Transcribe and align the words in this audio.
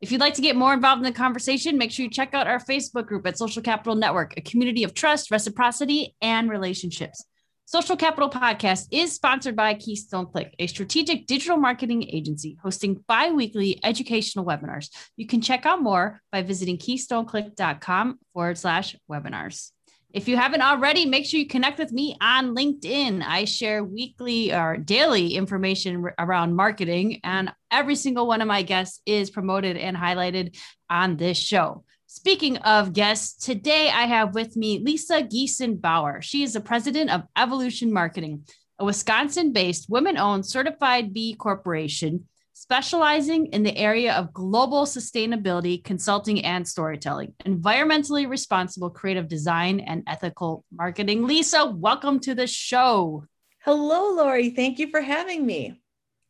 If 0.00 0.10
you'd 0.10 0.20
like 0.20 0.34
to 0.34 0.42
get 0.42 0.56
more 0.56 0.72
involved 0.72 1.00
in 1.00 1.12
the 1.12 1.16
conversation, 1.16 1.76
make 1.76 1.90
sure 1.90 2.04
you 2.04 2.10
check 2.10 2.32
out 2.32 2.46
our 2.46 2.58
Facebook 2.58 3.06
group 3.06 3.26
at 3.26 3.36
Social 3.36 3.60
Capital 3.60 3.94
Network, 3.94 4.32
a 4.36 4.40
community 4.40 4.82
of 4.82 4.94
trust, 4.94 5.30
reciprocity, 5.30 6.16
and 6.22 6.48
relationships. 6.48 7.22
Social 7.66 7.96
Capital 7.96 8.30
Podcast 8.30 8.88
is 8.90 9.12
sponsored 9.12 9.54
by 9.54 9.74
Keystone 9.74 10.26
Click, 10.26 10.54
a 10.58 10.66
strategic 10.66 11.26
digital 11.26 11.58
marketing 11.58 12.02
agency 12.10 12.56
hosting 12.62 13.04
bi 13.06 13.30
weekly 13.30 13.78
educational 13.84 14.44
webinars. 14.44 14.88
You 15.16 15.26
can 15.26 15.42
check 15.42 15.66
out 15.66 15.82
more 15.82 16.22
by 16.32 16.42
visiting 16.42 16.78
keystoneclick.com 16.78 18.18
forward 18.32 18.56
slash 18.56 18.96
webinars. 19.08 19.70
If 20.12 20.26
you 20.26 20.36
haven't 20.36 20.62
already, 20.62 21.06
make 21.06 21.24
sure 21.24 21.38
you 21.38 21.46
connect 21.46 21.78
with 21.78 21.92
me 21.92 22.16
on 22.20 22.56
LinkedIn. 22.56 23.22
I 23.24 23.44
share 23.44 23.84
weekly 23.84 24.52
or 24.52 24.76
daily 24.76 25.36
information 25.36 26.04
around 26.18 26.56
marketing, 26.56 27.20
and 27.22 27.52
every 27.70 27.94
single 27.94 28.26
one 28.26 28.40
of 28.40 28.48
my 28.48 28.62
guests 28.62 29.00
is 29.06 29.30
promoted 29.30 29.76
and 29.76 29.96
highlighted 29.96 30.58
on 30.88 31.16
this 31.16 31.38
show. 31.38 31.84
Speaking 32.08 32.56
of 32.56 32.92
guests, 32.92 33.44
today 33.44 33.88
I 33.88 34.06
have 34.06 34.34
with 34.34 34.56
me 34.56 34.80
Lisa 34.80 35.22
Geason-Bauer. 35.22 36.22
She 36.22 36.42
is 36.42 36.54
the 36.54 36.60
president 36.60 37.10
of 37.10 37.22
Evolution 37.36 37.92
Marketing, 37.92 38.44
a 38.80 38.84
Wisconsin 38.84 39.52
based 39.52 39.88
women 39.88 40.16
owned 40.16 40.44
certified 40.44 41.14
B 41.14 41.36
corporation 41.36 42.26
specializing 42.60 43.46
in 43.46 43.62
the 43.62 43.74
area 43.74 44.12
of 44.12 44.34
global 44.34 44.84
sustainability 44.84 45.82
consulting 45.82 46.44
and 46.44 46.68
storytelling, 46.68 47.32
environmentally 47.46 48.28
responsible 48.28 48.90
creative 48.90 49.28
design, 49.28 49.80
and 49.80 50.02
ethical 50.06 50.62
marketing. 50.70 51.26
Lisa, 51.26 51.64
welcome 51.64 52.20
to 52.20 52.34
the 52.34 52.46
show. 52.46 53.24
Hello, 53.64 54.14
Lori. 54.14 54.50
Thank 54.50 54.78
you 54.78 54.90
for 54.90 55.00
having 55.00 55.46
me. 55.46 55.80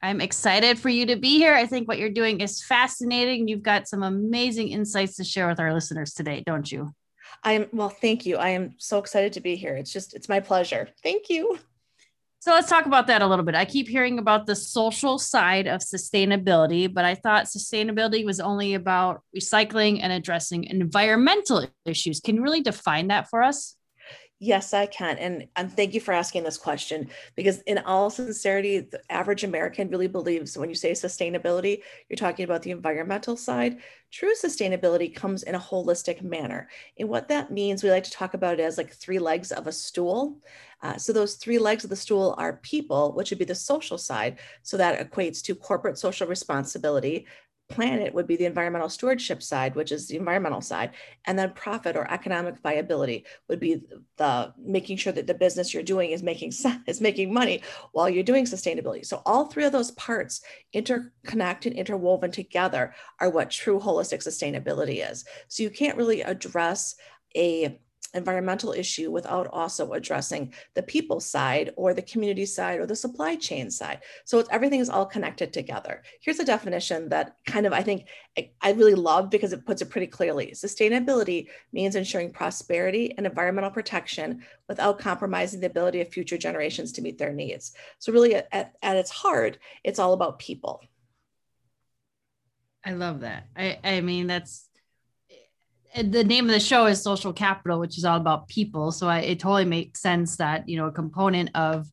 I'm 0.01 0.21
excited 0.21 0.79
for 0.79 0.89
you 0.89 1.05
to 1.07 1.17
be 1.17 1.39
here. 1.39 1.53
I 1.53 1.67
think 1.67 1.89
what 1.89 1.99
you're 1.99 2.11
doing 2.11 2.41
is 2.41 2.63
fascinating. 2.63 3.49
You've 3.49 3.65
got 3.65 3.89
some 3.89 4.05
amazing 4.05 4.69
insights 4.69 5.17
to 5.17 5.25
share 5.25 5.49
with 5.49 5.59
our 5.59 5.75
listeners 5.75 6.15
today, 6.15 6.45
don't 6.47 6.71
you? 6.71 6.95
I 7.43 7.55
am 7.55 7.67
well, 7.73 7.89
thank 7.89 8.25
you. 8.25 8.37
I 8.37 8.51
am 8.51 8.77
so 8.79 8.99
excited 8.99 9.33
to 9.33 9.41
be 9.41 9.57
here. 9.57 9.75
It's 9.75 9.93
just 9.93 10.15
it's 10.15 10.29
my 10.29 10.39
pleasure. 10.39 10.91
Thank 11.03 11.29
you. 11.29 11.59
So 12.43 12.53
let's 12.53 12.71
talk 12.71 12.87
about 12.87 13.07
that 13.09 13.21
a 13.21 13.27
little 13.27 13.45
bit. 13.45 13.55
I 13.55 13.67
keep 13.67 13.87
hearing 13.87 14.19
about 14.19 14.47
the 14.47 14.57
social 14.57 15.19
side 15.19 15.67
of 15.67 15.83
sustainability, 15.83 16.93
but 16.93 17.05
I 17.05 17.15
thought 17.15 17.45
sustainability 17.45 18.25
was 18.25 18.41
only 18.41 18.73
about 18.73 19.21
recycling 19.37 20.01
and 20.03 20.11
addressing 20.11 20.65
environmental 20.65 21.67
issues. 21.85 22.19
Can 22.19 22.37
you 22.37 22.43
really 22.43 22.63
define 22.63 23.09
that 23.09 23.29
for 23.29 23.43
us? 23.43 23.77
Yes, 24.43 24.73
I 24.73 24.87
can. 24.87 25.19
And, 25.19 25.49
and 25.55 25.71
thank 25.71 25.93
you 25.93 26.01
for 26.01 26.13
asking 26.15 26.45
this 26.45 26.57
question 26.57 27.11
because, 27.37 27.61
in 27.63 27.77
all 27.77 28.09
sincerity, 28.09 28.81
the 28.81 29.03
average 29.11 29.45
American 29.45 29.91
really 29.91 30.07
believes 30.07 30.57
when 30.57 30.71
you 30.71 30.75
say 30.75 30.93
sustainability, 30.93 31.83
you're 32.09 32.17
talking 32.17 32.45
about 32.47 32.63
the 32.63 32.71
environmental 32.71 33.37
side. 33.37 33.83
True 34.11 34.33
sustainability 34.33 35.15
comes 35.15 35.43
in 35.43 35.55
a 35.55 35.61
holistic 35.61 36.23
manner. 36.23 36.71
And 36.99 37.11
what 37.11 37.29
that 37.29 37.51
means, 37.51 37.83
we 37.83 37.91
like 37.91 38.05
to 38.05 38.11
talk 38.11 38.33
about 38.33 38.55
it 38.59 38.63
as 38.63 38.79
like 38.79 38.95
three 38.95 39.19
legs 39.19 39.53
of 39.53 39.67
a 39.67 39.73
stool. 39.73 40.39
Uh, 40.83 40.97
so, 40.97 41.13
those 41.13 41.35
three 41.35 41.59
legs 41.59 41.85
of 41.85 41.91
the 41.91 41.97
stool 41.97 42.35
are 42.39 42.55
people, 42.63 43.13
which 43.13 43.29
would 43.29 43.39
be 43.39 43.45
the 43.45 43.55
social 43.55 43.99
side. 43.99 44.39
So, 44.63 44.79
that 44.79 45.11
equates 45.11 45.43
to 45.45 45.55
corporate 45.55 45.99
social 45.99 46.27
responsibility, 46.27 47.27
planet 47.71 48.13
would 48.13 48.27
be 48.27 48.37
the 48.37 48.45
environmental 48.45 48.89
stewardship 48.89 49.43
side, 49.43 49.75
which 49.75 49.93
is 49.93 50.09
the 50.09 50.17
environmental 50.17 50.61
side. 50.61 50.91
And 51.25 51.39
then 51.39 51.53
profit 51.53 51.97
or 51.97 52.11
economic 52.11 52.59
viability 52.59 53.25
would 53.49 53.61
be 53.61 53.83
the 54.17 54.53
making 54.59 54.99
sure 54.99 55.13
that 55.13 55.27
the 55.27 55.35
business 55.35 55.73
you're 55.73 55.83
doing 55.83 56.11
is 56.11 56.23
making 56.23 56.53
is 56.87 57.01
making 57.01 57.33
money 57.33 57.63
while 57.93 58.11
you're 58.11 58.23
doing 58.23 58.45
sustainability. 58.45 59.07
So 59.07 59.23
all 59.25 59.47
three 59.47 59.65
of 59.65 59.73
those 59.73 59.93
parts 59.93 60.43
interconnect 60.75 61.67
and 61.67 61.75
interwoven 61.75 62.31
together 62.31 62.95
are 63.21 63.31
what 63.31 63.51
true 63.51 63.81
holistic 63.81 64.23
sustainability 64.23 65.09
is. 65.09 65.25
So 65.49 65.63
you 65.63 65.71
can't 65.71 65.97
really 65.97 66.23
address 66.23 66.97
a 67.37 67.81
environmental 68.15 68.73
issue 68.73 69.11
without 69.11 69.47
also 69.49 69.93
addressing 69.93 70.53
the 70.75 70.83
people 70.83 71.21
side 71.21 71.73
or 71.77 71.95
the 71.95 72.03
community 72.03 72.47
side 72.47 72.81
or 72.81 72.87
the 72.87 72.97
supply 72.97 73.37
chain 73.37 73.71
side. 73.71 74.01
So 74.25 74.45
everything 74.51 74.81
is 74.81 74.91
all 74.91 75.07
connected 75.07 75.53
together. 75.53 76.03
Here's 76.21 76.39
a 76.39 76.45
definition 76.45 77.09
that 77.11 77.37
kind 77.47 77.67
of 77.67 77.73
I 77.73 77.83
think 77.83 78.07
I 78.61 78.73
really 78.73 78.95
love 78.95 79.31
because 79.31 79.53
it 79.53 79.67
puts 79.67 79.83
it 79.83 79.91
pretty 79.91 80.07
clearly. 80.07 80.53
Sustainability 80.53 81.49
means 81.73 81.97
ensuring 81.97 82.33
prosperity 82.33 83.15
and 83.17 83.27
environmental 83.27 83.71
protection 83.71 84.43
without 84.69 84.99
compromising 84.99 85.61
the 85.61 85.67
ability 85.67 86.01
of 86.01 86.09
future 86.09 86.39
generations 86.39 86.93
to 86.93 87.03
meet 87.03 87.19
their 87.19 87.33
needs. 87.33 87.73
So 87.99 88.13
really 88.13 88.35
at, 88.35 88.75
at 88.83 88.97
its 88.97 89.11
heart, 89.11 89.59
it's 89.85 89.99
all 89.99 90.13
about 90.13 90.39
people. 90.39 90.83
I 92.85 92.93
love 92.93 93.21
that. 93.21 93.47
I, 93.55 93.79
I 93.85 94.01
mean, 94.01 94.27
that's 94.27 94.70
Uh, 95.95 96.03
the 96.09 96.25
name 96.25 96.45
of 96.45 96.53
the 96.53 96.61
show 96.61 96.87
is 96.87 97.03
social 97.03 97.33
capital 97.33 97.81
which 97.81 97.99
is 97.99 98.05
all 98.05 98.17
about 98.17 98.49
people. 98.49 98.93
So 98.93 99.09
I, 99.09 99.21
it 99.21 99.41
totally 99.41 99.65
makes 99.65 100.01
sense 100.01 100.37
that 100.37 100.69
you 100.69 100.77
know 100.77 100.87
a 100.87 100.93
component 100.93 101.51
of 101.55 101.91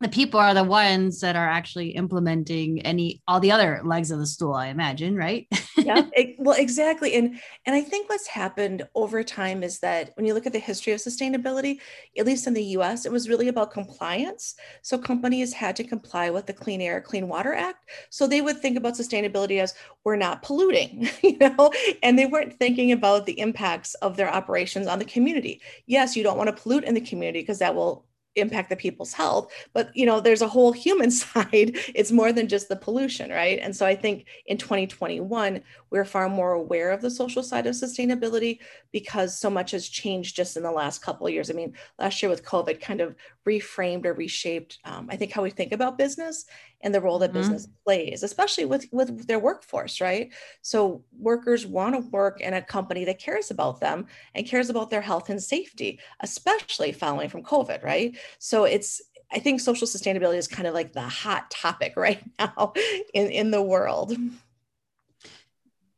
the 0.00 0.08
people 0.08 0.38
are 0.38 0.54
the 0.54 0.64
ones 0.64 1.20
that 1.20 1.34
are 1.34 1.48
actually 1.48 1.90
implementing 1.90 2.80
any 2.82 3.20
all 3.26 3.40
the 3.40 3.50
other 3.50 3.80
legs 3.84 4.10
of 4.10 4.18
the 4.18 4.26
stool 4.26 4.54
i 4.54 4.68
imagine 4.68 5.16
right? 5.16 5.46
Yeah 5.76 6.06
it, 6.12 6.36
well 6.38 6.58
exactly 6.58 7.14
and 7.14 7.40
and 7.66 7.74
i 7.74 7.80
think 7.80 8.08
what's 8.08 8.26
happened 8.26 8.86
over 8.94 9.22
time 9.22 9.62
is 9.62 9.80
that 9.80 10.10
when 10.14 10.26
you 10.26 10.34
look 10.34 10.46
at 10.46 10.52
the 10.52 10.58
history 10.58 10.92
of 10.92 11.00
sustainability 11.00 11.80
at 12.16 12.26
least 12.26 12.46
in 12.46 12.54
the 12.54 12.62
us 12.62 13.06
it 13.06 13.12
was 13.12 13.28
really 13.28 13.48
about 13.48 13.70
compliance. 13.70 14.54
So 14.82 14.98
companies 14.98 15.52
had 15.52 15.76
to 15.76 15.84
comply 15.84 16.30
with 16.30 16.46
the 16.46 16.52
clean 16.52 16.80
air 16.80 17.00
clean 17.00 17.28
water 17.28 17.54
act. 17.54 17.90
So 18.10 18.26
they 18.26 18.40
would 18.40 18.58
think 18.58 18.76
about 18.76 18.94
sustainability 18.94 19.60
as 19.60 19.74
we're 20.04 20.16
not 20.16 20.42
polluting 20.42 21.08
you 21.22 21.38
know? 21.38 21.72
And 22.02 22.18
they 22.18 22.26
weren't 22.26 22.58
thinking 22.58 22.92
about 22.92 23.26
the 23.26 23.38
impacts 23.38 23.94
of 23.94 24.16
their 24.16 24.32
operations 24.32 24.86
on 24.86 24.98
the 24.98 25.04
community. 25.04 25.60
Yes 25.86 26.16
you 26.16 26.22
don't 26.22 26.38
want 26.38 26.54
to 26.54 26.62
pollute 26.62 26.84
in 26.84 26.94
the 26.94 27.00
community 27.00 27.40
because 27.40 27.58
that 27.60 27.74
will 27.74 28.07
impact 28.38 28.70
the 28.70 28.76
people's 28.76 29.12
health 29.12 29.52
but 29.72 29.90
you 29.94 30.06
know 30.06 30.20
there's 30.20 30.42
a 30.42 30.48
whole 30.48 30.72
human 30.72 31.10
side. 31.22 31.76
It's 31.94 32.12
more 32.12 32.32
than 32.32 32.48
just 32.48 32.68
the 32.68 32.76
pollution 32.76 33.30
right? 33.30 33.58
And 33.60 33.74
so 33.74 33.86
i 33.86 33.94
think 33.94 34.26
in 34.46 34.58
2021 34.58 35.62
we're 35.90 36.04
far 36.04 36.28
more 36.28 36.52
aware 36.52 36.90
of 36.90 37.00
the 37.00 37.10
social 37.10 37.42
side 37.42 37.66
of 37.66 37.74
sustainability 37.74 38.58
because 38.92 39.38
so 39.38 39.48
much 39.48 39.70
has 39.70 39.88
changed 39.88 40.36
just 40.36 40.56
in 40.56 40.62
the 40.62 40.70
last 40.70 41.02
couple 41.02 41.26
of 41.26 41.32
years. 41.32 41.50
I 41.50 41.54
mean 41.54 41.74
last 41.98 42.22
year 42.22 42.30
with 42.30 42.44
covid 42.44 42.80
kind 42.80 43.00
of 43.00 43.14
reframed 43.52 44.04
or 44.04 44.14
reshaped 44.14 44.78
um, 44.84 45.08
i 45.10 45.16
think 45.16 45.32
how 45.32 45.42
we 45.42 45.50
think 45.50 45.72
about 45.72 45.98
business 45.98 46.44
and 46.80 46.94
the 46.94 47.00
role 47.00 47.18
that 47.18 47.30
mm-hmm. 47.30 47.38
business 47.38 47.68
plays 47.84 48.22
especially 48.22 48.64
with 48.64 48.86
with 48.92 49.26
their 49.26 49.38
workforce 49.38 50.00
right? 50.00 50.32
So 50.62 51.04
workers 51.18 51.66
want 51.66 51.94
to 51.94 52.10
work 52.10 52.40
in 52.40 52.54
a 52.54 52.62
company 52.62 53.04
that 53.04 53.18
cares 53.18 53.50
about 53.50 53.80
them 53.80 54.06
and 54.34 54.46
cares 54.46 54.70
about 54.70 54.90
their 54.90 55.00
health 55.00 55.30
and 55.30 55.42
safety 55.42 56.00
especially 56.20 56.92
following 56.92 57.28
from 57.28 57.42
covid 57.42 57.82
right? 57.82 58.16
So 58.38 58.64
it's 58.64 59.00
i 59.32 59.38
think 59.38 59.60
social 59.60 59.86
sustainability 59.86 60.38
is 60.38 60.48
kind 60.48 60.68
of 60.68 60.74
like 60.74 60.92
the 60.92 61.02
hot 61.02 61.50
topic 61.50 61.94
right 61.96 62.22
now 62.38 62.72
in 63.14 63.30
in 63.30 63.50
the 63.50 63.62
world 63.62 64.16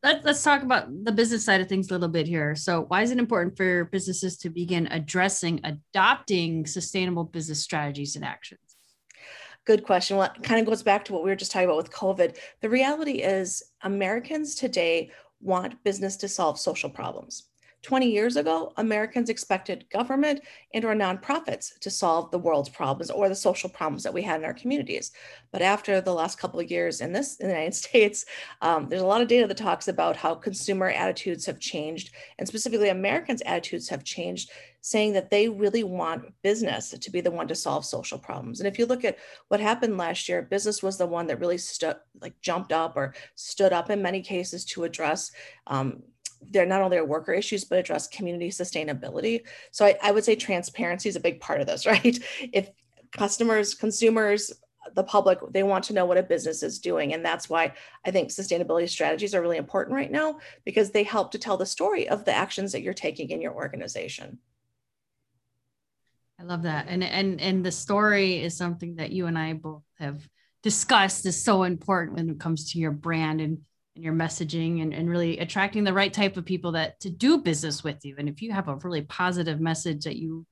Let, 0.03 0.25
let's 0.25 0.43
talk 0.43 0.63
about 0.63 1.05
the 1.05 1.13
business 1.13 1.45
side 1.45 1.61
of 1.61 1.69
things 1.69 1.91
a 1.91 1.93
little 1.93 2.09
bit 2.09 2.27
here. 2.27 2.55
So, 2.57 2.83
why 2.89 3.03
is 3.03 3.11
it 3.11 3.19
important 3.19 3.57
for 3.57 3.85
businesses 3.85 4.39
to 4.39 4.49
begin 4.49 4.89
addressing 4.91 5.61
adopting 5.65 6.67
sustainable 6.67 7.25
business 7.25 7.63
strategies 7.63 8.17
and 8.17 8.25
actions? 8.25 8.61
Good 9.67 9.85
question. 9.85 10.17
Well, 10.17 10.33
it 10.35 10.43
kind 10.43 10.59
of 10.59 10.67
goes 10.67 10.83
back 10.83 11.05
to 11.05 11.13
what 11.13 11.23
we 11.23 11.29
were 11.29 11.37
just 11.37 11.53
talking 11.53 11.67
about 11.67 11.77
with 11.77 11.93
COVID. 11.93 12.39
The 12.63 12.71
reality 12.71 13.23
is, 13.23 13.63
Americans 13.83 14.55
today 14.55 15.11
want 15.43 15.83
business 15.85 16.17
to 16.19 16.29
solve 16.29 16.59
social 16.59 16.89
problems. 16.89 17.45
20 17.83 18.11
years 18.11 18.37
ago, 18.37 18.73
Americans 18.77 19.31
expected 19.31 19.87
government 19.91 20.41
and 20.75 20.85
or 20.85 20.95
nonprofits 20.95 21.79
to 21.79 21.91
solve 21.91 22.31
the 22.31 22.39
world's 22.39 22.69
problems 22.69 23.11
or 23.11 23.29
the 23.29 23.35
social 23.35 23.71
problems 23.71 24.03
that 24.03 24.13
we 24.13 24.23
had 24.23 24.41
in 24.41 24.45
our 24.45 24.53
communities. 24.53 25.13
But 25.51 25.63
after 25.63 26.01
the 26.01 26.13
last 26.13 26.39
couple 26.39 26.61
of 26.61 26.71
years 26.71 27.01
in 27.01 27.13
this 27.13 27.37
in 27.37 27.49
the 27.49 27.55
United 27.55 27.75
States, 27.87 28.27
um, 28.61 28.89
there's 28.89 29.03
a 29.03 29.07
lot 29.07 29.23
of 29.23 29.29
data 29.29 29.47
that 29.47 29.57
talks 29.57 29.89
about 29.89 30.17
how 30.17 30.35
consumer 30.35 30.91
attitudes 30.91 31.47
have 31.47 31.59
changed, 31.59 32.11
and 32.39 32.47
specifically 32.47 32.91
Americans' 32.91 33.43
attitudes 33.47 33.89
have 33.89 34.05
changed, 34.05 34.51
saying 34.83 35.13
that 35.15 35.31
they 35.31 35.49
really 35.49 35.85
want 35.85 36.33
business 36.43 36.91
to 36.91 37.11
be 37.11 37.21
the 37.21 37.31
one 37.31 37.49
to 37.49 37.55
solve 37.55 37.85
social 37.85 38.19
problems. 38.19 38.61
And 38.61 38.67
if 38.67 38.79
you 38.79 38.87
look 38.87 39.05
at 39.05 39.19
what 39.49 39.61
happened 39.61 39.97
last 39.97 40.29
year, 40.29 40.43
business 40.43 40.83
was 40.83 40.99
the 40.99 41.07
one 41.07 41.27
that 41.29 41.41
really 41.41 41.59
stood 41.59 41.97
like 42.21 42.39
jumped 42.41 42.73
up 42.73 42.97
or 42.97 43.15
stood 43.35 43.73
up 43.73 43.91
in 43.91 44.03
many 44.03 44.21
cases 44.23 44.65
to 44.67 44.85
address 44.85 45.33
um, 45.67 46.03
they're 46.43 46.67
not 46.67 46.83
only 46.83 47.01
worker 47.01 47.33
issues, 47.33 47.65
but 47.65 47.79
address 47.79 48.09
community 48.09 48.51
sustainability. 48.51 49.43
So 49.71 49.85
I, 49.85 49.97
I 50.03 50.13
would 50.13 50.25
say 50.25 50.37
transparency 50.37 51.09
is 51.09 51.17
a 51.17 51.21
big 51.21 51.41
part 51.41 51.61
of 51.61 51.67
this, 51.67 51.87
right? 51.87 52.19
If 52.53 52.71
customers, 53.13 53.75
consumers, 53.75 54.53
the 54.95 55.05
public, 55.05 55.39
they 55.51 55.63
want 55.63 55.85
to 55.85 55.93
know 55.93 56.07
what 56.07 56.17
a 56.17 56.23
business 56.23 56.63
is 56.63 56.79
doing. 56.79 57.13
And 57.13 57.25
that's 57.25 57.49
why 57.49 57.75
I 58.05 58.11
think 58.11 58.31
sustainability 58.31 58.89
strategies 58.89 59.35
are 59.35 59.43
really 59.43 59.59
important 59.59 59.95
right 59.95 60.11
now 60.11 60.39
because 60.65 60.91
they 60.91 61.03
help 61.03 61.33
to 61.33 61.39
tell 61.39 61.57
the 61.57 61.67
story 61.67 62.09
of 62.09 62.25
the 62.25 62.35
actions 62.35 62.73
that 62.73 62.83
you're 62.83 62.95
taking 62.95 63.31
in 63.31 63.41
your 63.41 63.55
organization. 63.55 64.39
I 66.39 66.45
love 66.45 66.63
that. 66.63 66.87
And 66.89 67.05
and 67.05 67.39
and 67.41 67.65
the 67.65 67.71
story 67.71 68.43
is 68.43 68.57
something 68.57 68.97
that 68.97 69.13
you 69.13 69.27
and 69.27 69.39
I 69.39 69.53
both 69.53 69.83
have 69.99 70.27
discussed 70.63 71.27
is 71.27 71.43
so 71.43 71.65
important 71.65 72.17
when 72.17 72.31
it 72.31 72.41
comes 72.41 72.73
to 72.73 72.79
your 72.79 72.93
brand 72.93 73.43
and 73.43 73.59
and 74.01 74.05
your 74.05 74.15
messaging 74.15 74.81
and, 74.81 74.95
and 74.95 75.11
really 75.11 75.39
attracting 75.39 75.85
the 75.85 75.93
right 75.93 76.13
type 76.13 76.39
of 76.39 76.47
people 76.47 76.73
that 76.73 76.99
to 77.01 77.11
do 77.11 77.39
business 77.39 77.85
with 77.85 78.03
you. 78.03 78.15
And 78.17 78.31
if 78.31 78.41
you 78.41 78.51
have 78.51 78.69
a 78.69 78.77
really 78.77 79.03
positive 79.03 79.61
message 79.61 80.05
that 80.05 80.17
you 80.17 80.47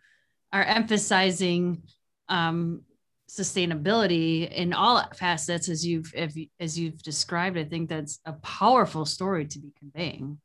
are 0.53 0.63
emphasizing 0.63 1.83
um, 2.29 2.83
sustainability 3.27 4.51
in 4.51 4.75
all 4.75 5.03
facets 5.15 5.71
as 5.71 5.87
you've 5.87 6.13
as 6.61 6.79
you've 6.79 7.03
described, 7.03 7.57
I 7.57 7.65
think 7.65 7.89
that's 7.89 8.21
a 8.27 8.35
powerful 8.35 9.07
story 9.07 9.47
to 9.47 9.59
be 9.59 9.73
conveying. 9.79 10.39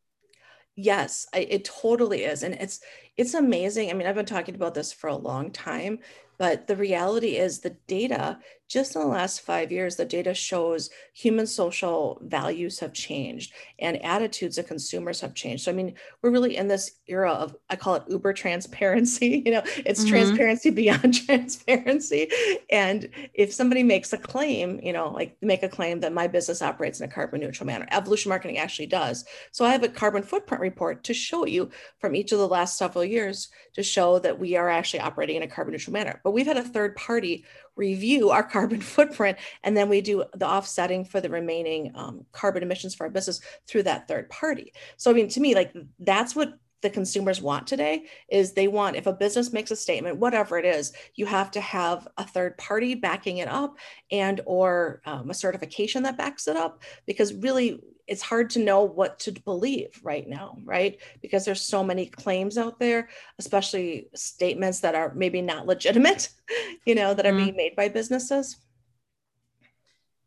Yes, 0.76 1.28
I, 1.34 1.40
it 1.40 1.66
totally 1.66 2.24
is, 2.24 2.44
and 2.44 2.56
it's 2.56 2.80
it's 3.18 3.34
amazing. 3.34 3.90
I 3.90 3.94
mean, 3.94 4.08
I've 4.08 4.16
been 4.16 4.26
talking 4.26 4.56
about 4.56 4.74
this 4.74 4.94
for 4.94 5.10
a 5.10 5.16
long 5.16 5.52
time, 5.52 6.00
but 6.38 6.68
the 6.68 6.76
reality 6.76 7.38
is 7.38 7.60
the 7.60 7.76
data, 7.88 8.40
just 8.68 8.96
in 8.96 9.02
the 9.02 9.08
last 9.08 9.42
five 9.42 9.72
years, 9.72 9.96
the 9.96 10.06
data 10.06 10.34
shows 10.34 10.90
human 11.14 11.46
social 11.46 12.18
values 12.24 12.80
have 12.80 12.92
changed 12.92 13.54
and 13.78 14.04
attitudes 14.04 14.58
of 14.58 14.66
consumers 14.66 15.22
have 15.22 15.36
changed. 15.36 15.64
So, 15.64 15.72
I 15.72 15.76
mean, 15.76 15.94
we're 16.22 16.32
really 16.32 16.58
in 16.58 16.68
this 16.68 16.92
era 17.08 17.32
of, 17.32 17.56
I 17.70 17.76
call 17.76 17.96
it 17.96 18.04
uber 18.08 18.34
transparency. 18.34 19.32
You 19.44 19.52
know, 19.52 19.64
it's 19.86 20.02
mm-hmm. 20.02 20.10
transparency 20.10 20.70
beyond 20.70 21.14
transparency. 21.26 22.30
And 22.70 23.10
if 23.34 23.54
somebody 23.54 23.84
makes 23.84 24.14
a 24.14 24.18
claim, 24.18 24.80
you 24.82 24.94
know, 24.94 25.10
like 25.10 25.36
make 25.42 25.64
a 25.64 25.70
claim 25.70 26.00
that 26.00 26.14
my 26.14 26.28
business 26.28 26.62
operates 26.62 27.02
in 27.02 27.10
a 27.10 27.12
carbon 27.12 27.42
neutral 27.42 27.68
manner, 27.68 27.86
evolution 27.92 28.30
marketing 28.30 28.58
actually 28.58 28.86
does. 28.86 29.26
So, 29.52 29.66
I 29.66 29.72
have 29.72 29.84
a 29.84 29.90
carbon 29.90 30.24
footprint 30.24 30.62
report 30.62 31.04
to 31.04 31.14
show 31.14 31.46
you 31.46 31.70
from 32.00 32.16
each 32.16 32.32
of 32.32 32.40
the 32.40 32.48
last 32.48 32.78
several 32.78 33.04
years 33.04 33.50
to 33.74 33.84
show 33.84 34.18
that 34.20 34.40
we 34.40 34.56
are 34.56 34.70
actually 34.70 35.02
operating 35.02 35.36
in 35.36 35.44
a 35.44 35.48
carbon 35.48 35.74
neutral 35.74 35.94
manner. 35.94 36.22
But 36.24 36.32
we've 36.32 36.48
had 36.48 36.58
a 36.58 36.64
third 36.64 36.96
party 36.96 37.46
review 37.76 38.30
our 38.30 38.44
carbon 38.44 38.82
footprint, 38.96 39.38
and 39.64 39.76
then 39.76 39.90
we 39.90 40.02
do 40.02 40.26
the 40.36 40.48
offsetting 40.48 41.06
for 41.06 41.22
the 41.22 41.30
remaining 41.30 41.92
um, 41.96 42.26
carbon 42.32 42.64
emissions 42.64 42.96
for 42.96 43.06
our 43.06 43.10
business 43.10 43.42
through 43.68 43.84
that 43.84 44.08
third 44.08 44.30
party. 44.30 44.74
So, 44.98 45.12
I 45.12 45.14
mean, 45.14 45.30
to 45.30 45.40
me, 45.40 45.56
like 45.56 45.74
that's 46.00 46.36
what 46.36 46.54
the 46.84 46.90
consumers 46.90 47.42
want 47.42 47.66
today 47.66 48.06
is 48.30 48.54
they 48.54 48.68
want 48.68 48.96
if 48.96 49.08
a 49.08 49.14
business 49.14 49.52
makes 49.52 49.72
a 49.72 49.76
statement 49.76 50.18
whatever 50.18 50.60
it 50.60 50.66
is 50.66 50.94
you 51.16 51.26
have 51.26 51.50
to 51.50 51.62
have 51.62 52.08
a 52.18 52.28
third 52.28 52.56
party 52.58 52.94
backing 52.94 53.38
it 53.38 53.48
up 53.48 53.78
and 54.12 54.42
or 54.46 55.02
um, 55.06 55.32
a 55.32 55.34
certification 55.34 56.04
that 56.04 56.18
backs 56.18 56.48
it 56.48 56.56
up 56.56 56.84
because 57.08 57.34
really 57.34 57.82
it's 58.06 58.22
hard 58.22 58.50
to 58.52 58.60
know 58.60 58.84
what 58.84 59.18
to 59.20 59.32
believe 59.32 60.00
right 60.04 60.28
now, 60.28 60.58
right? 60.66 60.98
Because 61.22 61.46
there's 61.46 61.62
so 61.62 61.84
many 61.84 62.06
claims 62.06 62.58
out 62.58 62.78
there, 62.78 63.08
especially 63.40 64.10
statements 64.14 64.82
that 64.82 64.94
are 64.94 65.14
maybe 65.16 65.42
not 65.42 65.68
legitimate, 65.68 66.30
you 66.86 66.96
know, 66.96 67.14
that 67.14 67.26
are 67.26 67.30
mm-hmm. 67.32 67.46
being 67.46 67.56
made 67.56 67.76
by 67.78 67.88
businesses. 67.88 68.58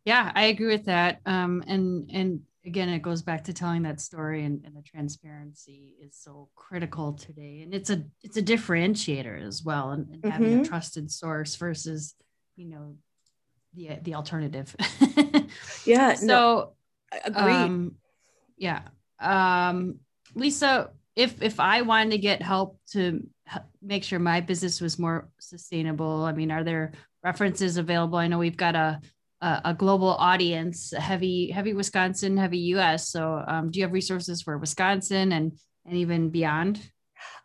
Yeah, 0.07 0.33
I 0.35 0.45
agree 0.45 0.69
with 0.69 0.87
that. 0.87 1.21
Um, 1.27 1.63
and 1.67 2.11
and 2.13 2.43
again, 2.67 2.89
it 2.89 3.01
goes 3.01 3.23
back 3.23 3.45
to 3.45 3.53
telling 3.53 3.83
that 3.83 4.01
story, 4.01 4.45
and, 4.45 4.63
and 4.65 4.77
the 4.77 4.83
transparency 4.83 5.95
is 6.03 6.17
so 6.19 6.49
critical 6.55 7.13
today. 7.15 7.63
And 7.63 7.73
it's 7.73 7.91
a 7.91 8.05
it's 8.23 8.37
a 8.37 8.43
differentiator 8.43 9.41
as 9.47 9.63
well, 9.63 9.91
and, 9.91 10.09
and 10.09 10.23
mm-hmm. 10.23 10.31
having 10.31 10.61
a 10.61 10.65
trusted 10.65 11.11
source 11.11 11.57
versus, 11.57 12.15
you 12.57 12.67
know, 12.67 12.97
the 13.75 13.99
the 14.03 14.15
alternative. 14.15 14.75
yeah. 15.87 16.15
So. 16.15 16.27
No 16.27 16.73
Agreed. 17.25 17.55
Um, 17.55 17.97
yeah. 18.57 18.83
Um, 19.21 20.01
Lisa, 20.35 20.91
if 21.15 21.43
if 21.43 21.61
I 21.61 21.83
wanted 21.83 22.11
to 22.11 22.19
get 22.19 22.43
help 22.43 22.79
to 22.93 23.27
make 23.83 24.05
sure 24.05 24.19
my 24.19 24.41
business 24.41 24.81
was 24.81 24.99
more 24.99 25.29
sustainable, 25.39 26.25
I 26.25 26.33
mean, 26.33 26.51
are 26.51 26.65
there 26.65 26.93
references 27.23 27.77
available? 27.77 28.19
I 28.19 28.27
know 28.29 28.39
we've 28.39 28.57
got 28.57 28.75
a 28.75 29.01
a, 29.47 29.71
a 29.71 29.75
global 29.75 30.09
audience, 30.09 30.93
heavy 30.97 31.51
heavy 31.51 31.73
Wisconsin, 31.73 32.37
heavy 32.37 32.59
U.S. 32.75 33.09
So, 33.09 33.43
um, 33.47 33.71
do 33.71 33.79
you 33.79 33.85
have 33.85 33.93
resources 33.93 34.43
for 34.43 34.59
Wisconsin 34.59 35.33
and 35.33 35.53
and 35.85 35.97
even 35.97 36.31
beyond? 36.31 36.81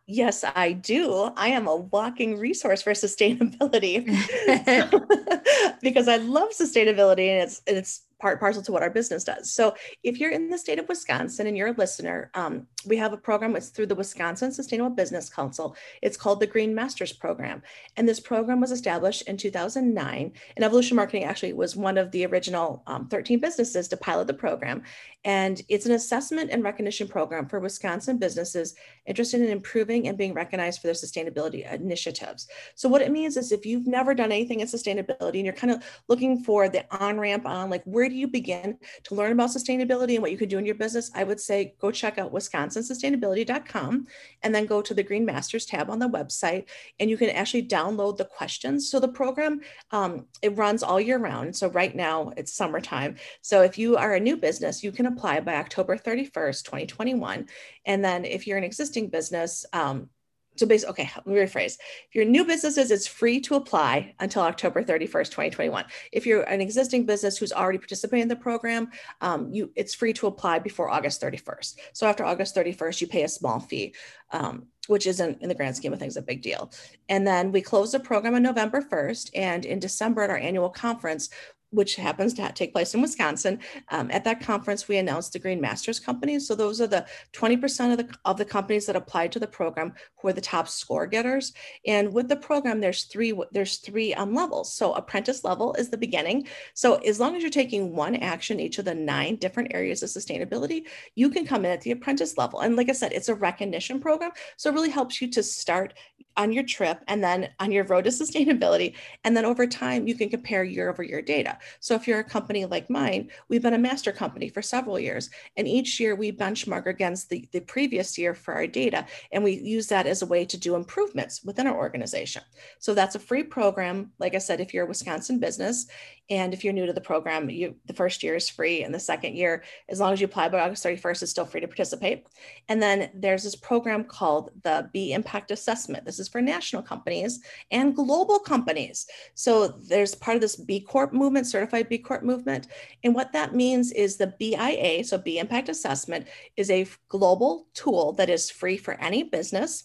Yes, 0.08 0.44
I 0.44 0.74
do. 0.74 1.32
I 1.38 1.50
am 1.50 1.68
a 1.68 1.76
walking 1.76 2.38
resource 2.38 2.82
for 2.82 2.92
sustainability 2.94 4.04
because 5.82 6.08
I 6.08 6.18
love 6.18 6.50
sustainability 6.50 7.28
and 7.30 7.44
it's 7.44 7.62
it's 7.68 8.06
part 8.20 8.40
parcel 8.40 8.64
to 8.64 8.72
what 8.72 8.84
our 8.84 8.90
business 8.90 9.24
does. 9.24 9.54
So 9.54 9.76
if 10.04 10.20
you're 10.20 10.32
in 10.32 10.50
the 10.50 10.58
state 10.58 10.80
of 10.80 10.90
Wisconsin 10.90 11.48
and 11.48 11.56
you're 11.56 11.70
a 11.70 11.78
listener, 11.78 12.30
um, 12.34 12.68
we 12.86 12.98
have 12.98 13.14
a 13.14 13.18
program. 13.18 13.56
It's 13.56 13.70
through 13.70 13.88
the 13.88 13.96
Wisconsin 13.96 14.52
Sustainable 14.52 14.90
Business 14.90 15.30
Council. 15.30 15.76
It's 16.02 16.18
called 16.18 16.40
the 16.40 16.48
Green 16.48 16.74
Masters 16.74 17.14
Program. 17.14 17.62
And 17.98 18.08
this 18.08 18.20
program 18.20 18.60
was 18.60 18.72
established 18.72 19.24
in 19.24 19.38
2009. 19.38 20.32
And 20.56 20.66
Evolution 20.66 20.96
Marketing 20.96 21.24
actually 21.24 21.54
was 21.54 21.76
one 21.76 21.98
of 21.98 22.12
the 22.12 22.26
original 22.26 22.84
um, 22.88 23.08
13 23.08 23.40
businesses 23.40 23.88
to 23.90 23.98
pilot 23.98 24.28
the 24.28 24.34
program. 24.34 24.84
And 25.24 25.62
it's 25.70 25.86
an 25.86 25.92
assessment 25.92 26.50
and 26.52 26.64
recognition 26.64 27.08
program 27.08 27.48
for 27.48 27.60
Wisconsin 27.60 28.18
businesses 28.18 28.76
interested 29.06 29.42
in 29.42 29.50
improving 29.50 30.08
and 30.08 30.18
being 30.18 30.34
recognized 30.34 30.82
for 30.82 30.88
their 30.88 30.96
sustainability 30.96 31.72
initiatives. 31.72 32.48
So 32.76 32.90
what 32.90 33.02
it 33.02 33.12
means 33.12 33.38
is 33.38 33.52
if 33.52 33.66
you've 33.66 33.88
never 33.88 34.16
done 34.16 34.32
anything 34.32 34.62
in 34.62 34.68
sustainability 34.68 35.36
and 35.36 35.46
you're 35.46 35.54
kind 35.54 35.72
of 35.72 35.84
looking 36.08 36.44
for 36.44 36.70
the 36.70 36.86
on 36.96 37.20
ramp 37.20 37.46
on 37.46 37.70
like 37.70 37.84
where 37.86 38.10
do 38.10 38.16
you 38.16 38.28
begin 38.28 38.78
to 39.04 39.16
learn 39.16 39.32
about 39.32 39.50
sustainability 39.50 40.14
and 40.14 40.22
what 40.22 40.32
you 40.32 40.38
could 40.38 40.50
do 40.50 40.58
in 40.58 40.66
your 40.66 40.76
business, 40.76 41.12
I 41.14 41.24
would 41.24 41.40
say 41.40 41.76
go 41.80 41.92
check 41.92 42.18
out 42.18 42.32
wisconsinsustainability.com 42.72 44.08
and 44.44 44.56
then 44.56 44.66
go 44.66 44.82
to 44.82 44.94
the 44.94 45.04
Green 45.04 45.26
Masters 45.26 45.66
tab 45.66 45.90
on 45.90 46.00
the 46.00 46.10
website 46.10 46.70
and 47.00 47.10
you 47.10 47.18
can 47.18 47.30
actually 47.30 47.68
download 47.68 48.18
the 48.18 48.26
questions. 48.26 48.90
So 48.90 49.00
the 49.00 49.08
program, 49.08 49.62
um, 49.92 50.26
it 50.42 50.58
runs 50.58 50.84
all 50.84 51.00
year 51.00 51.18
round. 51.18 51.56
So 51.56 51.70
right 51.70 51.96
now 51.96 52.32
it's 52.38 52.54
summertime. 52.54 53.16
So 53.42 53.62
if 53.62 53.78
you 53.78 53.98
are 53.98 54.16
a 54.16 54.20
new 54.20 54.38
business, 54.38 54.84
you 54.84 54.92
can 54.92 55.06
apply 55.06 55.42
by 55.42 55.56
October 55.56 55.98
31st, 55.98 56.64
2021. 56.64 57.48
And 57.86 58.04
then 58.04 58.26
if 58.26 58.48
you're 58.48 58.58
an 58.58 58.64
existing 58.64 59.10
business, 59.10 59.66
um, 59.74 60.10
so 60.56 60.66
basically, 60.66 60.92
okay, 60.92 61.10
let 61.16 61.28
me 61.28 61.36
rephrase. 61.36 61.78
If 62.08 62.14
you're 62.14 62.26
new 62.26 62.46
businesses, 62.46 62.92
it's 62.92 63.08
free 63.08 63.40
to 63.42 63.56
apply 63.56 64.14
until 64.20 64.44
October 64.44 64.84
31st, 64.84 65.26
2021. 65.26 65.86
If 66.12 66.26
you're 66.26 66.44
an 66.44 66.62
existing 66.62 67.06
business 67.06 67.38
who's 67.38 67.54
already 67.54 67.78
participating 67.78 68.24
in 68.24 68.28
the 68.28 68.36
program, 68.36 68.90
um, 69.22 69.52
you 69.52 69.72
it's 69.76 69.96
free 69.96 70.14
to 70.14 70.28
apply 70.28 70.60
before 70.60 70.90
August 70.90 71.22
31st. 71.22 71.76
So 71.94 72.06
after 72.06 72.26
August 72.26 72.56
31st, 72.56 73.02
you 73.02 73.08
pay 73.08 73.24
a 73.24 73.30
small 73.30 73.60
fee. 73.60 73.96
Um, 74.32 74.68
which 74.88 75.06
isn't 75.06 75.42
in 75.42 75.48
the 75.48 75.56
grand 75.56 75.76
scheme 75.76 75.94
of 75.94 76.00
things 76.00 76.18
a 76.18 76.22
big 76.22 76.42
deal. 76.42 76.72
And 77.08 77.26
then 77.26 77.52
we 77.52 77.62
close 77.62 77.92
the 77.92 78.00
program 78.00 78.34
on 78.34 78.42
November 78.42 78.82
1st. 78.82 79.30
And 79.36 79.64
in 79.64 79.80
December 79.80 80.24
at 80.24 80.32
our 80.32 80.38
annual 80.38 80.70
conference, 80.70 81.30
which 81.72 81.96
happens 81.96 82.34
to 82.36 82.52
take 82.54 82.74
place 82.74 82.94
in 82.94 83.02
Wisconsin. 83.02 83.60
Um, 83.90 84.12
at 84.12 84.24
that 84.26 84.42
conference, 84.42 84.88
we 84.88 84.98
announced 84.98 85.34
the 85.34 85.40
Green 85.40 85.60
Masters 85.60 86.00
companies. 86.00 86.48
So 86.48 86.56
those 86.56 86.80
are 86.80 86.88
the 86.88 87.06
20% 87.34 87.92
of 87.92 87.98
the, 87.98 88.16
of 88.26 88.38
the 88.38 88.46
companies 88.46 88.86
that 88.86 88.96
applied 88.96 89.32
to 89.32 89.40
the 89.40 89.48
program 89.48 89.94
who 90.18 90.28
are 90.28 90.34
the 90.34 90.42
top 90.42 90.68
score 90.68 91.08
getters. 91.08 91.54
And 91.86 92.14
with 92.14 92.28
the 92.28 92.36
program, 92.36 92.80
there's 92.80 93.06
three 93.06 93.34
there's 93.52 93.78
three 93.78 94.14
um, 94.14 94.34
levels. 94.34 94.74
So 94.74 94.94
apprentice 94.94 95.44
level 95.44 95.74
is 95.76 95.90
the 95.90 95.98
beginning. 95.98 96.48
So 96.74 96.96
as 96.96 97.20
long 97.20 97.36
as 97.36 97.42
you're 97.42 97.50
taking 97.50 97.96
one 97.96 98.16
action 98.18 98.60
each 98.60 98.78
of 98.78 98.86
the 98.86 98.94
nine 98.94 99.38
different 99.38 99.74
areas 99.74 100.04
of 100.04 100.10
sustainability, 100.10 100.84
you 101.16 101.30
can 101.30 101.46
come 101.46 101.66
in 101.66 101.72
at 101.72 101.82
the 101.82 101.92
apprentice 101.92 102.38
level. 102.38 102.60
And 102.60 102.76
like 102.76 102.90
I 102.90 102.94
said, 102.94 103.14
it's 103.14 103.30
a 103.30 103.36
recognition 103.36 104.00
program. 104.00 104.32
So 104.58 104.70
it 104.70 104.74
really 104.74 104.90
helps 104.90 105.22
you 105.22 105.30
to 105.32 105.44
start 105.44 105.94
on 106.38 106.54
your 106.54 106.64
trip 106.64 107.00
and 107.08 107.24
then 107.24 107.50
on 107.60 107.72
your 107.72 107.84
road 107.86 108.06
to 108.06 108.10
sustainability. 108.10 108.96
And 109.24 109.36
then 109.36 109.46
over 109.46 109.68
time, 109.68 110.08
you 110.08 110.16
can 110.16 110.30
compare 110.30 110.64
year 110.64 110.90
over 110.90 111.04
year 111.04 111.22
data. 111.22 111.58
So 111.80 111.96
if 111.96 112.08
you're 112.08 112.20
a 112.20 112.24
company 112.24 112.66
like 112.66 112.90
mine, 112.90 113.30
we've 113.48 113.62
been 113.62 113.74
a 113.74 113.80
master 113.80 114.12
company 114.12 114.50
for 114.50 114.62
several 114.62 115.00
years. 115.00 115.30
And 115.58 115.68
each 115.68 116.00
year 116.00 116.16
we 116.16 116.32
benchmark 116.32 116.86
against 116.86 117.30
the, 117.30 117.48
the 117.52 117.62
previous 117.62 118.18
year 118.18 118.34
for 118.34 118.54
our 118.54 118.68
data. 118.68 119.06
And 119.32 119.44
we 119.44 119.54
use 119.54 119.88
that 119.88 120.08
as 120.08 120.22
a 120.22 120.26
way 120.26 120.46
to 120.46 120.58
do 120.58 120.76
improvements 120.76 121.44
within 121.44 121.68
our 121.68 121.78
organization. 121.78 122.44
So 122.80 122.94
that's 122.94 123.16
a 123.16 123.20
free 123.20 123.44
program. 123.44 124.12
Like 124.20 124.36
I 124.36 124.40
said, 124.40 124.60
if 124.60 124.74
you're 124.74 124.86
a 124.86 124.90
Wisconsin 124.90 125.40
business 125.40 125.88
and 126.32 126.54
if 126.54 126.64
you're 126.64 126.72
new 126.72 126.86
to 126.86 126.94
the 126.94 127.02
program, 127.02 127.50
you 127.50 127.76
the 127.86 127.94
first 127.94 128.24
year 128.24 128.36
is 128.36 128.50
free. 128.50 128.84
And 128.84 128.96
the 128.96 129.00
second 129.00 129.36
year, 129.36 129.64
as 129.90 130.00
long 130.00 130.14
as 130.14 130.22
you 130.22 130.26
apply 130.26 130.48
by 130.48 130.62
August 130.62 130.84
31st, 130.86 131.24
is 131.24 131.30
still 131.30 131.46
free 131.46 131.60
to 131.60 131.68
participate. 131.68 132.26
And 132.70 132.82
then 132.82 133.12
there's 133.14 133.44
this 133.44 133.58
program 133.58 134.06
called 134.06 134.50
the 134.64 134.90
B 134.94 135.12
Impact 135.12 135.52
Assessment. 135.52 136.06
This 136.06 136.20
is 136.20 136.30
for 136.30 136.42
national 136.42 136.84
companies 136.84 137.42
and 137.70 137.94
global 137.94 138.40
companies. 138.40 139.08
So 139.36 139.68
there's 139.68 140.16
part 140.16 140.36
of 140.36 140.42
this 140.42 140.56
B 140.56 140.80
Corp 140.80 141.12
movement, 141.12 141.48
certified 141.48 141.90
B 141.90 141.98
Corp 141.98 142.24
movement. 142.24 142.68
And 143.04 143.14
what 143.14 143.34
that 143.34 143.54
means 143.54 143.92
is 143.92 144.16
the 144.16 144.34
BIA, 144.40 145.04
so 145.04 145.18
B 145.18 145.38
Impact 145.38 145.68
Assessment, 145.68 146.30
is 146.56 146.70
a 146.70 146.88
global 147.10 147.68
tool 147.74 148.14
that 148.14 148.30
is 148.30 148.50
free 148.50 148.78
for 148.78 148.94
any 149.02 149.24
business 149.24 149.84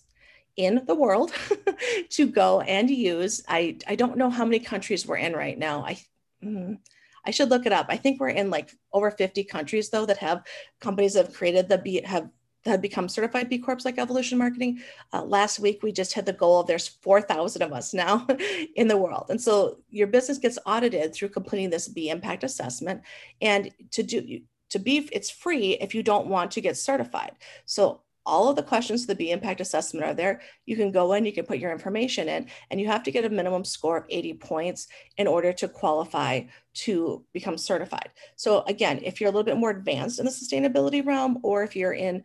in 0.57 0.83
the 0.87 0.95
world 0.95 1.33
to 2.11 2.29
go 2.29 2.61
and 2.61 2.88
use. 2.88 3.43
I, 3.49 3.79
I 3.88 3.97
don't 3.97 4.17
know 4.17 4.31
how 4.31 4.45
many 4.45 4.61
countries 4.61 5.07
we're 5.07 5.17
in 5.17 5.33
right 5.33 5.59
now. 5.59 5.85
I 5.85 5.99
mm, 6.43 6.78
I 7.25 7.31
should 7.31 7.50
look 7.50 7.66
it 7.66 7.73
up. 7.73 7.87
I 7.88 7.97
think 7.97 8.21
we're 8.21 8.28
in 8.28 8.50
like 8.50 8.71
over 8.93 9.11
50 9.11 9.45
countries 9.45 9.90
though 9.90 10.07
that 10.07 10.19
have 10.19 10.45
companies 10.81 11.14
that 11.14 11.26
have 11.26 11.35
created 11.35 11.69
the 11.69 11.78
B 11.78 12.02
have 12.05 12.31
have 12.64 12.83
become 12.83 13.09
certified 13.09 13.49
B 13.49 13.59
Corps 13.59 13.85
like 13.85 13.99
Evolution 13.99 14.38
Marketing. 14.38 14.81
Uh, 15.12 15.23
last 15.23 15.59
week, 15.59 15.83
we 15.83 15.93
just 15.93 16.12
had 16.12 16.26
the 16.26 16.33
goal 16.33 16.61
of 16.61 16.66
there's 16.66 16.88
4,000 16.88 17.62
of 17.62 17.73
us 17.73 17.95
now 17.95 18.26
in 18.76 18.88
the 18.88 18.97
world. 18.97 19.26
And 19.28 19.40
so 19.40 19.78
your 19.90 20.07
business 20.09 20.38
gets 20.38 20.59
audited 20.66 21.14
through 21.14 21.31
completing 21.31 21.71
this 21.71 21.88
B 21.88 22.11
impact 22.11 22.45
assessment. 22.45 23.02
And 23.40 23.71
to 23.93 24.02
do, 24.02 24.40
to 24.71 24.78
be, 24.78 25.09
it's 25.12 25.31
free 25.31 25.75
if 25.75 25.95
you 25.95 26.02
don't 26.02 26.26
want 26.26 26.50
to 26.52 26.61
get 26.61 26.76
certified. 26.76 27.33
So 27.64 28.02
all 28.26 28.49
of 28.49 28.56
the 28.56 28.62
questions 28.62 29.02
to 29.02 29.06
the 29.06 29.14
B 29.14 29.30
impact 29.30 29.61
assessment 29.61 30.04
are 30.04 30.14
there. 30.14 30.40
You 30.66 30.76
can 30.76 30.90
go 30.90 31.12
in, 31.14 31.25
you 31.25 31.33
can 31.33 31.47
put 31.47 31.59
your 31.59 31.73
information 31.73 32.28
in, 32.28 32.49
and 32.71 32.80
you 32.80 32.88
have 32.88 33.02
to 33.04 33.11
get 33.11 33.25
a 33.25 33.30
minimum 33.30 33.64
score 33.64 33.97
of 33.97 34.04
80 34.11 34.35
points 34.35 34.88
in 35.16 35.26
order 35.26 35.52
to 35.54 35.68
qualify 35.68 36.42
to 36.75 37.25
become 37.33 37.56
certified. 37.56 38.11
So 38.35 38.64
again, 38.64 39.00
if 39.02 39.21
you're 39.21 39.28
a 39.28 39.33
little 39.33 39.45
bit 39.45 39.56
more 39.56 39.71
advanced 39.71 40.18
in 40.18 40.26
the 40.26 40.30
sustainability 40.30 41.04
realm, 41.06 41.38
or 41.42 41.62
if 41.62 41.76
you're 41.76 41.95
in 41.95 42.25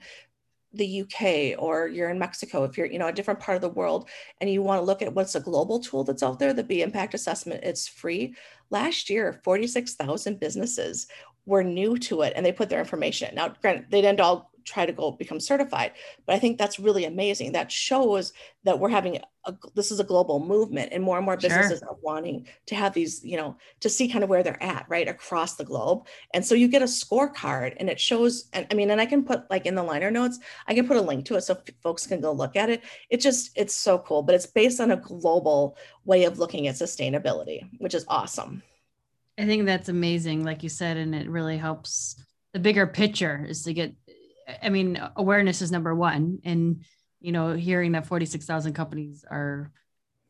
the 0.74 1.02
UK 1.02 1.62
or 1.62 1.88
you're 1.88 2.10
in 2.10 2.20
Mexico, 2.20 2.64
if 2.64 2.78
you're, 2.78 2.88
you 2.88 2.98
know, 3.00 3.08
a 3.08 3.14
different 3.14 3.40
part 3.40 3.56
of 3.56 3.62
the 3.62 3.70
world 3.70 4.10
and 4.40 4.50
you 4.50 4.62
want 4.62 4.80
to 4.80 4.86
look 4.86 5.02
at 5.02 5.14
what's 5.14 5.36
a 5.36 5.40
global 5.40 5.80
tool 5.80 6.04
that's 6.04 6.24
out 6.24 6.40
there, 6.40 6.54
the 6.54 6.64
B 6.64 6.82
impact 6.82 7.14
assessment, 7.14 7.64
it's 7.64 7.88
free. 7.88 8.36
Last 8.70 9.10
year, 9.10 9.42
46,000 9.44 10.40
businesses 10.40 11.08
were 11.46 11.64
new 11.64 11.98
to 11.98 12.22
it 12.22 12.34
and 12.36 12.46
they 12.46 12.52
put 12.52 12.70
their 12.70 12.80
information. 12.80 13.36
Now, 13.36 13.50
granted, 13.62 13.88
they 13.90 14.02
didn't 14.02 14.22
all 14.22 14.51
try 14.64 14.86
to 14.86 14.94
go 14.94 15.12
become 15.12 15.40
certified. 15.40 15.92
But 16.26 16.36
I 16.36 16.40
think 16.40 16.58
that's 16.58 16.80
really 16.80 17.06
amazing. 17.06 17.52
That 17.52 17.72
shows 17.72 18.34
that 18.64 18.80
we're 18.80 18.90
having 18.90 19.20
a, 19.46 19.56
this 19.74 19.92
is 19.92 20.00
a 20.00 20.04
global 20.04 20.40
movement 20.40 20.90
and 20.92 21.04
more 21.04 21.18
and 21.18 21.26
more 21.26 21.38
businesses 21.38 21.80
sure. 21.80 21.90
are 21.90 21.98
wanting 22.02 22.48
to 22.68 22.76
have 22.76 22.94
these, 22.94 23.24
you 23.24 23.38
know, 23.38 23.58
to 23.80 23.90
see 23.90 24.08
kind 24.08 24.24
of 24.24 24.30
where 24.30 24.44
they're 24.44 24.62
at, 24.62 24.86
right, 24.88 25.08
across 25.08 25.56
the 25.56 25.64
globe. 25.64 26.06
And 26.34 26.46
so 26.46 26.54
you 26.56 26.68
get 26.68 26.82
a 26.82 26.86
scorecard 26.86 27.76
and 27.78 27.90
it 27.90 28.00
shows, 28.00 28.50
and 28.54 28.68
I 28.70 28.76
mean, 28.76 28.92
and 28.92 29.02
I 29.02 29.06
can 29.06 29.24
put 29.24 29.50
like 29.50 29.66
in 29.66 29.76
the 29.76 29.84
liner 29.84 30.12
notes, 30.12 30.40
I 30.68 30.76
can 30.76 30.88
put 30.88 30.98
a 30.98 31.02
link 31.02 31.26
to 31.26 31.36
it 31.36 31.42
so 31.42 31.58
folks 31.82 32.06
can 32.06 32.22
go 32.22 32.32
look 32.32 32.56
at 32.56 32.70
it. 32.70 32.84
It 33.10 33.22
just, 33.22 33.52
it's 33.56 33.74
so 33.74 33.98
cool, 33.98 34.22
but 34.22 34.36
it's 34.36 34.46
based 34.46 34.80
on 34.80 34.92
a 34.92 34.98
global 34.98 35.78
way 36.06 36.26
of 36.26 36.40
looking 36.40 36.68
at 36.68 36.76
sustainability, 36.76 37.68
which 37.80 37.96
is 37.96 38.06
awesome. 38.08 38.62
I 39.38 39.46
think 39.46 39.66
that's 39.66 39.90
amazing, 39.90 40.44
like 40.44 40.62
you 40.62 40.70
said, 40.70 40.98
and 40.98 41.16
it 41.16 41.28
really 41.28 41.58
helps 41.58 42.24
the 42.54 42.60
bigger 42.60 42.86
picture 42.86 43.46
is 43.48 43.64
to 43.64 43.74
get 43.74 43.96
I 44.62 44.70
mean, 44.70 45.02
awareness 45.16 45.62
is 45.62 45.72
number 45.72 45.94
one. 45.94 46.40
And, 46.44 46.84
you 47.20 47.32
know, 47.32 47.54
hearing 47.54 47.94
that 47.94 48.08
46,000 48.08 48.74
companies 48.74 49.26
are 49.30 49.72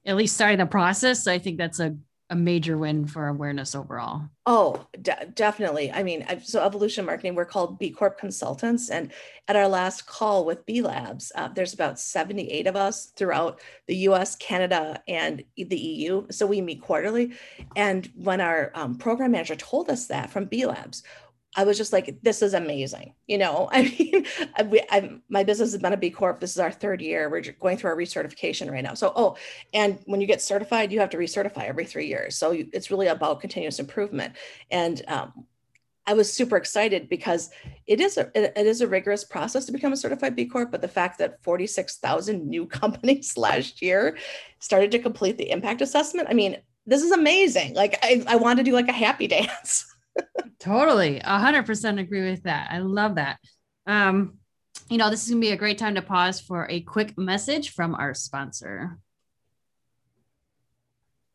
at 0.05 0.15
least 0.15 0.35
starting 0.35 0.57
the 0.57 0.65
process, 0.65 1.27
I 1.27 1.37
think 1.37 1.57
that's 1.57 1.79
a, 1.79 1.95
a 2.29 2.35
major 2.35 2.77
win 2.77 3.05
for 3.05 3.27
awareness 3.27 3.75
overall. 3.75 4.23
Oh, 4.45 4.85
de- 4.99 5.31
definitely. 5.33 5.91
I 5.91 6.01
mean, 6.01 6.25
so 6.43 6.63
Evolution 6.63 7.05
Marketing, 7.05 7.35
we're 7.35 7.45
called 7.45 7.77
B 7.77 7.91
Corp 7.91 8.17
Consultants. 8.17 8.89
And 8.89 9.11
at 9.47 9.55
our 9.55 9.67
last 9.67 10.07
call 10.07 10.45
with 10.45 10.65
B 10.65 10.81
Labs, 10.81 11.31
uh, 11.35 11.49
there's 11.49 11.73
about 11.73 11.99
78 11.99 12.67
of 12.67 12.75
us 12.75 13.11
throughout 13.15 13.61
the 13.87 13.97
US, 14.07 14.35
Canada, 14.37 15.03
and 15.07 15.43
the 15.55 15.77
EU. 15.77 16.25
So 16.31 16.47
we 16.47 16.61
meet 16.61 16.81
quarterly. 16.81 17.33
And 17.75 18.09
when 18.15 18.41
our 18.41 18.71
um, 18.73 18.95
program 18.95 19.31
manager 19.31 19.55
told 19.55 19.89
us 19.89 20.07
that 20.07 20.31
from 20.31 20.45
B 20.45 20.65
Labs, 20.65 21.03
I 21.55 21.65
was 21.65 21.77
just 21.77 21.91
like, 21.91 22.17
this 22.21 22.41
is 22.41 22.53
amazing. 22.53 23.13
You 23.27 23.37
know, 23.37 23.69
I 23.73 23.83
mean, 23.83 24.25
I, 24.89 25.11
my 25.29 25.43
business 25.43 25.73
has 25.73 25.81
been 25.81 25.93
a 25.93 25.97
B 25.97 26.09
Corp. 26.09 26.39
This 26.39 26.51
is 26.51 26.59
our 26.59 26.71
third 26.71 27.01
year. 27.01 27.29
We're 27.29 27.41
going 27.41 27.77
through 27.77 27.89
our 27.89 27.97
recertification 27.97 28.71
right 28.71 28.83
now. 28.83 28.93
So, 28.93 29.11
oh, 29.15 29.35
and 29.73 29.99
when 30.05 30.21
you 30.21 30.27
get 30.27 30.41
certified, 30.41 30.91
you 30.91 30.99
have 30.99 31.09
to 31.09 31.17
recertify 31.17 31.63
every 31.63 31.85
three 31.85 32.07
years. 32.07 32.37
So 32.37 32.51
you, 32.51 32.69
it's 32.71 32.89
really 32.89 33.07
about 33.07 33.41
continuous 33.41 33.79
improvement. 33.79 34.33
And 34.69 35.01
um, 35.09 35.45
I 36.07 36.13
was 36.13 36.31
super 36.31 36.55
excited 36.55 37.09
because 37.09 37.49
it 37.85 37.99
is 37.99 38.17
a 38.17 38.31
it, 38.33 38.65
is 38.65 38.81
a 38.81 38.87
rigorous 38.87 39.25
process 39.25 39.65
to 39.65 39.71
become 39.73 39.93
a 39.93 39.97
certified 39.97 40.35
B 40.35 40.45
Corp. 40.45 40.71
But 40.71 40.81
the 40.81 40.87
fact 40.87 41.19
that 41.19 41.43
46,000 41.43 42.47
new 42.47 42.65
companies 42.67 43.35
last 43.35 43.81
year 43.81 44.17
started 44.59 44.91
to 44.91 44.99
complete 44.99 45.37
the 45.37 45.51
impact 45.51 45.81
assessment, 45.81 46.29
I 46.29 46.33
mean, 46.33 46.57
this 46.85 47.03
is 47.03 47.11
amazing. 47.11 47.73
Like 47.73 47.99
I, 48.01 48.23
I 48.25 48.37
want 48.37 48.57
to 48.57 48.63
do 48.63 48.71
like 48.71 48.87
a 48.87 48.93
happy 48.93 49.27
dance 49.27 49.90
totally. 50.59 51.19
A 51.19 51.39
hundred 51.39 51.65
percent 51.65 51.99
agree 51.99 52.29
with 52.29 52.43
that. 52.43 52.69
I 52.71 52.79
love 52.79 53.15
that. 53.15 53.39
Um, 53.87 54.37
you 54.89 54.97
know, 54.97 55.09
this 55.09 55.23
is 55.23 55.29
gonna 55.29 55.41
be 55.41 55.51
a 55.51 55.57
great 55.57 55.77
time 55.77 55.95
to 55.95 56.01
pause 56.01 56.39
for 56.39 56.67
a 56.69 56.81
quick 56.81 57.17
message 57.17 57.71
from 57.71 57.95
our 57.95 58.13
sponsor. 58.13 58.97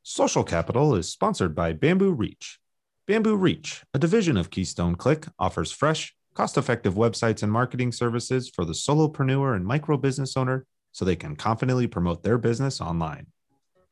Social 0.02 0.44
Capital 0.44 0.94
is 0.94 1.10
sponsored 1.10 1.54
by 1.54 1.72
Bamboo 1.72 2.12
Reach. 2.12 2.60
Bamboo 3.06 3.36
Reach, 3.36 3.82
a 3.94 3.98
division 3.98 4.36
of 4.36 4.50
Keystone 4.50 4.94
Click, 4.94 5.26
offers 5.38 5.72
fresh, 5.72 6.14
cost 6.34 6.56
effective 6.56 6.94
websites 6.94 7.42
and 7.42 7.50
marketing 7.50 7.92
services 7.92 8.48
for 8.48 8.64
the 8.64 8.72
solopreneur 8.72 9.56
and 9.56 9.64
micro 9.64 9.96
business 9.96 10.36
owner 10.36 10.66
so 10.92 11.04
they 11.04 11.16
can 11.16 11.34
confidently 11.34 11.86
promote 11.86 12.22
their 12.22 12.38
business 12.38 12.80
online. 12.80 13.26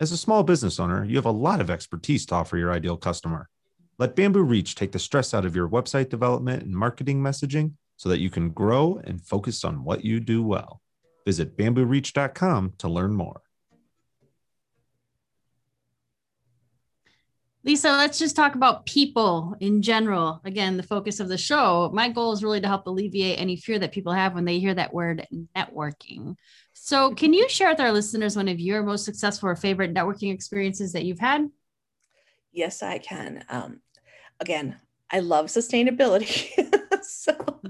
As 0.00 0.12
a 0.12 0.16
small 0.16 0.42
business 0.42 0.78
owner, 0.78 1.04
you 1.04 1.16
have 1.16 1.26
a 1.26 1.30
lot 1.30 1.60
of 1.60 1.70
expertise 1.70 2.26
to 2.26 2.34
offer 2.34 2.56
your 2.56 2.72
ideal 2.72 2.96
customer. 2.96 3.48
Let 3.98 4.16
Bamboo 4.16 4.42
Reach 4.42 4.74
take 4.74 4.92
the 4.92 4.98
stress 4.98 5.34
out 5.34 5.44
of 5.44 5.54
your 5.54 5.68
website 5.68 6.08
development 6.08 6.64
and 6.64 6.74
marketing 6.74 7.20
messaging 7.22 7.74
so 7.96 8.08
that 8.08 8.18
you 8.18 8.28
can 8.28 8.50
grow 8.50 9.00
and 9.04 9.24
focus 9.24 9.64
on 9.64 9.84
what 9.84 10.04
you 10.04 10.18
do 10.18 10.42
well. 10.42 10.80
Visit 11.24 11.56
bambooreach.com 11.56 12.74
to 12.78 12.88
learn 12.88 13.14
more. 13.14 13.40
Lisa, 17.62 17.92
let's 17.92 18.18
just 18.18 18.36
talk 18.36 18.56
about 18.56 18.84
people 18.84 19.56
in 19.58 19.80
general. 19.80 20.42
Again, 20.44 20.76
the 20.76 20.82
focus 20.82 21.18
of 21.18 21.28
the 21.28 21.38
show. 21.38 21.90
My 21.94 22.10
goal 22.10 22.32
is 22.32 22.44
really 22.44 22.60
to 22.60 22.68
help 22.68 22.86
alleviate 22.86 23.40
any 23.40 23.56
fear 23.56 23.78
that 23.78 23.92
people 23.92 24.12
have 24.12 24.34
when 24.34 24.44
they 24.44 24.58
hear 24.58 24.74
that 24.74 24.92
word 24.92 25.26
networking. 25.56 26.36
So, 26.74 27.14
can 27.14 27.32
you 27.32 27.48
share 27.48 27.70
with 27.70 27.80
our 27.80 27.90
listeners 27.90 28.36
one 28.36 28.48
of 28.48 28.60
your 28.60 28.82
most 28.82 29.06
successful 29.06 29.48
or 29.48 29.56
favorite 29.56 29.94
networking 29.94 30.34
experiences 30.34 30.92
that 30.92 31.06
you've 31.06 31.20
had? 31.20 31.48
Yes, 32.52 32.82
I 32.82 32.98
can. 32.98 33.44
Um, 33.48 33.80
again, 34.44 34.76
I 35.10 35.20
love 35.20 35.46
sustainability. 35.46 36.50
so, 37.02 37.60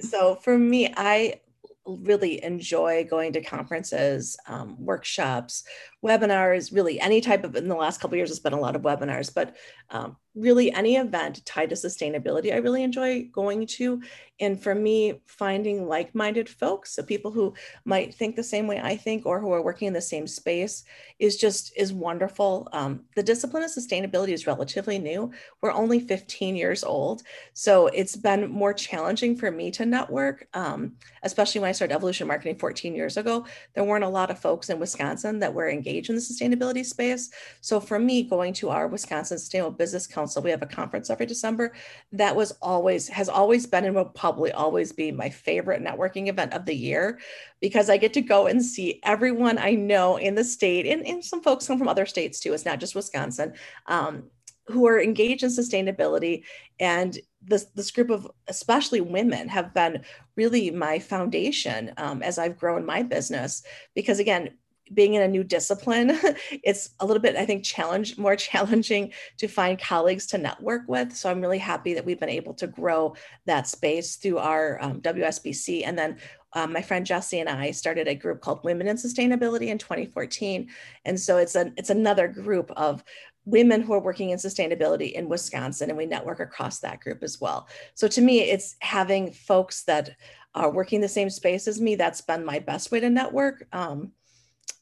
so 0.00 0.36
for 0.36 0.56
me, 0.56 0.92
I 0.96 1.40
really 1.84 2.42
enjoy 2.44 3.04
going 3.08 3.32
to 3.32 3.42
conferences, 3.42 4.36
um, 4.46 4.76
workshops, 4.78 5.64
webinars, 6.04 6.74
really 6.74 7.00
any 7.00 7.20
type 7.20 7.44
of, 7.44 7.54
in 7.54 7.68
the 7.68 7.74
last 7.74 8.00
couple 8.00 8.16
years, 8.16 8.30
it's 8.30 8.40
been 8.40 8.52
a 8.52 8.60
lot 8.60 8.76
of 8.76 8.82
webinars, 8.82 9.32
but 9.32 9.56
um, 9.90 10.16
really 10.34 10.72
any 10.72 10.96
event 10.96 11.44
tied 11.44 11.68
to 11.68 11.74
sustainability, 11.74 12.52
I 12.52 12.56
really 12.56 12.82
enjoy 12.82 13.24
going 13.32 13.66
to. 13.66 14.00
And 14.40 14.60
for 14.60 14.74
me, 14.74 15.20
finding 15.26 15.86
like 15.86 16.14
minded 16.14 16.48
folks, 16.48 16.94
so 16.94 17.02
people 17.02 17.30
who 17.30 17.54
might 17.84 18.14
think 18.14 18.34
the 18.34 18.42
same 18.42 18.66
way 18.66 18.80
I 18.80 18.96
think 18.96 19.26
or 19.26 19.38
who 19.38 19.52
are 19.52 19.62
working 19.62 19.86
in 19.86 19.94
the 19.94 20.00
same 20.00 20.26
space 20.26 20.84
is 21.18 21.36
just 21.36 21.72
is 21.76 21.92
wonderful. 21.92 22.68
Um, 22.72 23.04
the 23.14 23.22
discipline 23.22 23.62
of 23.62 23.70
sustainability 23.70 24.30
is 24.30 24.46
relatively 24.46 24.98
new. 24.98 25.30
We're 25.60 25.72
only 25.72 26.00
15 26.00 26.56
years 26.56 26.82
old. 26.82 27.22
So 27.52 27.86
it's 27.88 28.16
been 28.16 28.50
more 28.50 28.72
challenging 28.72 29.36
for 29.36 29.50
me 29.50 29.70
to 29.72 29.86
network, 29.86 30.48
um, 30.54 30.94
especially 31.22 31.60
when 31.60 31.68
I 31.68 31.72
started 31.72 31.94
evolution 31.94 32.26
marketing 32.26 32.58
14 32.58 32.94
years 32.96 33.16
ago. 33.16 33.46
There 33.74 33.84
weren't 33.84 34.04
a 34.04 34.08
lot 34.08 34.30
of 34.30 34.40
folks 34.40 34.70
in 34.70 34.80
Wisconsin 34.80 35.38
that 35.40 35.54
were 35.54 35.68
engaged 35.68 35.91
in 35.96 36.14
the 36.14 36.20
sustainability 36.20 36.84
space. 36.84 37.30
So 37.60 37.80
for 37.80 37.98
me, 37.98 38.22
going 38.22 38.52
to 38.54 38.70
our 38.70 38.88
Wisconsin 38.88 39.38
Sustainable 39.38 39.72
Business 39.72 40.06
Council, 40.06 40.42
we 40.42 40.50
have 40.50 40.62
a 40.62 40.66
conference 40.66 41.10
every 41.10 41.26
December. 41.26 41.74
That 42.12 42.34
was 42.34 42.52
always, 42.62 43.08
has 43.08 43.28
always 43.28 43.66
been 43.66 43.84
and 43.84 43.94
will 43.94 44.04
probably 44.06 44.52
always 44.52 44.92
be 44.92 45.12
my 45.12 45.30
favorite 45.30 45.82
networking 45.82 46.28
event 46.28 46.52
of 46.52 46.64
the 46.64 46.74
year 46.74 47.18
because 47.60 47.90
I 47.90 47.96
get 47.96 48.12
to 48.14 48.20
go 48.20 48.46
and 48.46 48.64
see 48.64 49.00
everyone 49.04 49.58
I 49.58 49.72
know 49.72 50.16
in 50.16 50.34
the 50.34 50.44
state 50.44 50.86
and, 50.86 51.06
and 51.06 51.24
some 51.24 51.42
folks 51.42 51.66
come 51.66 51.78
from 51.78 51.88
other 51.88 52.06
states 52.06 52.40
too. 52.40 52.52
It's 52.52 52.64
not 52.64 52.80
just 52.80 52.94
Wisconsin. 52.94 53.54
Um, 53.86 54.24
who 54.66 54.86
are 54.86 55.00
engaged 55.00 55.42
in 55.42 55.50
sustainability 55.50 56.44
and 56.78 57.18
this 57.42 57.64
this 57.74 57.90
group 57.90 58.10
of 58.10 58.30
especially 58.48 59.00
women 59.00 59.48
have 59.48 59.74
been 59.74 60.04
really 60.36 60.70
my 60.70 60.98
foundation 60.98 61.92
um, 61.96 62.22
as 62.22 62.38
I've 62.38 62.58
grown 62.58 62.86
my 62.86 63.02
business 63.02 63.62
because 63.94 64.20
again 64.20 64.50
being 64.94 65.14
in 65.14 65.22
a 65.22 65.28
new 65.28 65.44
discipline 65.44 66.18
it's 66.62 66.90
a 67.00 67.06
little 67.06 67.22
bit 67.22 67.36
i 67.36 67.46
think 67.46 67.64
challenge 67.64 68.18
more 68.18 68.36
challenging 68.36 69.12
to 69.38 69.48
find 69.48 69.78
colleagues 69.78 70.26
to 70.26 70.38
network 70.38 70.82
with 70.88 71.14
so 71.14 71.30
i'm 71.30 71.40
really 71.40 71.58
happy 71.58 71.94
that 71.94 72.04
we've 72.04 72.20
been 72.20 72.28
able 72.28 72.54
to 72.54 72.66
grow 72.66 73.14
that 73.46 73.66
space 73.66 74.16
through 74.16 74.38
our 74.38 74.82
um, 74.82 75.00
wsbc 75.00 75.82
and 75.86 75.98
then 75.98 76.16
um, 76.54 76.70
my 76.70 76.82
friend 76.82 77.06
Jesse 77.06 77.40
and 77.40 77.48
I 77.48 77.70
started 77.70 78.08
a 78.08 78.14
group 78.14 78.42
called 78.42 78.62
Women 78.62 78.86
in 78.86 78.96
Sustainability 78.96 79.68
in 79.68 79.78
2014, 79.78 80.68
and 81.06 81.18
so 81.18 81.38
it's 81.38 81.56
a 81.56 81.72
it's 81.78 81.88
another 81.88 82.28
group 82.28 82.70
of 82.72 83.02
women 83.44 83.80
who 83.80 83.92
are 83.92 84.00
working 84.00 84.30
in 84.30 84.38
sustainability 84.38 85.12
in 85.12 85.28
Wisconsin, 85.28 85.88
and 85.88 85.98
we 85.98 86.06
network 86.06 86.40
across 86.40 86.78
that 86.80 87.00
group 87.00 87.22
as 87.22 87.40
well. 87.40 87.68
So 87.94 88.06
to 88.08 88.20
me, 88.20 88.40
it's 88.40 88.76
having 88.80 89.32
folks 89.32 89.84
that 89.84 90.10
are 90.54 90.70
working 90.70 91.00
the 91.00 91.08
same 91.08 91.30
space 91.30 91.66
as 91.66 91.80
me. 91.80 91.94
That's 91.94 92.20
been 92.20 92.44
my 92.44 92.58
best 92.58 92.92
way 92.92 93.00
to 93.00 93.10
network. 93.10 93.66
Um, 93.72 94.12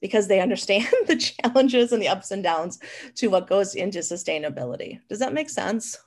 because 0.01 0.29
they 0.29 0.41
understand 0.41 0.89
the 1.07 1.17
challenges 1.17 1.93
and 1.93 2.03
the 2.03 2.09
ups 2.09 2.31
and 2.31 2.43
downs 2.43 2.79
to 3.17 3.29
what 3.29 3.47
goes 3.47 3.75
into 3.75 4.01
sustainability. 4.01 5.01
Does 5.09 5.19
that 5.19 5.35
make 5.35 5.51
sense? 5.51 5.99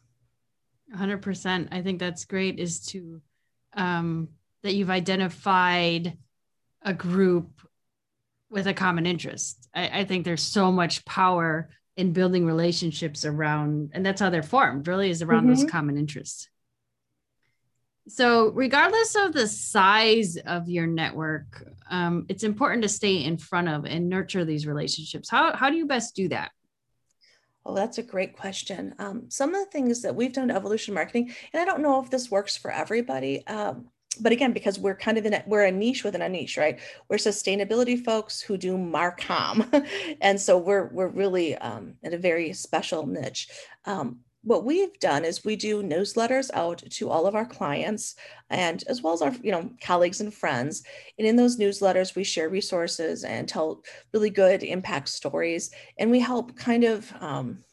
100%. 0.96 1.70
I 1.72 1.82
think 1.82 2.00
that's 2.00 2.26
great 2.26 2.60
is 2.60 2.86
to 2.88 3.22
um, 3.76 4.30
that 4.62 4.76
you've 4.76 4.90
identified 4.90 6.18
a 6.84 6.94
group 6.94 7.62
with 8.50 8.68
a 8.68 8.74
common 8.74 9.06
interest. 9.06 9.68
I, 9.74 10.02
I, 10.02 10.04
think 10.06 10.26
there's 10.26 10.44
so 10.44 10.72
much 10.72 11.04
power 11.06 11.70
in 11.98 12.14
building 12.14 12.46
relationships 12.46 13.26
around, 13.26 13.92
and 13.94 14.06
that's 14.06 14.22
how 14.22 14.30
they're 14.30 14.44
formed, 14.44 14.88
really, 14.88 15.10
is 15.10 15.24
around 15.24 15.48
mm-hmm. 15.48 15.56
those 15.56 15.72
common 15.72 15.98
interests. 15.98 16.50
So, 18.08 18.50
regardless 18.50 19.16
of 19.16 19.32
the 19.32 19.48
size 19.48 20.38
of 20.46 20.68
your 20.68 20.88
network, 20.88 21.72
um, 21.90 22.26
it's 22.28 22.44
important 22.44 22.84
to 22.84 22.90
stay 22.90 23.24
in 23.24 23.38
front 23.38 23.70
of 23.70 23.86
and 23.86 24.10
nurture 24.10 24.44
these 24.44 24.68
relationships. 24.68 25.30
How, 25.30 25.56
how 25.56 25.70
do 25.70 25.78
you 25.78 25.86
best 25.86 26.16
do 26.16 26.28
that? 26.30 26.52
Oh, 27.66 27.74
that's 27.74 27.98
a 27.98 28.04
great 28.04 28.36
question. 28.36 28.94
Um, 29.00 29.30
some 29.30 29.56
of 29.56 29.64
the 29.64 29.72
things 29.72 30.02
that 30.02 30.16
we've 30.16 30.34
done 30.34 30.52
evolution 30.52 30.94
marketing, 30.94 31.34
and 31.54 31.62
I 31.62 31.66
don't 31.66 31.82
know 31.82 32.04
if 32.04 32.10
this 32.10 32.30
works 32.30 32.58
for 32.58 32.72
everybody, 32.72 33.48
um, 33.48 33.88
but 34.20 34.34
again, 34.34 34.52
because 34.52 34.78
we're 34.78 34.98
kind 34.98 35.18
of 35.18 35.26
in 35.26 35.34
a, 35.34 35.44
we're 35.48 35.64
a 35.64 35.72
niche 35.72 36.04
within 36.04 36.22
a 36.22 36.30
niche, 36.30 36.58
right? 36.58 36.80
We're 37.10 37.18
sustainability 37.18 38.04
folks 38.04 38.42
who 38.42 38.58
do 38.58 38.78
Marcom, 38.78 39.88
and 40.22 40.40
so 40.40 40.58
we're 40.58 40.88
we're 40.90 41.08
really 41.08 41.56
um, 41.56 41.96
in 42.04 42.14
a 42.14 42.18
very 42.18 42.54
special 42.54 43.08
niche. 43.08 43.48
Um, 43.86 44.20
what 44.44 44.66
we've 44.66 44.98
done 45.00 45.24
is 45.24 45.46
we 45.46 45.56
do 45.56 45.82
newsletters 45.82 46.50
out 46.54 46.84
to 46.92 47.10
all 47.10 47.26
of 47.26 47.36
our 47.36 47.46
clients 47.46 48.16
and 48.50 48.84
as 48.88 49.02
well 49.02 49.14
as 49.14 49.22
our 49.22 49.34
you 49.42 49.52
know 49.52 49.70
colleagues 49.82 50.22
and 50.22 50.34
friends. 50.34 50.84
And 51.18 51.26
in 51.26 51.36
those 51.36 51.58
newsletters 51.58 52.16
we 52.16 52.24
share 52.24 52.50
resources 52.50 53.24
and 53.24 53.48
tell 53.48 53.84
really 54.14 54.30
good 54.30 54.64
impact 54.64 55.10
stories. 55.10 55.72
And 55.98 56.12
we 56.12 56.20
help 56.20 56.56
kind 56.58 56.84
of 56.84 57.12
um, 57.22 57.64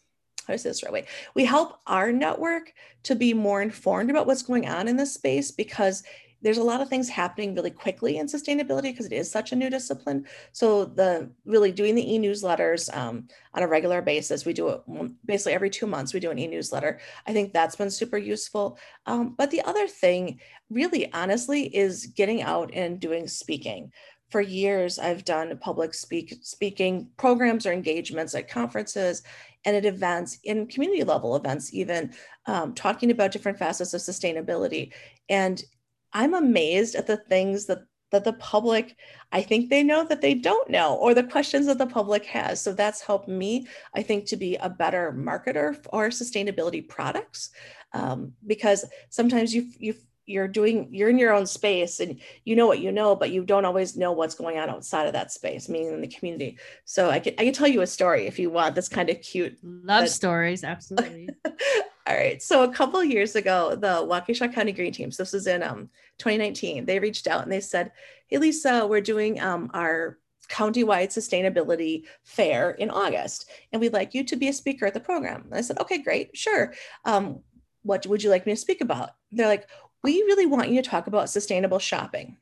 how 0.46 0.52
to 0.52 0.58
say 0.58 0.70
this 0.70 0.82
right 0.82 0.92
way? 0.92 1.06
We 1.34 1.44
help 1.44 1.80
our 1.86 2.12
network 2.12 2.72
to 3.04 3.14
be 3.14 3.34
more 3.34 3.62
informed 3.62 4.10
about 4.10 4.26
what's 4.26 4.42
going 4.42 4.68
on 4.68 4.88
in 4.88 4.96
this 4.96 5.14
space 5.14 5.50
because 5.50 6.02
there's 6.42 6.58
a 6.58 6.62
lot 6.62 6.80
of 6.80 6.88
things 6.88 7.08
happening 7.08 7.54
really 7.54 7.70
quickly 7.70 8.18
in 8.18 8.26
sustainability 8.26 8.84
because 8.84 9.06
it 9.06 9.12
is 9.12 9.30
such 9.30 9.52
a 9.52 9.56
new 9.56 9.68
discipline. 9.68 10.26
So 10.52 10.86
the 10.86 11.30
really 11.44 11.72
doing 11.72 11.94
the 11.94 12.14
e-newsletters 12.14 12.94
um, 12.96 13.28
on 13.54 13.62
a 13.62 13.68
regular 13.68 14.00
basis, 14.00 14.44
we 14.44 14.52
do 14.52 14.68
it 14.68 14.80
basically 15.26 15.52
every 15.52 15.70
two 15.70 15.86
months. 15.86 16.14
We 16.14 16.20
do 16.20 16.30
an 16.30 16.38
e-newsletter. 16.38 17.00
I 17.26 17.32
think 17.32 17.52
that's 17.52 17.76
been 17.76 17.90
super 17.90 18.18
useful. 18.18 18.78
Um, 19.06 19.34
but 19.36 19.50
the 19.50 19.62
other 19.62 19.86
thing, 19.86 20.40
really 20.70 21.12
honestly, 21.12 21.64
is 21.74 22.06
getting 22.06 22.42
out 22.42 22.70
and 22.72 22.98
doing 22.98 23.28
speaking. 23.28 23.92
For 24.30 24.40
years, 24.40 24.98
I've 24.98 25.24
done 25.24 25.58
public 25.58 25.92
speak, 25.92 26.38
speaking 26.42 27.08
programs 27.16 27.66
or 27.66 27.72
engagements 27.72 28.34
at 28.34 28.48
conferences 28.48 29.24
and 29.64 29.76
at 29.76 29.84
events, 29.84 30.38
in 30.44 30.68
community 30.68 31.02
level 31.02 31.34
events, 31.34 31.74
even 31.74 32.14
um, 32.46 32.72
talking 32.72 33.10
about 33.10 33.32
different 33.32 33.58
facets 33.58 33.92
of 33.92 34.00
sustainability. 34.00 34.92
And 35.28 35.62
I'm 36.12 36.34
amazed 36.34 36.94
at 36.94 37.06
the 37.06 37.16
things 37.16 37.66
that 37.66 37.80
that 38.10 38.24
the 38.24 38.32
public 38.34 38.96
i 39.30 39.40
think 39.40 39.70
they 39.70 39.84
know 39.84 40.04
that 40.04 40.20
they 40.20 40.34
don't 40.34 40.68
know 40.68 40.96
or 40.96 41.14
the 41.14 41.22
questions 41.22 41.66
that 41.66 41.78
the 41.78 41.86
public 41.86 42.24
has. 42.26 42.60
So 42.60 42.72
that's 42.72 43.00
helped 43.00 43.28
me 43.28 43.66
i 43.94 44.02
think 44.02 44.26
to 44.26 44.36
be 44.36 44.56
a 44.56 44.68
better 44.68 45.12
marketer 45.16 45.76
for 45.84 46.08
sustainability 46.08 46.86
products. 46.86 47.50
Um, 47.92 48.34
because 48.46 48.84
sometimes 49.08 49.54
you 49.54 49.68
you 49.78 49.94
you're 50.30 50.48
doing 50.48 50.88
you're 50.90 51.08
in 51.08 51.18
your 51.18 51.32
own 51.32 51.46
space 51.46 52.00
and 52.00 52.20
you 52.44 52.56
know 52.56 52.66
what 52.66 52.80
you 52.80 52.92
know 52.92 53.14
but 53.14 53.30
you 53.30 53.44
don't 53.44 53.64
always 53.64 53.96
know 53.96 54.12
what's 54.12 54.34
going 54.34 54.58
on 54.58 54.70
outside 54.70 55.06
of 55.06 55.12
that 55.12 55.32
space 55.32 55.68
meaning 55.68 55.94
in 55.94 56.00
the 56.00 56.08
community 56.08 56.58
so 56.84 57.10
i 57.10 57.18
can 57.18 57.34
i 57.38 57.44
can 57.44 57.52
tell 57.52 57.68
you 57.68 57.80
a 57.82 57.86
story 57.86 58.26
if 58.26 58.38
you 58.38 58.50
want 58.50 58.74
that's 58.74 58.88
kind 58.88 59.10
of 59.10 59.20
cute 59.20 59.58
love 59.62 60.04
but... 60.04 60.10
stories 60.10 60.64
absolutely 60.64 61.28
all 61.46 62.16
right 62.16 62.42
so 62.42 62.62
a 62.62 62.72
couple 62.72 63.02
years 63.04 63.36
ago 63.36 63.74
the 63.74 63.86
waukesha 63.86 64.52
county 64.52 64.72
green 64.72 64.92
teams 64.92 65.16
this 65.16 65.32
was 65.32 65.46
in 65.46 65.62
um 65.62 65.90
2019, 66.20 66.84
they 66.84 67.00
reached 67.00 67.26
out 67.26 67.42
and 67.42 67.50
they 67.50 67.60
said, 67.60 67.90
Hey, 68.28 68.38
Lisa, 68.38 68.86
we're 68.86 69.00
doing 69.00 69.40
um, 69.40 69.70
our 69.74 70.18
countywide 70.48 71.08
sustainability 71.08 72.04
fair 72.24 72.72
in 72.72 72.90
August, 72.90 73.50
and 73.72 73.80
we'd 73.80 73.92
like 73.92 74.14
you 74.14 74.22
to 74.24 74.36
be 74.36 74.48
a 74.48 74.52
speaker 74.52 74.86
at 74.86 74.94
the 74.94 75.00
program. 75.00 75.42
And 75.46 75.54
I 75.54 75.62
said, 75.62 75.80
Okay, 75.80 75.98
great, 75.98 76.36
sure. 76.36 76.72
Um, 77.04 77.40
what 77.82 78.06
would 78.06 78.22
you 78.22 78.30
like 78.30 78.46
me 78.46 78.52
to 78.52 78.56
speak 78.56 78.82
about? 78.82 79.10
They're 79.32 79.48
like, 79.48 79.66
We 80.02 80.22
really 80.22 80.46
want 80.46 80.70
you 80.70 80.82
to 80.82 80.88
talk 80.88 81.06
about 81.06 81.30
sustainable 81.30 81.78
shopping. 81.78 82.36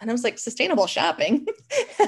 And 0.00 0.10
I 0.10 0.14
was 0.14 0.24
like, 0.24 0.38
sustainable 0.38 0.86
shopping. 0.86 1.46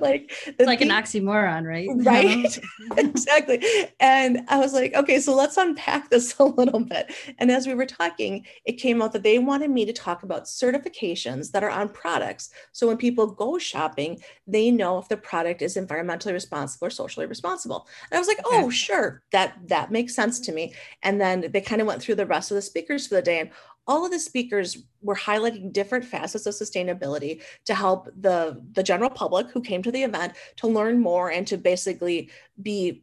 like, 0.00 0.30
it's 0.46 0.66
like 0.66 0.80
thing, 0.80 0.90
an 0.90 1.02
oxymoron, 1.02 1.66
right? 1.66 1.88
Right. 2.02 2.58
exactly. 2.98 3.64
And 4.00 4.42
I 4.48 4.58
was 4.58 4.74
like, 4.74 4.94
okay, 4.94 5.18
so 5.18 5.34
let's 5.34 5.56
unpack 5.56 6.10
this 6.10 6.38
a 6.38 6.44
little 6.44 6.80
bit. 6.80 7.12
And 7.38 7.50
as 7.50 7.66
we 7.66 7.74
were 7.74 7.86
talking, 7.86 8.44
it 8.66 8.74
came 8.74 9.00
out 9.00 9.12
that 9.12 9.22
they 9.22 9.38
wanted 9.38 9.70
me 9.70 9.86
to 9.86 9.92
talk 9.92 10.22
about 10.22 10.44
certifications 10.44 11.52
that 11.52 11.64
are 11.64 11.70
on 11.70 11.88
products. 11.88 12.50
So 12.72 12.86
when 12.86 12.98
people 12.98 13.26
go 13.28 13.58
shopping, 13.58 14.20
they 14.46 14.70
know 14.70 14.98
if 14.98 15.08
the 15.08 15.16
product 15.16 15.62
is 15.62 15.76
environmentally 15.76 16.34
responsible 16.34 16.86
or 16.86 16.90
socially 16.90 17.26
responsible. 17.26 17.88
And 18.10 18.18
I 18.18 18.20
was 18.20 18.28
like, 18.28 18.40
oh, 18.44 18.68
sure, 18.68 19.22
that 19.32 19.56
that 19.68 19.90
makes 19.90 20.14
sense 20.14 20.38
to 20.40 20.52
me. 20.52 20.74
And 21.02 21.20
then 21.20 21.46
they 21.50 21.62
kind 21.62 21.80
of 21.80 21.86
went 21.86 22.02
through 22.02 22.16
the 22.16 22.26
rest 22.26 22.50
of 22.50 22.56
the 22.56 22.62
speakers 22.62 23.06
for 23.06 23.14
the 23.14 23.22
day. 23.22 23.40
And 23.40 23.50
all 23.86 24.04
of 24.04 24.12
the 24.12 24.18
speakers 24.18 24.78
were 25.00 25.16
highlighting 25.16 25.72
different 25.72 26.04
facets 26.04 26.46
of 26.46 26.54
sustainability 26.54 27.42
to 27.64 27.74
help 27.74 28.08
the, 28.20 28.62
the 28.72 28.82
general 28.82 29.10
public 29.10 29.50
who 29.50 29.60
came 29.60 29.82
to 29.82 29.90
the 29.90 30.02
event 30.02 30.34
to 30.56 30.68
learn 30.68 31.00
more 31.00 31.30
and 31.30 31.46
to 31.46 31.56
basically 31.56 32.30
be 32.60 33.02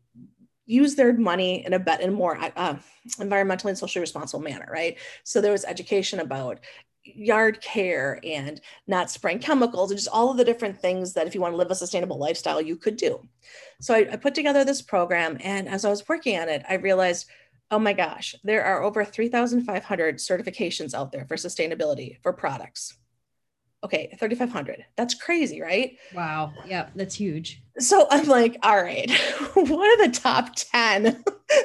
use 0.66 0.94
their 0.94 1.14
money 1.14 1.66
in 1.66 1.74
a 1.74 1.80
bet 1.80 2.00
in 2.00 2.14
more 2.14 2.38
uh, 2.56 2.76
environmentally 3.18 3.70
and 3.70 3.78
socially 3.78 4.02
responsible 4.02 4.44
manner, 4.44 4.70
right? 4.72 5.00
So 5.24 5.42
there 5.42 5.52
was 5.52 5.66
education 5.66 6.20
about 6.20 6.60
yard 7.04 7.60
care 7.62 8.20
and 8.24 8.62
not 8.86 9.10
spraying 9.10 9.40
chemicals 9.40 9.90
and 9.90 9.98
just 9.98 10.10
all 10.10 10.30
of 10.30 10.38
the 10.38 10.46
different 10.46 10.80
things 10.80 11.14
that 11.14 11.26
if 11.26 11.34
you 11.34 11.42
want 11.42 11.54
to 11.54 11.58
live 11.58 11.72
a 11.72 11.76
sustainable 11.76 12.20
lifestyle, 12.20 12.62
you 12.62 12.76
could 12.76 12.98
do. 12.98 13.20
So 13.82 13.96
I, 13.96 14.10
I 14.12 14.16
put 14.18 14.36
together 14.36 14.64
this 14.64 14.82
program, 14.82 15.38
and 15.42 15.68
as 15.68 15.86
I 15.86 15.90
was 15.90 16.08
working 16.08 16.40
on 16.40 16.50
it, 16.50 16.64
I 16.70 16.76
realized 16.76 17.28
oh 17.72 17.80
my 17.80 17.94
gosh, 17.94 18.36
there 18.44 18.64
are 18.64 18.84
over 18.84 19.06
3,500 19.06 20.18
certifications 20.18 20.94
out 20.94 21.12
there 21.12 21.26
for 21.26 21.36
sustainability 21.36 22.18
for 22.22 22.34
products. 22.34 22.98
Okay, 23.82 24.14
3,500. 24.20 24.84
That's 24.98 25.14
crazy, 25.14 25.62
right? 25.62 25.98
Wow. 26.14 26.52
Yeah, 26.66 26.90
that's 26.96 27.16
huge. 27.16 27.64
So 27.78 28.08
I'm 28.12 28.28
like, 28.28 28.58
all 28.62 28.82
right, 28.82 29.10
what 29.54 30.00
are 30.00 30.06
the 30.06 30.12
top 30.12 30.54
10 30.56 31.06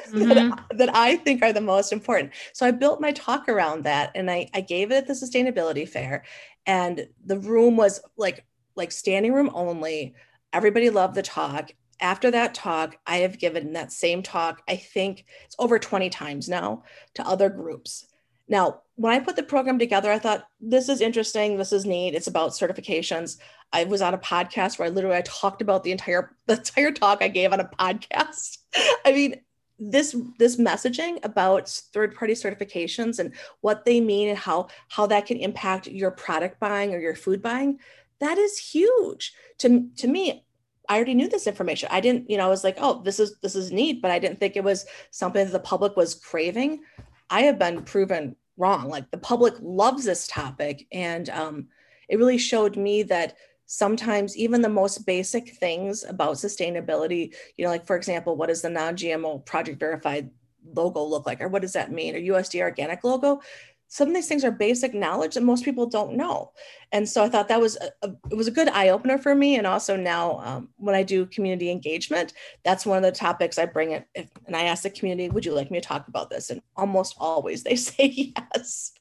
mm-hmm. 0.09 0.29
that, 0.29 0.65
that, 0.77 0.95
I 0.95 1.17
think 1.17 1.43
are 1.43 1.51
the 1.51 1.59
most 1.59 1.91
important? 1.91 2.31
So 2.53 2.65
I 2.65 2.71
built 2.71 3.01
my 3.01 3.11
talk 3.11 3.49
around 3.49 3.83
that 3.83 4.11
and 4.15 4.31
I, 4.31 4.49
I 4.53 4.61
gave 4.61 4.91
it 4.91 4.95
at 4.95 5.07
the 5.07 5.13
sustainability 5.13 5.89
fair. 5.89 6.23
And 6.65 7.05
the 7.25 7.37
room 7.37 7.75
was 7.75 7.99
like, 8.15 8.45
like 8.77 8.93
standing 8.93 9.33
room 9.33 9.51
only. 9.53 10.15
Everybody 10.53 10.89
loved 10.89 11.15
the 11.15 11.21
talk 11.21 11.71
after 11.99 12.31
that 12.31 12.53
talk, 12.53 12.97
I 13.05 13.17
have 13.17 13.39
given 13.39 13.73
that 13.73 13.91
same 13.91 14.21
talk, 14.23 14.61
I 14.67 14.75
think 14.75 15.25
it's 15.45 15.55
over 15.59 15.79
20 15.79 16.09
times 16.09 16.49
now 16.49 16.83
to 17.15 17.27
other 17.27 17.49
groups. 17.49 18.07
Now, 18.47 18.81
when 18.95 19.13
I 19.13 19.19
put 19.19 19.35
the 19.35 19.43
program 19.43 19.79
together, 19.79 20.11
I 20.11 20.19
thought 20.19 20.47
this 20.59 20.87
is 20.87 21.01
interesting, 21.01 21.57
this 21.57 21.73
is 21.73 21.85
neat. 21.85 22.15
It's 22.15 22.27
about 22.27 22.51
certifications. 22.51 23.37
I 23.73 23.85
was 23.85 24.01
on 24.01 24.13
a 24.13 24.19
podcast 24.19 24.77
where 24.77 24.87
I 24.87 24.91
literally 24.91 25.17
I 25.17 25.21
talked 25.21 25.61
about 25.61 25.83
the 25.83 25.91
entire 25.91 26.35
the 26.45 26.57
entire 26.57 26.91
talk 26.91 27.21
I 27.21 27.27
gave 27.27 27.53
on 27.53 27.59
a 27.59 27.69
podcast. 27.79 28.59
I 29.05 29.11
mean, 29.11 29.41
this 29.79 30.15
this 30.37 30.57
messaging 30.57 31.23
about 31.23 31.67
third 31.67 32.15
party 32.15 32.33
certifications 32.33 33.19
and 33.19 33.33
what 33.61 33.83
they 33.83 33.99
mean 33.99 34.29
and 34.29 34.37
how 34.37 34.67
how 34.89 35.07
that 35.07 35.25
can 35.25 35.37
impact 35.37 35.87
your 35.87 36.11
product 36.11 36.59
buying 36.59 36.93
or 36.93 36.99
your 36.99 37.15
food 37.15 37.41
buying, 37.41 37.79
that 38.19 38.37
is 38.37 38.57
huge. 38.57 39.33
To 39.59 39.89
to 39.97 40.07
me, 40.07 40.44
I 40.89 40.95
already 40.95 41.13
knew 41.13 41.27
this 41.27 41.47
information. 41.47 41.89
I 41.91 41.99
didn't, 41.99 42.29
you 42.29 42.37
know, 42.37 42.45
I 42.45 42.49
was 42.49 42.63
like, 42.63 42.77
oh, 42.79 43.01
this 43.03 43.19
is 43.19 43.37
this 43.41 43.55
is 43.55 43.71
neat, 43.71 44.01
but 44.01 44.11
I 44.11 44.19
didn't 44.19 44.39
think 44.39 44.55
it 44.55 44.63
was 44.63 44.85
something 45.11 45.43
that 45.43 45.51
the 45.51 45.59
public 45.59 45.95
was 45.95 46.15
craving. 46.15 46.81
I 47.29 47.41
have 47.41 47.59
been 47.59 47.83
proven 47.83 48.35
wrong. 48.57 48.89
Like 48.89 49.09
the 49.11 49.17
public 49.17 49.55
loves 49.61 50.05
this 50.05 50.27
topic, 50.27 50.87
and 50.91 51.29
um, 51.29 51.67
it 52.09 52.17
really 52.17 52.37
showed 52.37 52.77
me 52.77 53.03
that 53.03 53.35
sometimes 53.65 54.37
even 54.37 54.61
the 54.61 54.69
most 54.69 55.05
basic 55.05 55.55
things 55.55 56.03
about 56.03 56.35
sustainability, 56.35 57.33
you 57.57 57.65
know, 57.65 57.71
like 57.71 57.87
for 57.87 57.95
example, 57.95 58.35
what 58.35 58.49
does 58.49 58.61
the 58.61 58.69
non-GMO 58.69 59.45
project 59.45 59.79
verified 59.79 60.29
logo 60.75 61.03
look 61.03 61.25
like, 61.25 61.41
or 61.41 61.47
what 61.47 61.61
does 61.61 61.73
that 61.73 61.91
mean, 61.91 62.15
or 62.15 62.19
USD 62.19 62.61
organic 62.61 63.03
logo? 63.03 63.41
Some 63.87 64.07
of 64.07 64.13
these 64.13 64.27
things 64.27 64.43
are 64.43 64.51
basic 64.51 64.93
knowledge 64.93 65.35
that 65.35 65.43
most 65.43 65.63
people 65.63 65.85
don't 65.85 66.15
know. 66.15 66.51
And 66.91 67.07
so 67.07 67.23
i 67.23 67.29
thought 67.29 67.47
that 67.49 67.61
was 67.61 67.77
a, 67.77 68.07
a 68.07 68.13
it 68.31 68.35
was 68.35 68.47
a 68.47 68.51
good 68.51 68.69
eye-opener 68.69 69.17
for 69.17 69.35
me. 69.35 69.57
And 69.57 69.67
also 69.67 69.95
now 69.95 70.39
um, 70.39 70.69
when 70.77 70.95
i 70.95 71.03
do 71.03 71.25
community 71.25 71.69
engagement 71.69 72.33
that's 72.63 72.85
one 72.85 72.97
of 72.97 73.03
the 73.03 73.11
topics 73.11 73.57
i 73.57 73.65
bring 73.65 73.91
it 73.91 74.05
if, 74.15 74.29
and 74.47 74.55
i 74.55 74.63
ask 74.63 74.83
the 74.83 74.89
community 74.89 75.29
would 75.29 75.45
you 75.45 75.53
like 75.53 75.71
me 75.71 75.79
to 75.79 75.87
talk 75.87 76.07
about 76.07 76.29
this? 76.29 76.49
And 76.49 76.61
almost 76.75 77.15
always 77.17 77.63
they 77.63 77.75
say 77.89 78.33
yes. 78.35 78.91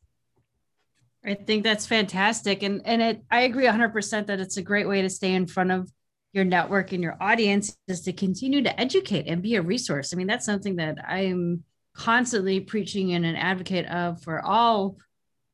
I 1.27 1.35
think 1.35 1.64
that's 1.64 1.87
fantastic. 1.87 2.62
And 2.62 2.83
and 2.85 3.01
it 3.03 3.25
i 3.31 3.40
agree 3.40 3.66
100% 3.66 4.27
that 4.27 4.40
it's 4.40 4.59
a 4.59 4.62
great 4.62 4.88
way 4.88 5.03
to 5.03 5.11
stay 5.11 5.35
in 5.35 5.47
front 5.47 5.73
of 5.73 5.90
your 6.33 6.44
network 6.44 6.92
and 6.92 7.03
your 7.03 7.16
audience 7.20 7.77
is 7.87 8.01
to 8.03 8.12
continue 8.12 8.61
to 8.62 8.81
educate 8.81 9.29
and 9.29 9.40
be 9.40 9.55
a 9.55 9.62
resource. 9.62 10.12
I 10.12 10.16
mean 10.16 10.27
that's 10.27 10.47
something 10.47 10.77
that 10.77 10.99
i'm 11.07 11.64
constantly 11.94 12.61
preaching 12.61 13.12
and 13.12 13.24
an 13.24 13.37
advocate 13.37 13.87
of 13.87 14.22
for 14.22 14.44
all 14.44 14.98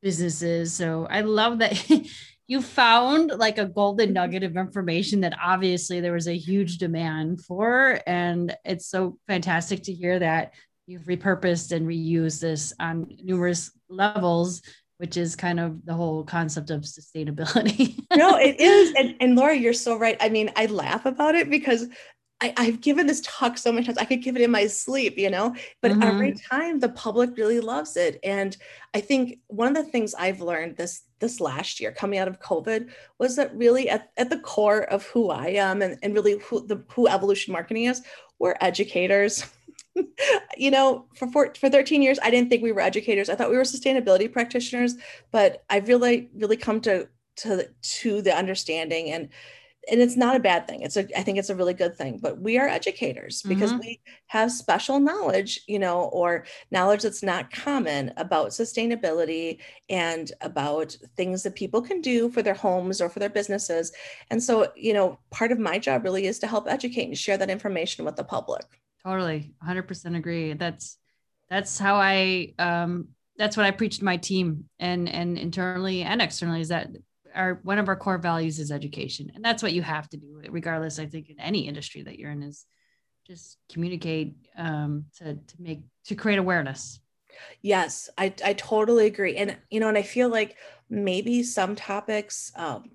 businesses. 0.03 0.73
So 0.73 1.07
I 1.11 1.21
love 1.21 1.59
that 1.59 1.91
you 2.47 2.63
found 2.63 3.31
like 3.31 3.59
a 3.59 3.67
golden 3.67 4.13
nugget 4.13 4.43
of 4.43 4.57
information 4.57 5.21
that 5.21 5.37
obviously 5.43 6.01
there 6.01 6.13
was 6.13 6.29
a 6.29 6.37
huge 6.37 6.79
demand 6.79 7.43
for. 7.43 8.01
And 8.07 8.57
it's 8.65 8.87
so 8.87 9.19
fantastic 9.29 9.85
to 9.85 9.93
hear 9.93 10.19
that 10.19 10.55
you've 10.87 11.05
repurposed 11.05 11.73
and 11.73 11.87
reused 11.87 12.41
this 12.41 12.73
on 12.81 13.07
numerous 13.23 13.71
levels 13.89 14.63
which 15.01 15.17
is 15.17 15.35
kind 15.35 15.59
of 15.59 15.83
the 15.87 15.95
whole 15.95 16.23
concept 16.23 16.69
of 16.69 16.83
sustainability. 16.83 17.99
no, 18.15 18.37
it 18.37 18.61
is. 18.61 18.93
And, 18.99 19.15
and 19.19 19.35
Laura, 19.35 19.57
you're 19.57 19.73
so 19.73 19.97
right. 19.97 20.19
I 20.21 20.29
mean, 20.29 20.53
I 20.57 20.67
laugh 20.67 21.07
about 21.07 21.35
it 21.35 21.49
because 21.49 21.87
I, 22.41 22.65
have 22.65 22.81
given 22.81 23.07
this 23.07 23.21
talk 23.21 23.59
so 23.59 23.71
many 23.71 23.85
times. 23.85 23.99
I 23.99 24.05
could 24.05 24.23
give 24.23 24.35
it 24.37 24.43
in 24.43 24.51
my 24.51 24.67
sleep, 24.67 25.19
you 25.19 25.29
know, 25.29 25.55
but 25.83 25.91
mm-hmm. 25.91 26.03
every 26.03 26.33
time 26.33 26.81
the 26.81 26.89
public 26.89 27.37
really 27.37 27.61
loves 27.61 27.97
it. 27.97 28.19
And 28.25 28.57
I 28.95 29.01
think 29.01 29.41
one 29.49 29.69
of 29.69 29.75
the 29.75 29.91
things 29.91 30.15
I've 30.15 30.41
learned 30.41 30.77
this 30.77 31.03
this 31.19 31.39
last 31.39 31.81
year 31.81 31.93
coming 31.93 32.19
out 32.19 32.29
of 32.29 32.41
COVID 32.41 32.89
was 33.19 33.37
that 33.37 33.55
really 33.55 33.91
at, 33.91 34.11
at 34.17 34.31
the 34.31 34.39
core 34.39 34.85
of 34.85 35.05
who 35.05 35.29
I 35.29 35.49
am 35.49 35.83
and, 35.83 35.99
and 36.03 36.15
really 36.15 36.39
who 36.39 36.67
the 36.67 36.83
who 36.89 37.09
evolution 37.09 37.53
marketing 37.53 37.85
is, 37.85 38.03
we're 38.39 38.57
educators. 38.61 39.45
you 40.57 40.71
know, 40.71 41.07
for, 41.15 41.31
for 41.31 41.53
for 41.59 41.69
13 41.69 42.01
years, 42.01 42.19
I 42.23 42.31
didn't 42.31 42.49
think 42.49 42.63
we 42.63 42.73
were 42.73 42.81
educators. 42.81 43.29
I 43.29 43.35
thought 43.35 43.51
we 43.51 43.57
were 43.57 43.65
sustainability 43.65 44.33
practitioners, 44.33 44.95
but 45.31 45.63
I've 45.69 45.89
really, 45.89 46.31
really 46.35 46.57
come 46.57 46.81
to 46.83 47.09
to 47.37 47.69
to 47.83 48.23
the 48.23 48.35
understanding 48.35 49.11
and 49.11 49.29
and 49.91 50.01
it's 50.01 50.17
not 50.17 50.37
a 50.37 50.41
bad 50.41 50.69
thing. 50.69 50.83
It's 50.83 50.97
a 50.97 51.07
i 51.19 51.23
think 51.23 51.39
it's 51.39 51.51
a 51.51 51.55
really 51.55 51.75
good 51.75 51.97
thing 51.97 52.19
but 52.19 52.41
we 52.41 52.59
are 52.59 52.69
educators 52.69 53.43
because 53.43 53.71
mm-hmm. 53.73 53.81
we 53.81 54.01
have 54.27 54.53
special 54.53 55.01
knowledge 55.01 55.61
you 55.67 55.79
know 55.79 56.03
or 56.05 56.45
knowledge 56.71 57.03
that's 57.03 57.23
not 57.23 57.53
common 57.53 58.13
about 58.17 58.51
sustainability 58.51 59.59
and 59.89 60.33
about 60.41 60.97
things 61.17 61.43
that 61.43 61.55
people 61.55 61.83
can 61.83 62.01
do 62.01 62.31
for 62.31 62.43
their 62.43 62.55
homes 62.55 63.01
or 63.01 63.09
for 63.09 63.19
their 63.19 63.29
businesses. 63.29 63.93
And 64.31 64.43
so 64.43 64.73
you 64.77 64.95
know 64.95 65.19
part 65.31 65.53
of 65.53 65.59
my 65.59 65.79
job 65.79 66.05
really 66.05 66.27
is 66.27 66.39
to 66.41 66.47
help 66.47 66.67
educate 66.69 67.05
and 67.05 67.19
share 67.19 67.39
that 67.39 67.51
information 67.51 68.05
with 68.05 68.17
the 68.17 68.25
public. 68.25 68.65
Totally. 69.05 69.55
100% 69.67 70.17
agree. 70.17 70.53
That's 70.53 70.99
that's 71.51 71.79
how 71.79 71.97
i 71.97 72.55
um 72.59 73.09
that's 73.37 73.57
what 73.57 73.67
i 73.67 73.71
preach 73.71 73.99
to 73.99 74.05
my 74.05 74.17
team 74.17 74.65
and 74.79 75.09
and 75.09 75.37
internally 75.37 76.03
and 76.03 76.23
externally 76.23 76.61
is 76.61 76.69
that 76.69 76.89
our 77.35 77.61
one 77.63 77.79
of 77.79 77.89
our 77.89 77.97
core 77.97 78.19
values 78.19 78.59
is 78.59 78.71
education 78.71 79.31
and 79.35 79.45
that's 79.45 79.63
what 79.63 79.73
you 79.73 79.83
have 79.83 80.09
to 80.09 80.17
do 80.17 80.41
regardless 80.49 80.99
i 80.99 81.07
think 81.07 81.31
in 81.31 81.39
any 81.41 81.67
industry 81.67 82.03
that 82.03 82.19
you're 82.19 82.31
in 82.31 82.43
is 82.43 82.67
just 83.27 83.59
communicate 83.71 84.35
um, 84.57 85.05
to, 85.17 85.35
to 85.35 85.55
make 85.59 85.83
to 86.05 86.15
create 86.15 86.39
awareness 86.39 87.01
yes 87.63 88.11
I, 88.19 88.35
I 88.45 88.55
totally 88.55 89.07
agree 89.07 89.37
and 89.37 89.57
you 89.71 89.81
know 89.81 89.89
and 89.89 89.99
i 89.99 90.03
feel 90.03 90.29
like 90.29 90.57
maybe 90.89 91.43
some 91.43 91.77
topics 91.77 92.53
um, 92.57 92.91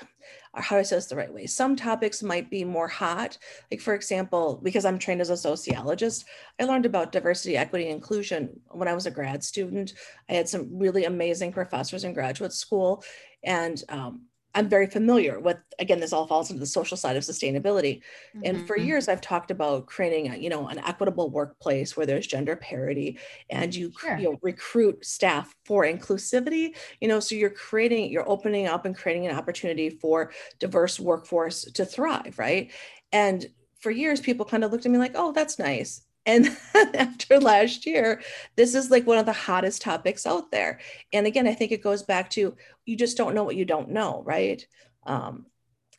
how 0.54 0.76
do 0.76 0.80
I 0.80 0.82
say 0.82 0.96
this 0.96 1.06
the 1.06 1.16
right 1.16 1.32
way? 1.32 1.46
Some 1.46 1.76
topics 1.76 2.22
might 2.22 2.50
be 2.50 2.64
more 2.64 2.88
hot. 2.88 3.36
Like, 3.70 3.80
for 3.80 3.94
example, 3.94 4.60
because 4.62 4.84
I'm 4.84 4.98
trained 4.98 5.20
as 5.20 5.30
a 5.30 5.36
sociologist, 5.36 6.24
I 6.58 6.64
learned 6.64 6.86
about 6.86 7.12
diversity, 7.12 7.56
equity, 7.56 7.88
inclusion 7.88 8.60
when 8.70 8.88
I 8.88 8.94
was 8.94 9.06
a 9.06 9.10
grad 9.10 9.44
student. 9.44 9.92
I 10.28 10.34
had 10.34 10.48
some 10.48 10.78
really 10.78 11.04
amazing 11.04 11.52
professors 11.52 12.04
in 12.04 12.14
graduate 12.14 12.52
school. 12.52 13.04
And 13.46 13.82
um, 13.88 14.26
I'm 14.56 14.70
very 14.70 14.86
familiar 14.86 15.38
with, 15.38 15.58
again, 15.78 16.00
this 16.00 16.14
all 16.14 16.26
falls 16.26 16.50
into 16.50 16.60
the 16.60 16.66
social 16.66 16.96
side 16.96 17.14
of 17.16 17.22
sustainability. 17.22 18.00
Mm-hmm. 18.34 18.40
And 18.44 18.66
for 18.66 18.76
mm-hmm. 18.76 18.86
years, 18.86 19.06
I've 19.06 19.20
talked 19.20 19.50
about 19.50 19.84
creating, 19.84 20.32
a, 20.32 20.36
you 20.36 20.48
know, 20.48 20.68
an 20.68 20.78
equitable 20.78 21.28
workplace 21.28 21.94
where 21.94 22.06
there's 22.06 22.26
gender 22.26 22.56
parity 22.56 23.18
and 23.50 23.74
you, 23.74 23.92
sure. 24.00 24.16
you 24.16 24.24
know, 24.24 24.38
recruit 24.42 25.04
staff 25.04 25.54
for 25.66 25.84
inclusivity, 25.84 26.74
you 27.02 27.06
know, 27.08 27.20
so 27.20 27.34
you're 27.34 27.50
creating, 27.50 28.10
you're 28.10 28.28
opening 28.28 28.66
up 28.66 28.86
and 28.86 28.96
creating 28.96 29.26
an 29.26 29.36
opportunity 29.36 29.90
for 29.90 30.32
diverse 30.58 30.98
workforce 30.98 31.64
to 31.72 31.84
thrive, 31.84 32.38
right? 32.38 32.72
And 33.12 33.46
for 33.80 33.90
years, 33.90 34.20
people 34.20 34.46
kind 34.46 34.64
of 34.64 34.72
looked 34.72 34.86
at 34.86 34.90
me 34.90 34.96
like, 34.96 35.12
oh, 35.14 35.32
that's 35.32 35.58
nice. 35.58 36.00
And 36.26 36.56
after 36.94 37.38
last 37.38 37.86
year, 37.86 38.20
this 38.56 38.74
is 38.74 38.90
like 38.90 39.06
one 39.06 39.18
of 39.18 39.26
the 39.26 39.32
hottest 39.32 39.80
topics 39.80 40.26
out 40.26 40.50
there. 40.50 40.80
And 41.12 41.26
again, 41.26 41.46
I 41.46 41.54
think 41.54 41.72
it 41.72 41.82
goes 41.82 42.02
back 42.02 42.30
to 42.30 42.56
you 42.86 42.96
just 42.96 43.16
don't 43.16 43.34
know 43.34 43.44
what 43.44 43.56
you 43.56 43.64
don't 43.64 43.90
know, 43.90 44.22
right? 44.24 44.64
Um, 45.04 45.46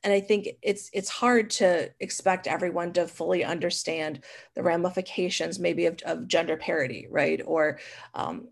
and 0.04 0.14
I 0.14 0.20
think 0.20 0.48
it's 0.62 0.90
it's 0.94 1.10
hard 1.10 1.50
to 1.52 1.92
expect 2.00 2.48
everyone 2.48 2.94
to 2.94 3.08
fully 3.08 3.44
understand 3.44 4.24
the 4.56 4.64
ramifications, 4.64 5.60
maybe 5.60 5.86
of, 5.86 6.00
of 6.06 6.28
gender 6.28 6.58
parity, 6.58 7.08
right? 7.10 7.42
Or 7.46 7.80
um, 8.14 8.48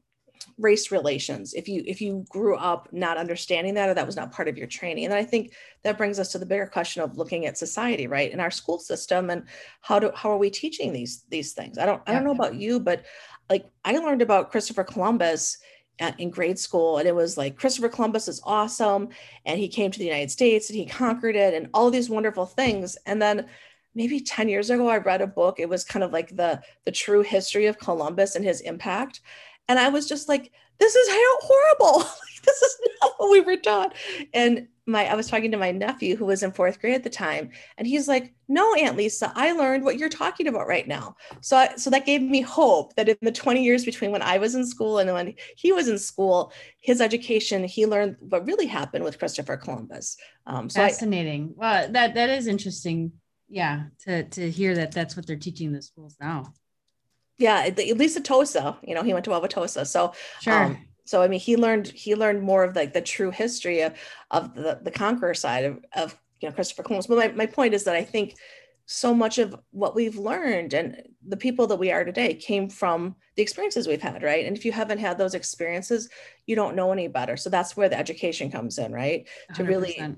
race 0.58 0.91
relations 0.91 1.54
if 1.54 1.67
you 1.67 1.84
if 1.86 2.02
you 2.02 2.26
grew 2.30 2.56
up 2.56 2.88
not 2.91 3.17
understanding 3.17 3.74
that 3.74 3.89
or 3.89 3.93
that 3.93 4.06
was 4.06 4.15
not 4.15 4.32
part 4.32 4.48
of 4.48 4.58
your 4.58 4.67
training 4.67 5.06
and 5.06 5.13
i 5.13 5.24
think 5.24 5.54
that 5.84 5.98
brings 5.98 6.19
us 6.19 6.32
to 6.32 6.38
the 6.38 6.45
bigger 6.45 6.67
question 6.67 7.02
of 7.02 7.17
looking 7.17 7.45
at 7.45 7.58
society 7.58 8.08
right 8.08 8.32
in 8.32 8.39
our 8.39 8.52
school 8.52 8.80
system 8.80 9.30
and 9.30 9.43
how 9.82 10.00
do 10.00 10.12
how 10.15 10.30
are 10.32 10.38
we 10.38 10.50
teaching 10.50 10.93
these 10.93 11.24
these 11.30 11.54
things 11.54 11.78
i 11.78 11.86
don't 11.86 12.02
i 12.08 12.13
don't 12.13 12.24
know 12.24 12.32
about 12.32 12.56
you 12.56 12.80
but 12.80 13.04
like 13.50 13.65
i 13.84 13.98
learned 13.98 14.21
about 14.21 14.52
christopher 14.52 14.84
columbus 14.84 15.58
in 16.17 16.29
grade 16.29 16.60
school 16.60 16.97
and 16.97 17.08
it 17.08 17.15
was 17.15 17.38
like 17.38 17.55
christopher 17.55 17.89
columbus 17.89 18.27
is 18.27 18.41
awesome 18.43 19.10
and 19.45 19.60
he 19.60 19.67
came 19.67 19.91
to 19.91 19.99
the 19.99 20.05
united 20.05 20.29
states 20.29 20.69
and 20.69 20.77
he 20.77 20.86
conquered 20.86 21.36
it 21.36 21.53
and 21.53 21.69
all 21.73 21.89
these 21.89 22.10
wonderful 22.10 22.45
things 22.45 22.97
and 23.05 23.21
then 23.21 23.45
maybe 23.93 24.19
10 24.19 24.49
years 24.49 24.69
ago 24.69 24.89
i 24.89 24.97
read 24.97 25.21
a 25.21 25.27
book 25.27 25.60
it 25.60 25.69
was 25.69 25.84
kind 25.84 26.03
of 26.03 26.12
like 26.12 26.36
the 26.36 26.62
the 26.84 26.91
true 26.91 27.21
history 27.21 27.65
of 27.65 27.79
columbus 27.79 28.36
and 28.36 28.43
his 28.43 28.62
impact 28.62 29.21
and 29.67 29.79
I 29.79 29.89
was 29.89 30.08
just 30.08 30.29
like, 30.29 30.51
this 30.79 30.95
is 30.95 31.07
horrible. 31.41 31.99
this 32.45 32.61
is 32.61 32.77
not 33.01 33.13
what 33.17 33.31
we 33.31 33.41
were 33.41 33.57
taught. 33.57 33.95
And 34.33 34.67
my 34.88 35.05
I 35.05 35.15
was 35.15 35.27
talking 35.27 35.51
to 35.51 35.57
my 35.57 35.71
nephew 35.71 36.15
who 36.15 36.25
was 36.25 36.43
in 36.43 36.51
fourth 36.51 36.79
grade 36.79 36.93
at 36.95 37.03
the 37.03 37.09
time, 37.09 37.49
and 37.77 37.88
he's 37.88 38.07
like, 38.07 38.33
"No, 38.47 38.75
Aunt 38.75 38.97
Lisa, 38.97 39.31
I 39.35 39.51
learned 39.53 39.83
what 39.83 39.97
you're 39.97 40.09
talking 40.09 40.47
about 40.47 40.67
right 40.67 40.88
now." 40.88 41.15
So, 41.41 41.57
I, 41.57 41.75
so 41.75 41.89
that 41.89 42.05
gave 42.05 42.21
me 42.21 42.41
hope 42.41 42.95
that 42.95 43.09
in 43.09 43.17
the 43.21 43.31
20 43.31 43.63
years 43.63 43.83
between 43.83 44.11
when 44.11 44.21
I 44.21 44.38
was 44.38 44.53
in 44.53 44.65
school 44.65 44.99
and 44.99 45.11
when 45.11 45.33
he 45.57 45.71
was 45.71 45.88
in 45.88 45.97
school, 45.97 46.53
his 46.79 47.01
education, 47.01 47.63
he 47.63 47.85
learned 47.85 48.17
what 48.19 48.45
really 48.45 48.67
happened 48.67 49.03
with 49.03 49.17
Christopher 49.17 49.57
Columbus. 49.57 50.17
Um, 50.45 50.69
so 50.69 50.81
Fascinating. 50.81 51.55
I, 51.55 51.59
well, 51.59 51.91
that 51.91 52.13
that 52.13 52.29
is 52.29 52.47
interesting. 52.47 53.13
Yeah, 53.49 53.85
to 54.01 54.23
to 54.23 54.51
hear 54.51 54.75
that 54.75 54.91
that's 54.91 55.15
what 55.15 55.25
they're 55.25 55.35
teaching 55.35 55.71
the 55.71 55.81
schools 55.81 56.15
now 56.19 56.53
yeah, 57.38 57.63
at 57.65 57.78
least 57.78 58.17
at 58.17 58.24
Tosa, 58.24 58.78
you 58.84 58.95
know, 58.95 59.04
he 59.04 59.13
went 59.13 59.26
to 59.26 59.32
Wauwatosa. 59.32 59.86
So, 59.86 60.13
sure. 60.41 60.54
Um, 60.54 60.88
so 61.06 61.21
I 61.21 61.28
mean, 61.28 61.39
he 61.39 61.56
learned 61.56 61.88
he 61.88 62.15
learned 62.15 62.41
more 62.41 62.63
of 62.63 62.76
like 62.76 62.93
the, 62.93 63.00
the 63.00 63.06
true 63.06 63.32
history 63.32 63.82
of, 63.82 63.93
of 64.32 64.56
the, 64.56 64.80
the 64.82 64.91
conqueror 64.91 65.34
side 65.34 65.65
of, 65.65 65.80
of 65.93 66.17
you 66.41 66.50
know 66.50 66.56
Christopher 66.56 66.84
Columbus. 66.84 67.08
But 67.08 67.17
my, 67.17 67.28
my 67.30 67.45
point 67.45 67.74
is 67.74 67.84
that 67.84 67.95
I 67.95 68.04
think 68.04 68.36
so 68.88 69.13
much 69.13 69.38
of 69.38 69.56
what 69.71 69.95
we've 69.95 70.17
learned 70.17 70.74
and 70.74 71.02
the 71.28 71.38
people 71.38 71.65
that 71.67 71.78
we 71.78 71.91
are 71.91 72.04
today 72.04 72.36
came 72.36 72.69
from 72.69 73.15
the 73.36 73.41
experiences 73.41 73.88
we've 73.88 74.02
had, 74.02 74.21
right? 74.21 74.45
And 74.45 74.56
if 74.56 74.63
you 74.63 74.71
haven't 74.71 75.00
had 75.00 75.17
those 75.17 75.34
experiences, 75.34 76.08
you 76.45 76.56
don't 76.56 76.76
know 76.76 76.91
any 76.91 77.08
better. 77.08 77.36
So 77.36 77.50
that's 77.50 77.76
where 77.76 77.89
the 77.89 77.98
education 77.98 78.52
comes 78.52 78.78
in, 78.78 78.91
right? 78.91 79.28
100%. 79.52 79.56
To 79.56 79.63
really 79.63 80.15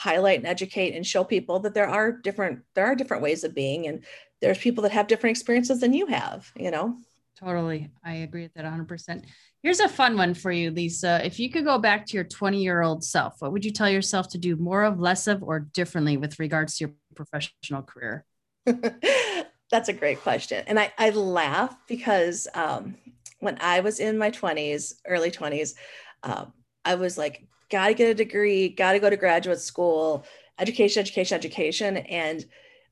highlight 0.00 0.38
and 0.38 0.46
educate 0.46 0.94
and 0.94 1.06
show 1.06 1.22
people 1.22 1.60
that 1.60 1.74
there 1.74 1.86
are 1.86 2.10
different 2.10 2.60
there 2.74 2.86
are 2.86 2.94
different 2.94 3.22
ways 3.22 3.44
of 3.44 3.54
being 3.54 3.86
and 3.86 4.02
there's 4.40 4.56
people 4.56 4.80
that 4.82 4.92
have 4.92 5.06
different 5.06 5.36
experiences 5.36 5.80
than 5.80 5.92
you 5.92 6.06
have, 6.06 6.50
you 6.56 6.70
know? 6.70 6.96
Totally. 7.38 7.90
I 8.02 8.14
agree 8.14 8.42
with 8.42 8.54
that 8.54 8.64
100%. 8.64 9.24
Here's 9.62 9.80
a 9.80 9.88
fun 9.88 10.16
one 10.16 10.32
for 10.32 10.50
you, 10.50 10.70
Lisa. 10.70 11.20
If 11.22 11.38
you 11.38 11.50
could 11.50 11.64
go 11.64 11.76
back 11.78 12.06
to 12.06 12.14
your 12.14 12.24
20 12.24 12.62
year 12.62 12.80
old 12.80 13.04
self, 13.04 13.34
what 13.40 13.52
would 13.52 13.64
you 13.64 13.72
tell 13.72 13.90
yourself 13.90 14.28
to 14.30 14.38
do 14.38 14.56
more 14.56 14.84
of, 14.84 14.98
less 14.98 15.26
of, 15.26 15.42
or 15.42 15.60
differently 15.60 16.16
with 16.16 16.38
regards 16.38 16.78
to 16.78 16.84
your 16.86 16.94
professional 17.14 17.82
career? 17.82 18.24
That's 19.70 19.90
a 19.90 19.92
great 19.92 20.22
question. 20.22 20.64
And 20.66 20.80
I, 20.80 20.92
I 20.96 21.10
laugh 21.10 21.76
because 21.86 22.48
um, 22.54 22.96
when 23.40 23.58
I 23.60 23.80
was 23.80 24.00
in 24.00 24.16
my 24.16 24.30
20s, 24.30 24.94
early 25.06 25.30
20s, 25.30 25.74
um, 26.22 26.54
I 26.86 26.94
was 26.94 27.18
like, 27.18 27.46
gotta 27.70 27.94
get 27.94 28.10
a 28.10 28.14
degree, 28.14 28.68
gotta 28.68 28.98
go 28.98 29.08
to 29.08 29.16
graduate 29.16 29.60
school, 29.60 30.24
education, 30.58 31.00
education, 31.00 31.36
education. 31.36 31.96
And 31.98 32.44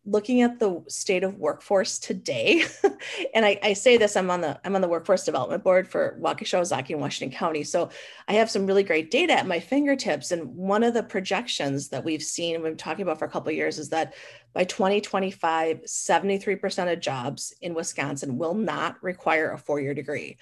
looking 0.04 0.40
at 0.40 0.58
the 0.58 0.82
state 0.88 1.22
of 1.22 1.36
workforce 1.36 1.98
today, 1.98 2.64
and 3.34 3.44
I, 3.44 3.58
I, 3.62 3.72
say 3.74 3.98
this, 3.98 4.16
I'm 4.16 4.30
on 4.30 4.40
the 4.40 4.58
I'm 4.64 4.74
on 4.74 4.80
the 4.80 4.88
workforce 4.88 5.24
development 5.24 5.62
board 5.62 5.86
for 5.86 6.18
Waukesha, 6.20 6.90
and 6.90 7.00
Washington 7.00 7.36
County. 7.36 7.62
So 7.62 7.90
I 8.26 8.34
have 8.34 8.50
some 8.50 8.66
really 8.66 8.82
great 8.82 9.10
data 9.10 9.34
at 9.34 9.46
my 9.46 9.60
fingertips. 9.60 10.30
And 10.30 10.54
one 10.54 10.82
of 10.82 10.94
the 10.94 11.02
projections 11.02 11.88
that 11.88 12.04
we've 12.04 12.22
seen, 12.22 12.54
we've 12.54 12.62
been 12.62 12.76
talking 12.76 13.02
about 13.02 13.18
for 13.18 13.26
a 13.26 13.30
couple 13.30 13.52
years, 13.52 13.78
is 13.78 13.90
that 13.90 14.14
by 14.54 14.64
2025, 14.64 15.82
73% 15.82 16.92
of 16.92 17.00
jobs 17.00 17.52
in 17.60 17.74
Wisconsin 17.74 18.38
will 18.38 18.54
not 18.54 18.96
require 19.02 19.52
a 19.52 19.58
four-year 19.58 19.94
degree. 19.94 20.38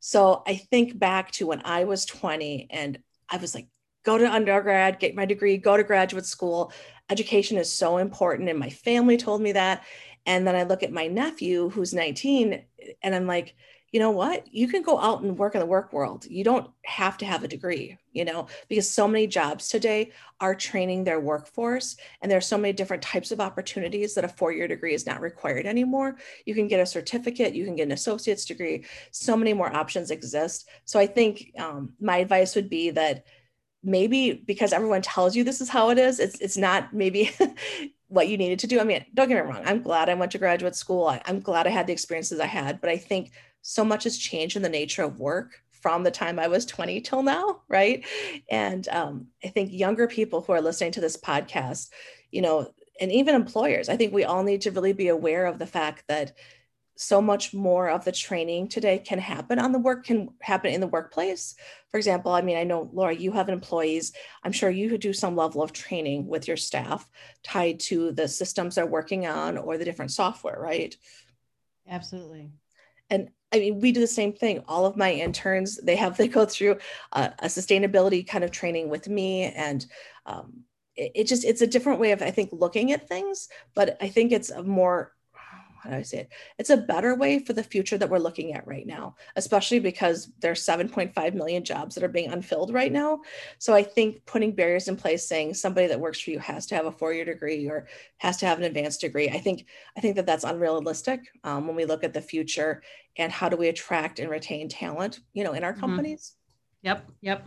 So 0.00 0.44
I 0.46 0.56
think 0.56 0.96
back 0.96 1.32
to 1.32 1.46
when 1.46 1.62
I 1.64 1.84
was 1.84 2.04
20 2.04 2.68
and 2.70 2.98
I 3.28 3.38
was 3.38 3.54
like, 3.54 3.66
go 4.04 4.18
to 4.18 4.30
undergrad, 4.30 4.98
get 4.98 5.14
my 5.14 5.24
degree, 5.24 5.56
go 5.56 5.76
to 5.76 5.84
graduate 5.84 6.26
school 6.26 6.72
education 7.10 7.56
is 7.56 7.72
so 7.72 7.98
important. 7.98 8.48
And 8.48 8.58
my 8.58 8.70
family 8.70 9.16
told 9.16 9.40
me 9.40 9.52
that. 9.52 9.84
And 10.26 10.46
then 10.46 10.54
I 10.54 10.64
look 10.64 10.82
at 10.82 10.92
my 10.92 11.06
nephew 11.06 11.70
who's 11.70 11.94
19 11.94 12.62
and 13.02 13.14
I'm 13.14 13.26
like, 13.26 13.54
you 13.90 14.00
know 14.00 14.10
what? 14.10 14.46
You 14.52 14.68
can 14.68 14.82
go 14.82 14.98
out 14.98 15.22
and 15.22 15.38
work 15.38 15.54
in 15.54 15.60
the 15.60 15.66
work 15.66 15.94
world. 15.94 16.26
You 16.26 16.44
don't 16.44 16.70
have 16.84 17.16
to 17.18 17.24
have 17.24 17.42
a 17.42 17.48
degree, 17.48 17.96
you 18.12 18.26
know, 18.26 18.48
because 18.68 18.90
so 18.90 19.08
many 19.08 19.26
jobs 19.26 19.68
today 19.68 20.12
are 20.42 20.54
training 20.54 21.04
their 21.04 21.20
workforce. 21.20 21.96
And 22.20 22.30
there 22.30 22.36
are 22.36 22.42
so 22.42 22.58
many 22.58 22.74
different 22.74 23.02
types 23.02 23.32
of 23.32 23.40
opportunities 23.40 24.14
that 24.14 24.26
a 24.26 24.28
four 24.28 24.52
year 24.52 24.68
degree 24.68 24.92
is 24.92 25.06
not 25.06 25.22
required 25.22 25.64
anymore. 25.64 26.18
You 26.44 26.54
can 26.54 26.68
get 26.68 26.80
a 26.80 26.86
certificate, 26.86 27.54
you 27.54 27.64
can 27.64 27.76
get 27.76 27.84
an 27.84 27.92
associate's 27.92 28.44
degree. 28.44 28.84
So 29.10 29.38
many 29.38 29.54
more 29.54 29.74
options 29.74 30.10
exist. 30.10 30.68
So 30.84 31.00
I 31.00 31.06
think 31.06 31.52
um, 31.58 31.94
my 31.98 32.18
advice 32.18 32.54
would 32.56 32.68
be 32.68 32.90
that 32.90 33.24
maybe 33.82 34.32
because 34.32 34.72
everyone 34.72 35.02
tells 35.02 35.36
you 35.36 35.44
this 35.44 35.60
is 35.60 35.68
how 35.68 35.90
it 35.90 35.98
is, 35.98 36.18
it's 36.18 36.40
it's 36.40 36.56
not 36.56 36.92
maybe 36.92 37.30
what 38.08 38.28
you 38.28 38.36
needed 38.36 38.58
to 38.60 38.66
do. 38.66 38.80
I 38.80 38.84
mean, 38.84 39.04
don't 39.14 39.28
get 39.28 39.44
me 39.44 39.50
wrong. 39.50 39.62
I'm 39.64 39.82
glad 39.82 40.08
I 40.08 40.14
went 40.14 40.32
to 40.32 40.38
graduate 40.38 40.74
school. 40.74 41.06
I, 41.06 41.22
I'm 41.26 41.40
glad 41.40 41.66
I 41.66 41.70
had 41.70 41.86
the 41.86 41.92
experiences 41.92 42.40
I 42.40 42.46
had, 42.46 42.80
but 42.80 42.90
I 42.90 42.96
think 42.96 43.32
so 43.62 43.84
much 43.84 44.04
has 44.04 44.16
changed 44.16 44.56
in 44.56 44.62
the 44.62 44.68
nature 44.68 45.02
of 45.02 45.20
work 45.20 45.52
from 45.82 46.02
the 46.02 46.10
time 46.10 46.38
I 46.38 46.48
was 46.48 46.66
20 46.66 47.00
till 47.02 47.22
now, 47.22 47.60
right? 47.68 48.04
And 48.50 48.88
um, 48.88 49.28
I 49.44 49.48
think 49.48 49.72
younger 49.72 50.08
people 50.08 50.40
who 50.40 50.52
are 50.52 50.60
listening 50.60 50.92
to 50.92 51.00
this 51.00 51.16
podcast, 51.16 51.90
you 52.30 52.42
know, 52.42 52.72
and 53.00 53.12
even 53.12 53.34
employers, 53.34 53.88
I 53.88 53.96
think 53.96 54.12
we 54.12 54.24
all 54.24 54.42
need 54.42 54.62
to 54.62 54.72
really 54.72 54.92
be 54.92 55.08
aware 55.08 55.46
of 55.46 55.58
the 55.58 55.66
fact 55.66 56.04
that 56.08 56.32
so 57.00 57.22
much 57.22 57.54
more 57.54 57.88
of 57.88 58.04
the 58.04 58.10
training 58.10 58.66
today 58.66 58.98
can 58.98 59.20
happen 59.20 59.60
on 59.60 59.70
the 59.70 59.78
work 59.78 60.04
can 60.04 60.30
happen 60.42 60.72
in 60.72 60.80
the 60.80 60.86
workplace. 60.88 61.54
For 61.92 61.96
example 61.96 62.32
i 62.32 62.42
mean 62.42 62.56
i 62.56 62.64
know 62.64 62.90
laura 62.92 63.14
you 63.14 63.30
have 63.32 63.48
employees. 63.48 64.12
I'm 64.42 64.50
sure 64.50 64.68
you 64.68 64.90
could 64.90 65.00
do 65.00 65.12
some 65.12 65.36
level 65.36 65.62
of 65.62 65.72
training 65.72 66.26
with 66.26 66.48
your 66.48 66.56
staff 66.56 67.08
tied 67.44 67.78
to 67.80 68.10
the 68.10 68.26
systems 68.26 68.74
they're 68.74 68.84
working 68.84 69.28
on 69.28 69.56
or 69.56 69.78
the 69.78 69.84
different 69.84 70.10
software 70.10 70.58
right? 70.60 70.94
Absolutely. 71.88 72.50
And 73.10 73.30
i 73.52 73.60
mean 73.60 73.78
we 73.80 73.92
do 73.92 74.00
the 74.00 74.06
same 74.08 74.32
thing. 74.32 74.64
All 74.66 74.84
of 74.84 74.96
my 74.96 75.12
interns 75.12 75.76
they 75.76 75.94
have 75.94 76.16
they 76.16 76.26
go 76.26 76.46
through 76.46 76.78
a, 77.12 77.32
a 77.38 77.46
sustainability 77.46 78.26
kind 78.26 78.42
of 78.42 78.50
training 78.50 78.88
with 78.88 79.08
me 79.08 79.44
and 79.44 79.86
um, 80.26 80.64
it, 80.96 81.12
it 81.14 81.24
just 81.28 81.44
it's 81.44 81.62
a 81.62 81.66
different 81.66 82.00
way 82.00 82.10
of 82.10 82.22
i 82.22 82.32
think 82.32 82.50
looking 82.52 82.90
at 82.90 83.08
things 83.08 83.48
but 83.76 83.96
i 84.00 84.08
think 84.08 84.32
it's 84.32 84.50
a 84.50 84.64
more 84.64 85.12
how 85.82 85.90
do 85.90 85.96
I 85.96 86.02
say 86.02 86.18
it? 86.18 86.28
It's 86.58 86.70
a 86.70 86.76
better 86.76 87.14
way 87.14 87.38
for 87.38 87.52
the 87.52 87.62
future 87.62 87.98
that 87.98 88.08
we're 88.08 88.18
looking 88.18 88.52
at 88.52 88.66
right 88.66 88.86
now, 88.86 89.16
especially 89.36 89.78
because 89.78 90.30
there's 90.40 90.64
7.5 90.64 91.34
million 91.34 91.64
jobs 91.64 91.94
that 91.94 92.04
are 92.04 92.08
being 92.08 92.30
unfilled 92.30 92.72
right 92.72 92.92
now. 92.92 93.20
So 93.58 93.74
I 93.74 93.82
think 93.82 94.24
putting 94.26 94.52
barriers 94.52 94.88
in 94.88 94.96
place, 94.96 95.26
saying 95.26 95.54
somebody 95.54 95.86
that 95.86 96.00
works 96.00 96.20
for 96.20 96.30
you 96.30 96.38
has 96.38 96.66
to 96.66 96.74
have 96.74 96.86
a 96.86 96.92
four-year 96.92 97.24
degree 97.24 97.68
or 97.68 97.88
has 98.18 98.36
to 98.38 98.46
have 98.46 98.58
an 98.58 98.64
advanced 98.64 99.00
degree, 99.00 99.28
I 99.28 99.38
think 99.38 99.66
I 99.96 100.00
think 100.00 100.16
that 100.16 100.26
that's 100.26 100.44
unrealistic 100.44 101.20
um, 101.44 101.66
when 101.66 101.76
we 101.76 101.84
look 101.84 102.04
at 102.04 102.12
the 102.12 102.20
future 102.20 102.82
and 103.16 103.32
how 103.32 103.48
do 103.48 103.56
we 103.56 103.68
attract 103.68 104.18
and 104.18 104.30
retain 104.30 104.68
talent, 104.68 105.20
you 105.32 105.44
know, 105.44 105.52
in 105.52 105.64
our 105.64 105.72
mm-hmm. 105.72 105.80
companies. 105.80 106.34
Yep, 106.82 107.10
yep. 107.20 107.46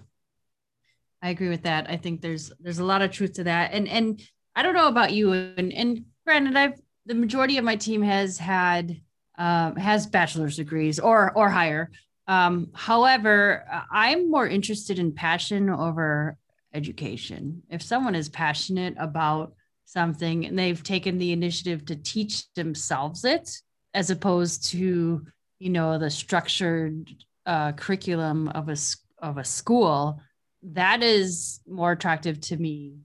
I 1.21 1.29
agree 1.29 1.49
with 1.49 1.63
that. 1.63 1.89
I 1.89 1.97
think 1.97 2.21
there's 2.21 2.51
there's 2.59 2.79
a 2.79 2.83
lot 2.83 3.01
of 3.01 3.11
truth 3.11 3.33
to 3.33 3.43
that, 3.45 3.73
and 3.73 3.87
and 3.87 4.21
I 4.55 4.63
don't 4.63 4.73
know 4.73 4.87
about 4.87 5.13
you, 5.13 5.31
and 5.33 5.71
and 5.71 6.05
granted, 6.25 6.55
I've 6.55 6.79
the 7.05 7.15
majority 7.15 7.57
of 7.57 7.63
my 7.63 7.75
team 7.75 8.01
has 8.01 8.37
had 8.37 9.01
um, 9.37 9.75
has 9.75 10.07
bachelor's 10.07 10.57
degrees 10.57 10.99
or 10.99 11.31
or 11.35 11.49
higher. 11.49 11.89
Um, 12.27 12.69
however, 12.73 13.65
I'm 13.91 14.29
more 14.29 14.47
interested 14.47 14.99
in 14.99 15.13
passion 15.13 15.69
over 15.69 16.37
education. 16.73 17.63
If 17.69 17.81
someone 17.81 18.15
is 18.15 18.29
passionate 18.29 18.95
about 18.97 19.53
something 19.85 20.45
and 20.45 20.57
they've 20.57 20.81
taken 20.81 21.17
the 21.17 21.33
initiative 21.33 21.85
to 21.85 21.95
teach 21.95 22.51
themselves 22.53 23.25
it, 23.25 23.49
as 23.93 24.09
opposed 24.09 24.69
to 24.69 25.25
you 25.59 25.69
know 25.69 25.97
the 25.97 26.09
structured 26.09 27.09
uh, 27.45 27.71
curriculum 27.73 28.47
of 28.49 28.69
a 28.69 28.77
of 29.19 29.37
a 29.37 29.43
school, 29.43 30.21
that 30.63 31.01
is 31.03 31.59
more 31.67 31.93
attractive 31.93 32.39
to 32.41 32.57
me 32.57 32.97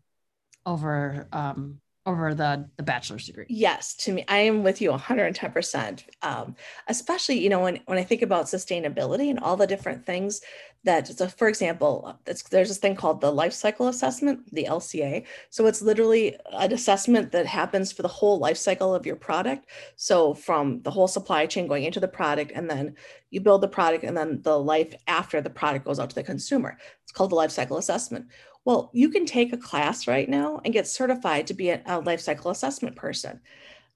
over 0.64 1.28
um, 1.32 1.80
over 2.06 2.34
the 2.34 2.68
the 2.76 2.82
bachelor's 2.82 3.26
degree. 3.26 3.46
Yes 3.48 3.94
to 3.96 4.12
me 4.12 4.24
i 4.28 4.38
am 4.38 4.62
with 4.62 4.80
you 4.80 4.90
110% 4.90 6.04
um, 6.22 6.56
especially 6.88 7.38
you 7.38 7.48
know 7.48 7.60
when, 7.60 7.80
when 7.86 7.98
i 7.98 8.04
think 8.04 8.22
about 8.22 8.46
sustainability 8.46 9.30
and 9.30 9.38
all 9.40 9.56
the 9.56 9.66
different 9.66 10.06
things 10.06 10.40
that 10.84 11.08
so 11.08 11.26
for 11.26 11.48
example 11.48 12.18
there's 12.24 12.68
this 12.68 12.78
thing 12.78 12.94
called 12.94 13.20
the 13.20 13.30
life 13.30 13.52
cycle 13.52 13.88
assessment 13.88 14.40
the 14.54 14.64
lca 14.64 15.24
so 15.50 15.66
it's 15.66 15.82
literally 15.82 16.36
an 16.52 16.72
assessment 16.72 17.32
that 17.32 17.46
happens 17.46 17.92
for 17.92 18.02
the 18.02 18.08
whole 18.08 18.38
life 18.38 18.56
cycle 18.56 18.94
of 18.94 19.06
your 19.06 19.16
product. 19.16 19.66
So 19.96 20.34
from 20.34 20.82
the 20.82 20.90
whole 20.90 21.08
supply 21.08 21.46
chain 21.46 21.66
going 21.66 21.84
into 21.84 22.00
the 22.00 22.08
product 22.08 22.52
and 22.54 22.68
then 22.68 22.94
you 23.30 23.40
build 23.40 23.62
the 23.62 23.68
product 23.68 24.04
and 24.04 24.16
then 24.16 24.42
the 24.42 24.58
life 24.58 24.94
after 25.06 25.40
the 25.40 25.50
product 25.50 25.84
goes 25.84 25.98
out 25.98 26.10
to 26.10 26.14
the 26.14 26.22
consumer. 26.22 26.78
It's 27.02 27.12
called 27.12 27.30
the 27.30 27.36
life 27.36 27.50
cycle 27.50 27.78
assessment 27.78 28.26
well, 28.66 28.90
you 28.92 29.08
can 29.08 29.24
take 29.24 29.52
a 29.52 29.56
class 29.56 30.08
right 30.08 30.28
now 30.28 30.60
and 30.64 30.74
get 30.74 30.88
certified 30.88 31.46
to 31.46 31.54
be 31.54 31.70
a, 31.70 31.80
a 31.86 32.00
life 32.00 32.20
cycle 32.20 32.50
assessment 32.50 32.96
person. 32.96 33.40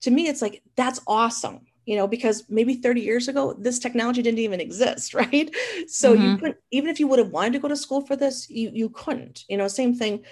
To 0.02 0.10
me, 0.12 0.28
it's 0.28 0.40
like, 0.40 0.62
that's 0.76 1.00
awesome 1.06 1.66
you 1.86 1.96
know 1.96 2.06
because 2.06 2.44
maybe 2.48 2.74
30 2.74 3.00
years 3.00 3.26
ago 3.26 3.54
this 3.58 3.78
technology 3.78 4.22
didn't 4.22 4.38
even 4.38 4.60
exist 4.60 5.14
right 5.22 5.50
so 5.88 6.14
mm-hmm. 6.14 6.22
you 6.22 6.36
couldn't 6.36 6.56
even 6.70 6.90
if 6.90 7.00
you 7.00 7.08
would 7.08 7.18
have 7.18 7.30
wanted 7.30 7.54
to 7.54 7.58
go 7.58 7.68
to 7.68 7.76
school 7.76 8.02
for 8.06 8.16
this 8.16 8.48
you 8.50 8.70
you 8.72 8.90
couldn't 8.90 9.44
you 9.48 9.56
know 9.56 9.66
same 9.66 9.94
thing 9.94 10.22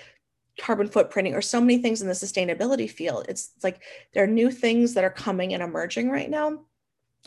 carbon 0.61 0.89
footprinting 0.89 1.35
or 1.35 1.41
so 1.41 1.59
many 1.61 1.79
things 1.79 2.03
in 2.03 2.07
the 2.07 2.15
sustainability 2.15 2.89
field 2.89 3.25
it's 3.31 3.53
like 3.63 3.83
there 4.13 4.23
are 4.23 4.29
new 4.29 4.51
things 4.51 4.95
that 4.95 5.05
are 5.05 5.11
coming 5.11 5.55
and 5.55 5.63
emerging 5.63 6.11
right 6.11 6.31
now 6.31 6.61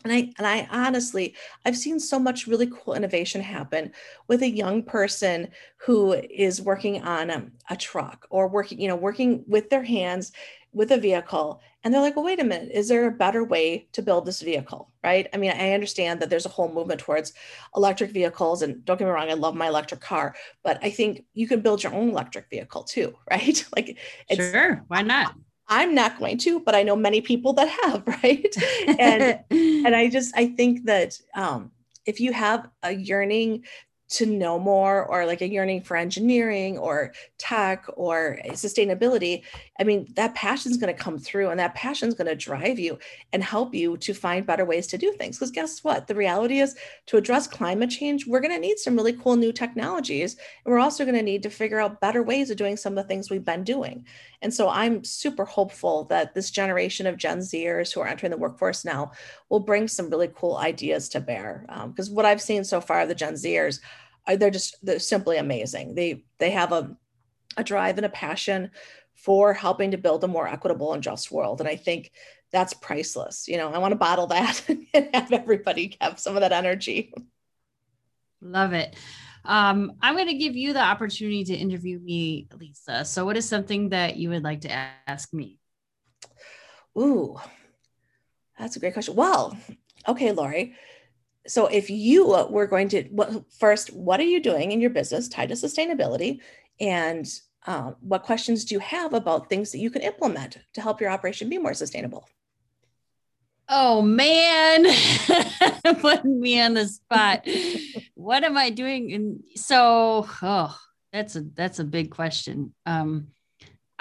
and 0.03 0.11
I 0.11 0.33
and 0.37 0.47
I 0.47 0.67
honestly 0.71 1.35
I've 1.65 1.77
seen 1.77 1.99
so 1.99 2.19
much 2.19 2.47
really 2.47 2.67
cool 2.67 2.93
innovation 2.93 3.41
happen 3.41 3.91
with 4.27 4.41
a 4.41 4.49
young 4.49 4.83
person 4.83 5.49
who 5.77 6.13
is 6.13 6.61
working 6.61 7.03
on 7.03 7.29
a, 7.29 7.45
a 7.69 7.75
truck 7.75 8.27
or 8.29 8.47
working 8.47 8.79
you 8.79 8.87
know 8.87 8.95
working 8.95 9.43
with 9.47 9.69
their 9.69 9.83
hands 9.83 10.31
with 10.73 10.91
a 10.91 10.97
vehicle. 10.97 11.61
And 11.83 11.93
they're 11.93 12.01
like 12.01 12.15
well 12.15 12.25
wait 12.25 12.39
a 12.39 12.43
minute. 12.43 12.71
Is 12.73 12.87
there 12.87 13.07
a 13.07 13.11
better 13.11 13.43
way 13.43 13.87
to 13.91 14.01
build 14.01 14.25
this 14.25 14.41
vehicle? 14.41 14.91
Right? 15.03 15.27
I 15.33 15.37
mean 15.37 15.51
i 15.51 15.73
understand 15.73 16.19
that 16.19 16.29
there's 16.29 16.45
a 16.45 16.49
whole 16.49 16.71
movement 16.71 17.01
towards 17.01 17.33
electric 17.75 18.11
vehicles 18.11 18.61
and 18.61 18.83
don't 18.85 18.97
get 18.97 19.05
me 19.05 19.11
wrong 19.11 19.29
i 19.29 19.33
love 19.33 19.55
my 19.55 19.67
electric 19.67 19.99
car 20.01 20.35
but 20.63 20.77
i 20.83 20.89
think 20.89 21.25
you 21.33 21.47
can 21.47 21.61
build 21.61 21.81
your 21.81 21.93
own 21.93 22.09
electric 22.09 22.49
vehicle 22.49 22.83
too 22.83 23.15
right? 23.31 23.65
Like 23.75 23.97
sure. 24.29 24.83
Why 24.87 25.01
not? 25.01 25.35
I'm 25.71 25.95
not 25.95 26.19
going 26.19 26.37
to, 26.39 26.59
but 26.59 26.75
I 26.75 26.83
know 26.83 26.97
many 26.97 27.21
people 27.21 27.53
that 27.53 27.69
have, 27.83 28.03
right? 28.23 28.55
and 28.99 29.39
and 29.85 29.95
I 29.95 30.09
just 30.09 30.35
I 30.35 30.47
think 30.47 30.85
that 30.85 31.19
um, 31.35 31.71
if 32.05 32.19
you 32.19 32.33
have 32.33 32.69
a 32.83 32.91
yearning 32.91 33.65
to 34.11 34.25
know 34.25 34.59
more 34.59 35.05
or 35.05 35.25
like 35.25 35.41
a 35.41 35.49
yearning 35.49 35.81
for 35.81 35.97
engineering 35.97 36.77
or 36.77 37.13
tech 37.37 37.85
or 37.95 38.39
sustainability 38.49 39.43
i 39.79 39.83
mean 39.83 40.07
that 40.15 40.35
passion 40.35 40.71
is 40.71 40.77
going 40.77 40.93
to 40.93 41.03
come 41.03 41.17
through 41.17 41.49
and 41.49 41.59
that 41.59 41.75
passion 41.75 42.07
is 42.07 42.13
going 42.13 42.27
to 42.27 42.35
drive 42.35 42.79
you 42.79 42.97
and 43.33 43.43
help 43.43 43.73
you 43.73 43.97
to 43.97 44.13
find 44.13 44.45
better 44.45 44.65
ways 44.65 44.87
to 44.87 44.97
do 44.97 45.11
things. 45.13 45.37
Because 45.37 45.51
guess 45.51 45.83
what? 45.83 46.07
The 46.07 46.15
reality 46.15 46.59
is 46.59 46.75
to 47.07 47.17
address 47.17 47.47
climate 47.47 47.89
change 47.89 48.27
we're 48.27 48.39
going 48.39 48.53
to 48.53 48.59
need 48.59 48.79
some 48.79 48.95
really 48.95 49.13
cool 49.13 49.35
new 49.35 49.51
technologies. 49.51 50.35
And 50.65 50.71
we're 50.71 50.79
also 50.79 51.05
going 51.05 51.15
to 51.15 51.23
need 51.23 51.43
to 51.43 51.49
figure 51.49 51.79
out 51.79 52.01
better 52.01 52.23
ways 52.23 52.49
of 52.49 52.57
doing 52.57 52.77
some 52.77 52.97
of 52.97 53.03
the 53.03 53.07
things 53.07 53.29
we've 53.29 53.45
been 53.45 53.63
doing. 53.63 54.05
And 54.41 54.53
so 54.53 54.69
i'm 54.69 55.03
super 55.03 55.45
hopeful 55.45 56.05
that 56.05 56.33
this 56.33 56.49
generation 56.49 57.05
of 57.05 57.17
gen 57.17 57.39
zers 57.39 57.93
who 57.93 58.01
are 58.01 58.07
entering 58.07 58.31
the 58.31 58.37
workforce 58.37 58.83
now 58.83 59.11
will 59.49 59.59
bring 59.59 59.87
some 59.87 60.09
really 60.09 60.29
cool 60.35 60.57
ideas 60.57 61.09
to 61.09 61.19
bear 61.19 61.65
because 61.87 62.09
um, 62.09 62.15
what 62.15 62.25
i've 62.25 62.41
seen 62.41 62.63
so 62.63 62.81
far 62.81 63.05
the 63.05 63.15
gen 63.15 63.33
zers 63.33 63.79
they're 64.27 64.51
just 64.51 64.83
they're 64.83 64.99
simply 64.99 65.37
amazing. 65.37 65.95
They 65.95 66.23
they 66.37 66.51
have 66.51 66.71
a 66.71 66.95
a 67.57 67.63
drive 67.63 67.97
and 67.97 68.05
a 68.05 68.09
passion 68.09 68.71
for 69.15 69.53
helping 69.53 69.91
to 69.91 69.97
build 69.97 70.23
a 70.23 70.27
more 70.27 70.47
equitable 70.47 70.93
and 70.93 71.03
just 71.03 71.31
world. 71.31 71.59
And 71.59 71.69
I 71.69 71.75
think 71.75 72.11
that's 72.51 72.73
priceless. 72.73 73.47
You 73.47 73.57
know, 73.57 73.71
I 73.71 73.77
want 73.77 73.91
to 73.91 73.97
bottle 73.97 74.27
that 74.27 74.63
and 74.93 75.09
have 75.13 75.31
everybody 75.31 75.97
have 76.01 76.19
some 76.19 76.35
of 76.35 76.41
that 76.41 76.51
energy. 76.51 77.13
Love 78.41 78.73
it. 78.73 78.95
Um, 79.43 79.93
I'm 80.01 80.15
going 80.15 80.27
to 80.27 80.37
give 80.37 80.55
you 80.55 80.73
the 80.73 80.81
opportunity 80.81 81.43
to 81.45 81.55
interview 81.55 81.99
me, 81.99 82.47
Lisa. 82.59 83.05
So, 83.05 83.25
what 83.25 83.37
is 83.37 83.47
something 83.47 83.89
that 83.89 84.17
you 84.17 84.29
would 84.29 84.43
like 84.43 84.61
to 84.61 84.71
ask 85.07 85.33
me? 85.33 85.59
Ooh, 86.97 87.39
that's 88.59 88.75
a 88.75 88.79
great 88.79 88.93
question. 88.93 89.15
Well, 89.15 89.57
okay, 90.07 90.31
Lori. 90.31 90.75
So, 91.47 91.67
if 91.67 91.89
you 91.89 92.27
were 92.49 92.67
going 92.67 92.89
to, 92.89 93.03
what, 93.09 93.51
first, 93.59 93.93
what 93.93 94.19
are 94.19 94.23
you 94.23 94.39
doing 94.39 94.71
in 94.71 94.81
your 94.81 94.91
business 94.91 95.27
tied 95.27 95.49
to 95.49 95.55
sustainability? 95.55 96.39
And 96.79 97.27
um, 97.65 97.95
what 98.01 98.23
questions 98.23 98.65
do 98.65 98.75
you 98.75 98.79
have 98.79 99.13
about 99.13 99.49
things 99.49 99.71
that 99.71 99.79
you 99.79 99.91
can 99.91 100.01
implement 100.01 100.57
to 100.73 100.81
help 100.81 100.99
your 101.01 101.11
operation 101.11 101.49
be 101.49 101.57
more 101.57 101.73
sustainable? 101.73 102.27
Oh 103.69 104.01
man, 104.01 104.85
putting 105.99 106.41
me 106.41 106.59
on 106.59 106.73
the 106.73 106.87
spot. 106.87 107.47
what 108.15 108.43
am 108.43 108.57
I 108.57 108.69
doing? 108.69 109.13
And 109.13 109.43
so, 109.55 110.27
oh, 110.41 110.77
that's 111.13 111.35
a 111.35 111.41
that's 111.41 111.79
a 111.79 111.85
big 111.85 112.11
question. 112.11 112.73
Um, 112.85 113.27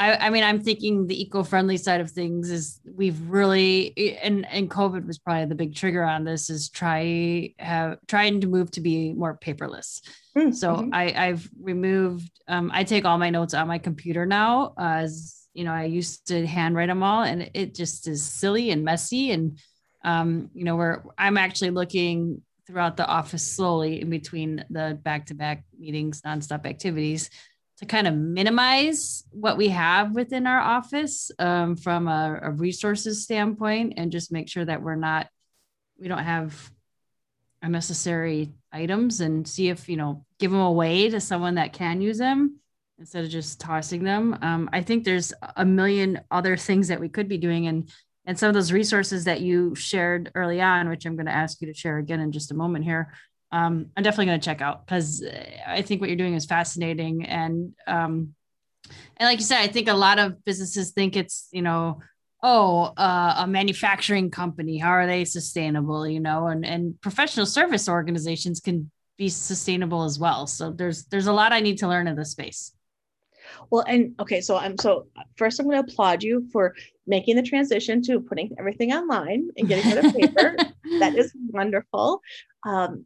I, 0.01 0.27
I 0.27 0.31
mean, 0.31 0.43
I'm 0.43 0.61
thinking 0.61 1.07
the 1.07 1.23
eco-friendly 1.23 1.77
side 1.77 2.01
of 2.01 2.11
things 2.11 2.51
is 2.51 2.81
we've 2.97 3.21
really 3.29 4.19
and 4.23 4.47
and 4.47 4.71
COVID 4.71 5.07
was 5.07 5.19
probably 5.19 5.45
the 5.45 5.55
big 5.55 5.75
trigger 5.75 6.03
on 6.03 6.25
this 6.25 6.49
is 6.49 6.71
try 6.71 7.53
have 7.59 7.99
trying 8.09 8.41
to 8.41 8.47
move 8.47 8.71
to 8.73 8.81
be 8.81 9.13
more 9.13 9.37
paperless. 9.37 10.01
Mm-hmm. 10.37 10.53
So 10.53 10.89
I 10.93 11.13
I've 11.13 11.49
removed 11.61 12.31
um, 12.49 12.71
I 12.73 12.85
take 12.85 13.05
all 13.05 13.19
my 13.19 13.31
notes 13.31 13.53
on 13.53 13.69
my 13.69 13.79
computer 13.79 14.25
now 14.25 14.73
as 14.79 15.41
you 15.53 15.65
know, 15.65 15.73
I 15.73 15.85
used 15.85 16.29
to 16.29 16.47
handwrite 16.47 16.89
them 16.89 17.03
all 17.03 17.23
and 17.23 17.51
it 17.55 17.75
just 17.75 18.07
is 18.07 18.25
silly 18.25 18.71
and 18.71 18.85
messy. 18.85 19.33
And, 19.33 19.59
um, 20.05 20.51
you 20.55 20.65
know, 20.65 20.77
where 20.77 21.05
I'm 21.19 21.37
actually 21.37 21.71
looking 21.71 22.43
throughout 22.67 22.97
the 22.97 23.07
office 23.07 23.43
slowly 23.43 24.01
in 24.01 24.11
between 24.11 24.65
the 24.71 24.99
back 25.03 25.27
to 25.27 25.35
back 25.35 25.65
meetings, 25.79 26.23
nonstop 26.23 26.67
activities 26.67 27.31
to 27.81 27.87
kind 27.87 28.07
of 28.07 28.15
minimize 28.15 29.25
what 29.31 29.57
we 29.57 29.69
have 29.69 30.15
within 30.15 30.47
our 30.47 30.61
office 30.61 31.31
um, 31.39 31.77
from 31.77 32.09
a, 32.09 32.39
a 32.43 32.51
resources 32.51 33.23
standpoint 33.23 33.95
and 33.97 34.13
just 34.13 34.31
make 34.31 34.49
sure 34.49 34.65
that 34.65 34.83
we're 34.83 34.97
not, 34.97 35.29
we 35.99 36.07
don't 36.07 36.19
have 36.19 36.71
unnecessary 37.63 38.53
items 38.71 39.21
and 39.21 39.49
see 39.49 39.71
if, 39.71 39.89
you 39.89 39.97
know, 39.97 40.25
give 40.39 40.51
them 40.51 40.61
away 40.61 41.09
to 41.09 41.21
someone 41.21 41.55
that 41.55 41.73
can 41.73 42.03
use 42.03 42.19
them 42.19 42.61
instead 42.99 43.25
of 43.25 43.31
just 43.31 43.59
tossing 43.59 44.05
them. 44.05 44.39
Um, 44.43 44.69
I 44.75 44.83
think 44.83 45.05
there's 45.05 45.33
a 45.57 45.65
million 45.65 46.21
other 46.31 46.59
things 46.59 46.89
that 46.89 47.01
we 47.01 47.09
could 47.09 47.29
be 47.29 47.39
doing, 47.39 47.67
and 47.67 47.91
and 48.27 48.39
some 48.39 48.49
of 48.49 48.55
those 48.55 48.71
resources 48.71 49.25
that 49.25 49.41
you 49.41 49.75
shared 49.75 50.31
early 50.35 50.61
on, 50.61 50.91
which 50.91 51.07
I'm 51.07 51.17
going 51.17 51.27
to 51.27 51.33
ask 51.33 51.61
you 51.61 51.67
to 51.67 51.75
share 51.75 51.97
again 51.97 52.21
in 52.21 52.31
just 52.31 52.51
a 52.51 52.55
moment 52.55 52.85
here. 52.85 53.13
Um, 53.53 53.91
I'm 53.97 54.03
definitely 54.03 54.27
going 54.27 54.41
to 54.41 54.45
check 54.45 54.61
out 54.61 54.87
because 54.87 55.25
I 55.67 55.83
think 55.83 56.01
what 56.01 56.09
you're 56.09 56.17
doing 56.17 56.35
is 56.35 56.47
fascinating, 56.47 57.27
and 57.27 57.73
um, 57.87 58.35
and 59.17 59.27
like 59.27 59.39
you 59.39 59.45
said, 59.45 59.61
I 59.61 59.67
think 59.67 59.89
a 59.89 59.95
lot 59.95 60.19
of 60.19 60.45
businesses 60.45 60.93
think 60.93 61.17
it's 61.17 61.49
you 61.53 61.63
know 61.63 62.01
oh 62.43 62.93
uh, 62.97 63.35
a 63.39 63.47
manufacturing 63.47 64.31
company 64.31 64.79
how 64.79 64.89
are 64.89 65.07
they 65.07 65.25
sustainable 65.27 66.09
you 66.09 66.21
know 66.21 66.47
and 66.47 66.65
and 66.65 66.99
professional 67.03 67.45
service 67.45 67.87
organizations 67.87 68.61
can 68.61 68.91
be 69.19 69.29
sustainable 69.29 70.05
as 70.05 70.19
well 70.19 70.47
so 70.47 70.71
there's 70.71 71.05
there's 71.07 71.27
a 71.27 71.33
lot 71.35 71.53
i 71.53 71.61
need 71.61 71.77
to 71.77 71.87
learn 71.87 72.09
in 72.09 72.17
this 72.17 72.31
space 72.31 72.73
well, 73.71 73.85
and 73.87 74.15
okay, 74.21 74.41
so 74.41 74.57
I'm 74.57 74.79
so 74.79 75.07
first 75.37 75.59
I'm 75.59 75.67
going 75.67 75.85
to 75.85 75.93
applaud 75.93 76.23
you 76.23 76.49
for 76.53 76.75
making 77.07 77.37
the 77.37 77.43
transition 77.43 78.03
to 78.03 78.21
putting 78.21 78.55
everything 78.59 78.93
online 78.93 79.49
and 79.57 79.69
getting 79.69 79.93
rid 79.93 80.05
of 80.05 80.15
paper. 80.15 80.57
that 81.01 81.15
is 81.17 81.33
wonderful. 81.49 82.21
Um, 82.65 83.05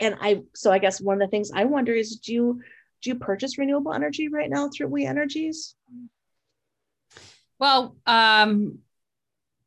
and 0.00 0.16
I 0.20 0.42
so 0.54 0.72
I 0.72 0.78
guess 0.78 1.00
one 1.00 1.20
of 1.20 1.26
the 1.26 1.30
things 1.30 1.50
I 1.54 1.64
wonder 1.64 1.92
is 1.92 2.16
do 2.16 2.32
you 2.32 2.60
do 3.02 3.10
you 3.10 3.16
purchase 3.16 3.58
renewable 3.58 3.92
energy 3.92 4.28
right 4.28 4.50
now 4.50 4.68
through 4.68 4.88
We 4.88 5.04
Energies? 5.04 5.74
Well, 7.58 7.96
um, 8.06 8.78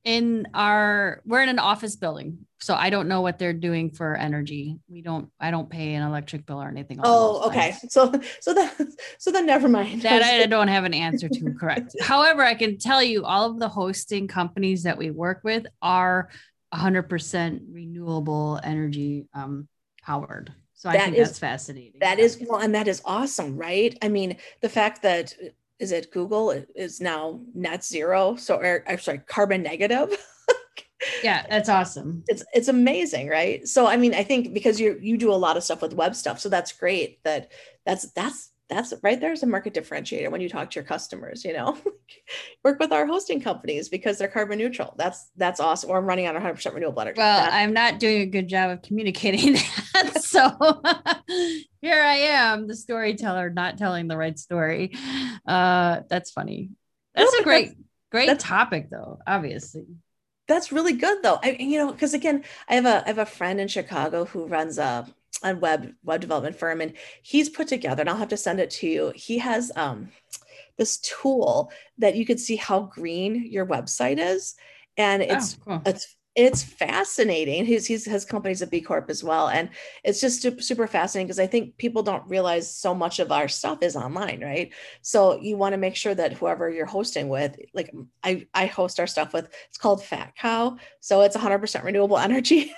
in 0.08 0.48
our 0.54 1.22
we're 1.26 1.42
in 1.42 1.50
an 1.50 1.60
office 1.60 1.98
building 1.98 2.38
so 2.60 2.74
i 2.74 2.90
don't 2.90 3.10
know 3.10 3.20
what 3.20 3.38
they're 3.38 3.52
doing 3.52 3.92
for 3.92 4.16
energy. 4.16 4.80
We 4.88 5.02
don't 5.02 5.30
i 5.38 5.52
don't 5.52 5.70
pay 5.70 5.96
an 5.96 6.02
electric 6.02 6.46
bill 6.46 6.64
or 6.64 6.70
anything 6.70 7.02
oh 7.04 7.46
okay. 7.48 7.76
so 7.90 8.14
so 8.40 8.54
that 8.54 8.74
so 9.20 9.34
then 9.34 9.46
never 9.46 9.68
mind. 9.68 10.04
That 10.04 10.24
i 10.24 10.46
don't 10.56 10.70
have 10.70 10.86
an 10.86 10.94
answer 10.94 11.28
to 11.28 11.54
correct. 11.60 11.94
However 12.02 12.42
i 12.42 12.54
can 12.54 12.78
tell 12.78 13.04
you 13.04 13.26
all 13.26 13.52
of 13.52 13.60
the 13.60 13.68
hosting 13.68 14.30
companies 14.30 14.84
that 14.84 14.98
we 14.98 15.12
work 15.12 15.42
with 15.44 15.66
are 15.82 16.30
100% 16.74 17.62
renewable 17.70 18.62
energy 18.64 19.26
um, 19.34 19.68
powered 20.08 20.54
so 20.74 20.90
that 20.90 20.98
i 20.98 21.04
think 21.06 21.18
is, 21.18 21.28
that's 21.28 21.40
fascinating 21.40 22.00
That 22.00 22.20
is 22.20 22.40
well 22.48 22.62
and 22.62 22.74
that 22.74 22.88
is 22.88 23.02
awesome 23.06 23.58
right 23.58 23.98
i 24.02 24.08
mean 24.08 24.38
the 24.62 24.70
fact 24.70 25.02
that 25.04 25.34
is 25.80 25.92
it 25.92 26.12
Google 26.12 26.52
is 26.76 27.00
now 27.00 27.40
net 27.54 27.84
zero. 27.84 28.36
So, 28.36 28.58
or, 28.58 28.84
I'm 28.88 29.00
sorry, 29.00 29.20
carbon 29.20 29.62
negative. 29.62 30.18
yeah, 31.24 31.46
that's 31.50 31.70
awesome. 31.70 32.24
It's 32.28 32.44
it's 32.54 32.68
amazing, 32.68 33.28
right? 33.28 33.68
So, 33.68 33.86
I 33.86 33.98
mean, 33.98 34.14
I 34.14 34.24
think 34.24 34.54
because 34.54 34.80
you 34.80 34.98
you 35.02 35.18
do 35.18 35.32
a 35.32 35.36
lot 35.36 35.58
of 35.58 35.64
stuff 35.64 35.82
with 35.82 35.94
web 35.94 36.16
stuff, 36.16 36.40
so 36.40 36.50
that's 36.50 36.72
great. 36.72 37.24
That 37.24 37.52
that's 37.86 38.12
that's 38.12 38.52
that's 38.70 38.94
right 39.02 39.22
there's 39.22 39.44
a 39.44 39.48
market 39.48 39.74
differentiator 39.74 40.30
when 40.30 40.42
you 40.42 40.50
talk 40.50 40.70
to 40.70 40.76
your 40.76 40.84
customers 40.84 41.46
you 41.46 41.54
know? 41.54 41.78
Work 42.64 42.80
with 42.80 42.92
our 42.92 43.06
hosting 43.06 43.42
companies 43.42 43.90
because 43.90 44.18
they're 44.18 44.28
carbon 44.28 44.58
neutral. 44.58 44.94
That's 44.98 45.30
that's 45.38 45.60
awesome 45.60 45.90
or 45.90 45.98
i'm 45.98 46.06
running 46.06 46.28
on 46.28 46.36
100% 46.36 46.74
renewable 46.74 47.02
energy. 47.02 47.18
Well 47.18 47.38
that's- 47.40 47.54
i'm 47.54 47.74
not 47.74 48.00
doing 48.00 48.22
a 48.22 48.26
good 48.26 48.48
job 48.48 48.72
of 48.72 48.82
communicating 48.82 49.54
that 49.94 50.22
so 50.22 50.52
here 51.82 52.02
i 52.02 52.16
am 52.16 52.68
the 52.68 52.76
storyteller 52.76 53.50
not 53.50 53.78
telling 53.78 54.08
the 54.08 54.18
right 54.18 54.38
story. 54.38 54.94
Uh 55.46 56.02
that's 56.10 56.32
funny. 56.32 56.72
That's 57.16 57.34
no, 57.34 57.40
a 57.40 57.44
great 57.44 57.68
that's, 57.70 57.80
great 58.12 58.28
that's, 58.28 58.44
topic 58.44 58.90
though 58.90 59.20
obviously. 59.26 59.86
That's 60.48 60.72
really 60.72 60.94
good 60.94 61.24
though. 61.24 61.40
I, 61.44 61.58
you 61.60 61.78
know 61.78 61.92
because 61.92 62.14
again 62.14 62.44
i 62.70 62.76
have 62.76 62.86
a 62.86 63.04
i 63.06 63.08
have 63.08 63.18
a 63.18 63.26
friend 63.26 63.60
in 63.60 63.68
chicago 63.68 64.26
who 64.26 64.48
runs 64.48 64.78
a 64.78 65.08
a 65.44 65.56
web 65.56 65.94
web 66.04 66.20
development 66.20 66.56
firm 66.56 66.82
and 66.82 66.94
he's 67.22 67.50
put 67.50 67.68
together 67.68 68.02
and 68.02 68.10
i'll 68.10 68.16
have 68.16 68.28
to 68.28 68.38
send 68.38 68.60
it 68.60 68.70
to 68.70 68.88
you 68.88 69.12
he 69.16 69.38
has 69.38 69.72
um, 69.76 70.10
this 70.78 70.98
tool 70.98 71.72
that 71.98 72.16
you 72.16 72.26
could 72.26 72.40
see 72.40 72.56
how 72.56 72.82
green 72.82 73.46
your 73.52 73.66
website 73.66 74.18
is 74.20 74.56
and 74.98 75.22
it's 75.22 75.58
oh, 75.62 75.64
cool. 75.66 75.82
it's 75.86 76.18
it's 76.38 76.62
fascinating. 76.62 77.66
He's, 77.66 77.88
he's 77.88 78.06
his 78.06 78.24
company's 78.24 78.62
a 78.62 78.68
B 78.68 78.80
Corp 78.80 79.10
as 79.10 79.24
well, 79.24 79.50
and 79.50 79.70
it's 80.04 80.22
just 80.22 80.40
super, 80.40 80.62
super 80.62 80.86
fascinating 80.86 81.26
because 81.26 81.40
I 81.40 81.48
think 81.48 81.78
people 81.78 82.04
don't 82.04 82.30
realize 82.30 82.72
so 82.72 82.94
much 82.94 83.18
of 83.18 83.32
our 83.32 83.48
stuff 83.48 83.80
is 83.82 83.96
online, 83.96 84.44
right? 84.44 84.72
So 85.02 85.42
you 85.42 85.58
want 85.58 85.74
to 85.74 85.78
make 85.78 85.96
sure 85.96 86.14
that 86.14 86.34
whoever 86.34 86.70
you're 86.70 86.86
hosting 86.86 87.28
with, 87.28 87.58
like 87.74 87.92
I 88.24 88.46
I 88.54 88.68
host 88.68 89.00
our 89.00 89.08
stuff 89.08 89.34
with, 89.34 89.52
it's 89.68 89.80
called 89.80 90.04
Fat 90.04 90.36
Cow, 90.36 90.78
so 91.00 91.22
it's 91.22 91.36
100% 91.36 91.84
renewable 91.84 92.18
energy. 92.20 92.72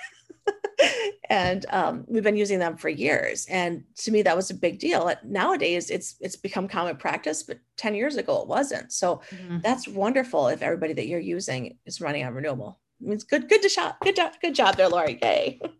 and 1.30 1.66
um, 1.70 2.04
we've 2.08 2.22
been 2.22 2.36
using 2.36 2.58
them 2.58 2.76
for 2.76 2.88
years. 2.88 3.46
And 3.48 3.84
to 3.98 4.10
me, 4.10 4.22
that 4.22 4.36
was 4.36 4.50
a 4.50 4.54
big 4.54 4.78
deal. 4.78 5.12
Nowadays, 5.24 5.90
it's 5.90 6.16
it's 6.20 6.36
become 6.36 6.68
common 6.68 6.96
practice, 6.96 7.42
but 7.42 7.58
10 7.76 7.94
years 7.94 8.16
ago, 8.16 8.42
it 8.42 8.48
wasn't. 8.48 8.92
So 8.92 9.22
mm-hmm. 9.30 9.58
that's 9.62 9.88
wonderful 9.88 10.48
if 10.48 10.62
everybody 10.62 10.92
that 10.94 11.06
you're 11.06 11.20
using 11.20 11.78
is 11.86 12.00
running 12.00 12.24
on 12.24 12.34
renewable. 12.34 12.78
It's 13.02 13.24
good, 13.24 13.48
good 13.48 13.62
to 13.62 13.68
shop. 13.68 13.98
Good 14.02 14.16
job, 14.16 14.32
good 14.42 14.54
job 14.54 14.76
there, 14.76 14.88
Lori. 14.88 15.18
Yay. 15.22 15.60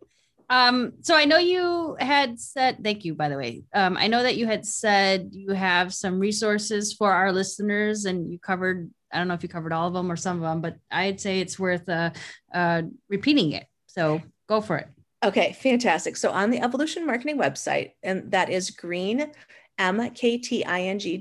Um, 0.51 0.95
so 0.99 1.15
I 1.15 1.23
know 1.23 1.37
you 1.37 1.95
had 1.97 2.37
said, 2.37 2.83
thank 2.83 3.05
you, 3.05 3.15
by 3.15 3.29
the 3.29 3.37
way. 3.37 3.63
Um, 3.73 3.95
I 3.95 4.07
know 4.07 4.21
that 4.21 4.35
you 4.35 4.47
had 4.47 4.65
said 4.65 5.29
you 5.31 5.51
have 5.51 5.93
some 5.93 6.19
resources 6.19 6.91
for 6.91 7.09
our 7.09 7.31
listeners 7.31 8.03
and 8.03 8.29
you 8.29 8.37
covered, 8.37 8.91
I 9.13 9.17
don't 9.17 9.29
know 9.29 9.33
if 9.33 9.43
you 9.43 9.47
covered 9.47 9.71
all 9.71 9.87
of 9.87 9.93
them 9.93 10.11
or 10.11 10.17
some 10.17 10.35
of 10.35 10.41
them, 10.43 10.59
but 10.59 10.75
I'd 10.91 11.21
say 11.21 11.39
it's 11.39 11.57
worth 11.57 11.87
uh, 11.87 12.09
uh, 12.53 12.81
repeating 13.07 13.53
it. 13.53 13.65
So 13.87 14.21
Go 14.51 14.59
for 14.59 14.75
it. 14.75 14.89
Okay, 15.23 15.53
fantastic. 15.53 16.17
So 16.17 16.29
on 16.29 16.49
the 16.49 16.59
Evolution 16.59 17.05
Marketing 17.05 17.37
website, 17.37 17.91
and 18.03 18.29
that 18.31 18.49
is 18.49 18.69
green 18.69 19.31
mkting.com. 19.79 21.17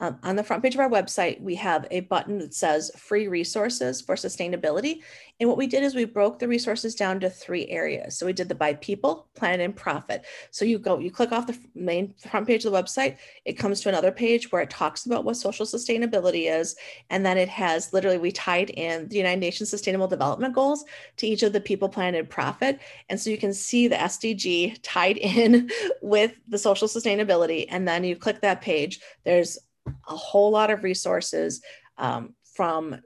Um, 0.00 0.18
on 0.22 0.36
the 0.36 0.42
front 0.42 0.62
page 0.62 0.74
of 0.74 0.80
our 0.80 0.88
website, 0.88 1.40
we 1.42 1.54
have 1.56 1.86
a 1.90 2.00
button 2.00 2.38
that 2.38 2.54
says 2.54 2.90
free 2.96 3.28
resources 3.28 4.00
for 4.00 4.14
sustainability. 4.14 5.02
And 5.38 5.48
what 5.48 5.58
we 5.58 5.66
did 5.66 5.82
is 5.82 5.94
we 5.94 6.06
broke 6.06 6.38
the 6.38 6.48
resources 6.48 6.94
down 6.94 7.20
to 7.20 7.30
three 7.30 7.66
areas. 7.68 8.16
So 8.16 8.26
we 8.26 8.32
did 8.32 8.48
the 8.48 8.54
by 8.54 8.74
people, 8.74 9.28
planet, 9.34 9.60
and 9.60 9.76
profit. 9.76 10.24
So 10.50 10.64
you 10.64 10.78
go, 10.78 10.98
you 10.98 11.10
click 11.10 11.32
off 11.32 11.46
the 11.46 11.58
main 11.74 12.14
front 12.14 12.46
page 12.46 12.64
of 12.64 12.72
the 12.72 12.82
website, 12.82 13.18
it 13.44 13.54
comes 13.54 13.80
to 13.80 13.88
another 13.88 14.12
page 14.12 14.50
where 14.50 14.62
it 14.62 14.70
talks 14.70 15.06
about 15.06 15.24
what 15.24 15.36
social 15.36 15.66
sustainability 15.66 16.50
is. 16.50 16.76
And 17.10 17.24
then 17.24 17.36
it 17.36 17.48
has 17.48 17.92
literally, 17.92 18.18
we 18.18 18.32
tied 18.32 18.70
in 18.70 19.08
the 19.08 19.16
United 19.16 19.40
Nations 19.40 19.70
Sustainable 19.70 20.08
Development 20.08 20.54
Goals 20.54 20.84
to 21.18 21.26
each 21.26 21.42
of 21.42 21.52
the 21.52 21.60
people, 21.60 21.88
planet, 21.88 22.20
and 22.20 22.28
profit. 22.28 22.80
And 23.08 23.20
so 23.20 23.30
you 23.30 23.38
can 23.38 23.52
see 23.52 23.88
the 23.88 23.96
SDG 23.96 24.78
tied 24.82 25.16
in 25.18 25.70
with 26.00 26.32
the 26.48 26.58
social 26.58 26.88
sustainability. 26.88 27.66
And 27.68 27.86
then 27.86 28.04
you 28.04 28.16
click 28.16 28.40
that 28.40 28.62
page, 28.62 29.00
there's 29.24 29.58
a 29.86 30.16
whole 30.16 30.50
lot 30.50 30.70
of 30.70 30.84
resources 30.84 31.62
um, 31.98 32.34
from 32.54 33.00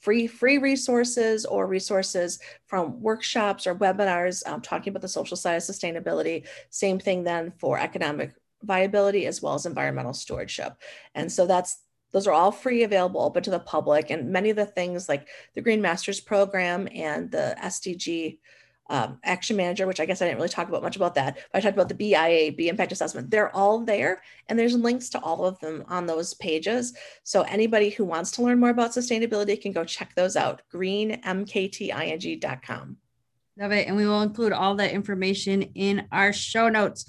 free 0.00 0.26
free 0.26 0.58
resources 0.58 1.44
or 1.44 1.66
resources 1.66 2.38
from 2.66 3.00
workshops 3.00 3.66
or 3.66 3.74
webinars 3.74 4.46
um, 4.46 4.60
talking 4.60 4.90
about 4.90 5.02
the 5.02 5.08
social 5.08 5.36
side 5.36 5.56
of 5.56 5.62
sustainability. 5.62 6.46
Same 6.70 6.98
thing 6.98 7.24
then 7.24 7.52
for 7.58 7.78
economic 7.78 8.32
viability 8.62 9.26
as 9.26 9.42
well 9.42 9.54
as 9.54 9.66
environmental 9.66 10.14
stewardship. 10.14 10.74
And 11.14 11.30
so 11.30 11.46
that's 11.46 11.78
those 12.12 12.26
are 12.26 12.32
all 12.32 12.52
free 12.52 12.84
available 12.84 13.20
open 13.20 13.42
to 13.42 13.50
the 13.50 13.58
public. 13.58 14.10
And 14.10 14.30
many 14.30 14.50
of 14.50 14.56
the 14.56 14.64
things 14.64 15.08
like 15.08 15.28
the 15.54 15.60
green 15.60 15.82
masters 15.82 16.20
program 16.20 16.88
and 16.94 17.30
the 17.30 17.54
sdg 17.64 18.38
um, 18.88 19.18
action 19.24 19.56
manager, 19.56 19.86
which 19.86 20.00
I 20.00 20.06
guess 20.06 20.22
I 20.22 20.26
didn't 20.26 20.38
really 20.38 20.48
talk 20.48 20.68
about 20.68 20.82
much 20.82 20.96
about 20.96 21.14
that, 21.16 21.38
but 21.52 21.58
I 21.58 21.60
talked 21.60 21.76
about 21.76 21.88
the 21.88 21.94
BIA, 21.94 22.52
B 22.52 22.68
impact 22.68 22.92
assessment. 22.92 23.30
They're 23.30 23.54
all 23.54 23.84
there, 23.84 24.22
and 24.48 24.58
there's 24.58 24.74
links 24.74 25.10
to 25.10 25.20
all 25.20 25.44
of 25.44 25.58
them 25.60 25.84
on 25.88 26.06
those 26.06 26.34
pages. 26.34 26.94
So 27.22 27.42
anybody 27.42 27.90
who 27.90 28.04
wants 28.04 28.30
to 28.32 28.42
learn 28.42 28.60
more 28.60 28.70
about 28.70 28.92
sustainability 28.92 29.60
can 29.60 29.72
go 29.72 29.84
check 29.84 30.14
those 30.14 30.36
out. 30.36 30.62
greenmkting.com. 30.72 32.96
Love 33.58 33.72
it, 33.72 33.88
and 33.88 33.96
we 33.96 34.06
will 34.06 34.22
include 34.22 34.52
all 34.52 34.76
that 34.76 34.92
information 34.92 35.62
in 35.74 36.06
our 36.12 36.32
show 36.32 36.68
notes. 36.68 37.04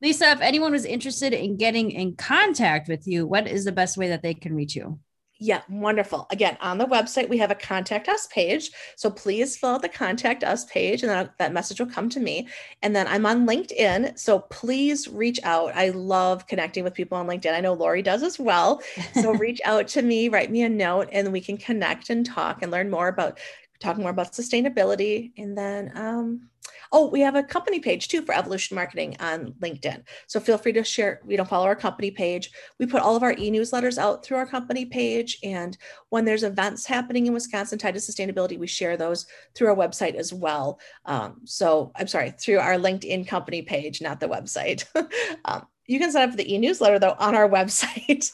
Lisa, 0.00 0.32
if 0.32 0.40
anyone 0.40 0.72
was 0.72 0.84
interested 0.84 1.32
in 1.32 1.56
getting 1.56 1.92
in 1.92 2.16
contact 2.16 2.88
with 2.88 3.06
you, 3.06 3.26
what 3.26 3.46
is 3.46 3.64
the 3.64 3.72
best 3.72 3.96
way 3.96 4.08
that 4.08 4.22
they 4.22 4.34
can 4.34 4.54
reach 4.54 4.74
you? 4.74 4.98
Yeah, 5.44 5.62
wonderful. 5.68 6.28
Again, 6.30 6.56
on 6.60 6.78
the 6.78 6.86
website, 6.86 7.28
we 7.28 7.36
have 7.38 7.50
a 7.50 7.56
contact 7.56 8.08
us 8.08 8.28
page. 8.28 8.70
So 8.94 9.10
please 9.10 9.56
fill 9.56 9.70
out 9.70 9.82
the 9.82 9.88
contact 9.88 10.44
us 10.44 10.64
page 10.66 11.02
and 11.02 11.10
that, 11.10 11.36
that 11.38 11.52
message 11.52 11.80
will 11.80 11.88
come 11.88 12.08
to 12.10 12.20
me. 12.20 12.46
And 12.80 12.94
then 12.94 13.08
I'm 13.08 13.26
on 13.26 13.44
LinkedIn. 13.44 14.16
So 14.16 14.38
please 14.38 15.08
reach 15.08 15.40
out. 15.42 15.74
I 15.74 15.88
love 15.88 16.46
connecting 16.46 16.84
with 16.84 16.94
people 16.94 17.18
on 17.18 17.26
LinkedIn. 17.26 17.52
I 17.52 17.60
know 17.60 17.72
Lori 17.72 18.02
does 18.02 18.22
as 18.22 18.38
well. 18.38 18.82
So 19.14 19.32
reach 19.34 19.60
out 19.64 19.88
to 19.88 20.02
me, 20.02 20.28
write 20.28 20.52
me 20.52 20.62
a 20.62 20.68
note, 20.68 21.08
and 21.10 21.32
we 21.32 21.40
can 21.40 21.56
connect 21.56 22.08
and 22.08 22.24
talk 22.24 22.62
and 22.62 22.70
learn 22.70 22.88
more 22.88 23.08
about 23.08 23.40
talking 23.80 24.02
more 24.02 24.12
about 24.12 24.34
sustainability. 24.34 25.32
And 25.36 25.58
then 25.58 25.90
um, 25.96 26.50
Oh, 26.94 27.08
we 27.08 27.20
have 27.20 27.36
a 27.36 27.42
company 27.42 27.80
page 27.80 28.08
too 28.08 28.20
for 28.20 28.34
Evolution 28.34 28.74
Marketing 28.74 29.16
on 29.18 29.54
LinkedIn. 29.62 30.02
So 30.26 30.38
feel 30.38 30.58
free 30.58 30.74
to 30.74 30.84
share, 30.84 31.22
you 31.26 31.38
know, 31.38 31.44
follow 31.44 31.64
our 31.64 31.74
company 31.74 32.10
page. 32.10 32.50
We 32.78 32.84
put 32.84 33.00
all 33.00 33.16
of 33.16 33.22
our 33.22 33.32
e-newsletters 33.32 33.96
out 33.96 34.22
through 34.22 34.36
our 34.36 34.46
company 34.46 34.84
page. 34.84 35.38
And 35.42 35.78
when 36.10 36.26
there's 36.26 36.42
events 36.42 36.84
happening 36.84 37.26
in 37.26 37.32
Wisconsin 37.32 37.78
tied 37.78 37.94
to 37.94 38.00
sustainability, 38.00 38.58
we 38.58 38.66
share 38.66 38.98
those 38.98 39.24
through 39.54 39.68
our 39.68 39.76
website 39.76 40.16
as 40.16 40.34
well. 40.34 40.78
Um, 41.06 41.40
so 41.44 41.92
I'm 41.96 42.08
sorry, 42.08 42.32
through 42.32 42.58
our 42.58 42.74
LinkedIn 42.74 43.26
company 43.26 43.62
page, 43.62 44.02
not 44.02 44.20
the 44.20 44.28
website. 44.28 44.84
um, 45.46 45.66
you 45.86 45.98
can 45.98 46.12
sign 46.12 46.24
up 46.24 46.30
for 46.30 46.36
the 46.36 46.54
e-newsletter 46.54 46.98
though 46.98 47.16
on 47.18 47.34
our 47.34 47.48
website. 47.58 48.30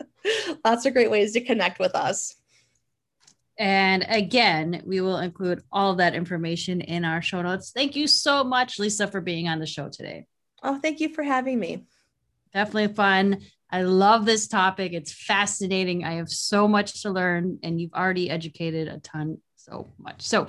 Lots 0.64 0.86
of 0.86 0.94
great 0.94 1.10
ways 1.10 1.32
to 1.32 1.42
connect 1.42 1.78
with 1.78 1.94
us. 1.94 2.36
And 3.58 4.04
again, 4.08 4.82
we 4.84 5.00
will 5.00 5.18
include 5.18 5.62
all 5.72 5.94
that 5.94 6.14
information 6.14 6.80
in 6.80 7.04
our 7.04 7.22
show 7.22 7.40
notes. 7.40 7.72
Thank 7.74 7.96
you 7.96 8.06
so 8.06 8.44
much, 8.44 8.78
Lisa, 8.78 9.06
for 9.06 9.20
being 9.20 9.48
on 9.48 9.58
the 9.58 9.66
show 9.66 9.88
today. 9.88 10.26
Oh, 10.62 10.78
thank 10.78 11.00
you 11.00 11.08
for 11.08 11.22
having 11.22 11.58
me. 11.58 11.84
Definitely 12.52 12.94
fun. 12.94 13.40
I 13.70 13.82
love 13.82 14.26
this 14.26 14.46
topic. 14.46 14.92
It's 14.92 15.12
fascinating. 15.12 16.04
I 16.04 16.14
have 16.14 16.28
so 16.28 16.68
much 16.68 17.02
to 17.02 17.10
learn, 17.10 17.58
and 17.62 17.80
you've 17.80 17.94
already 17.94 18.30
educated 18.30 18.88
a 18.88 18.98
ton 18.98 19.38
so 19.56 19.88
much. 19.98 20.22
So, 20.22 20.46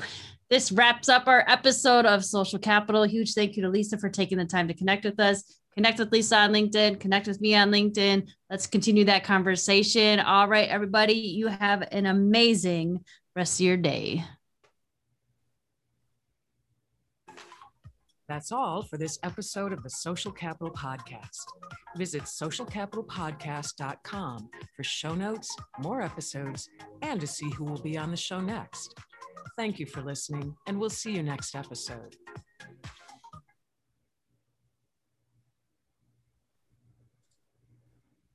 this 0.49 0.71
wraps 0.71 1.09
up 1.09 1.27
our 1.27 1.43
episode 1.47 2.05
of 2.05 2.23
Social 2.23 2.59
Capital. 2.59 3.03
Huge 3.03 3.33
thank 3.33 3.57
you 3.57 3.63
to 3.63 3.69
Lisa 3.69 3.97
for 3.97 4.07
taking 4.07 4.37
the 4.37 4.45
time 4.45 4.69
to 4.69 4.73
connect 4.73 5.03
with 5.03 5.19
us. 5.19 5.56
Connect 5.77 5.99
with 5.99 6.11
Lisa 6.11 6.37
on 6.37 6.51
LinkedIn, 6.51 6.99
connect 6.99 7.27
with 7.27 7.39
me 7.39 7.53
on 7.53 7.69
LinkedIn. 7.69 8.27
Let's 8.49 8.65
continue 8.65 9.05
that 9.05 9.23
conversation. 9.23 10.19
All 10.19 10.47
right, 10.47 10.67
everybody, 10.67 11.13
you 11.13 11.45
have 11.45 11.87
an 11.91 12.07
amazing 12.07 13.05
rest 13.35 13.59
of 13.59 13.65
your 13.67 13.77
day. 13.77 14.25
That's 18.27 18.51
all 18.51 18.81
for 18.81 18.97
this 18.97 19.19
episode 19.21 19.71
of 19.71 19.83
the 19.83 19.91
Social 19.91 20.31
Capital 20.31 20.73
Podcast. 20.73 21.45
Visit 21.95 22.23
socialcapitalpodcast.com 22.23 24.49
for 24.75 24.83
show 24.83 25.13
notes, 25.13 25.55
more 25.77 26.01
episodes, 26.01 26.67
and 27.03 27.21
to 27.21 27.27
see 27.27 27.51
who 27.51 27.65
will 27.65 27.83
be 27.83 27.99
on 27.99 28.09
the 28.09 28.17
show 28.17 28.41
next. 28.41 28.97
Thank 29.55 29.77
you 29.77 29.85
for 29.85 30.01
listening, 30.01 30.55
and 30.65 30.79
we'll 30.79 30.89
see 30.89 31.11
you 31.11 31.21
next 31.21 31.53
episode. 31.53 32.15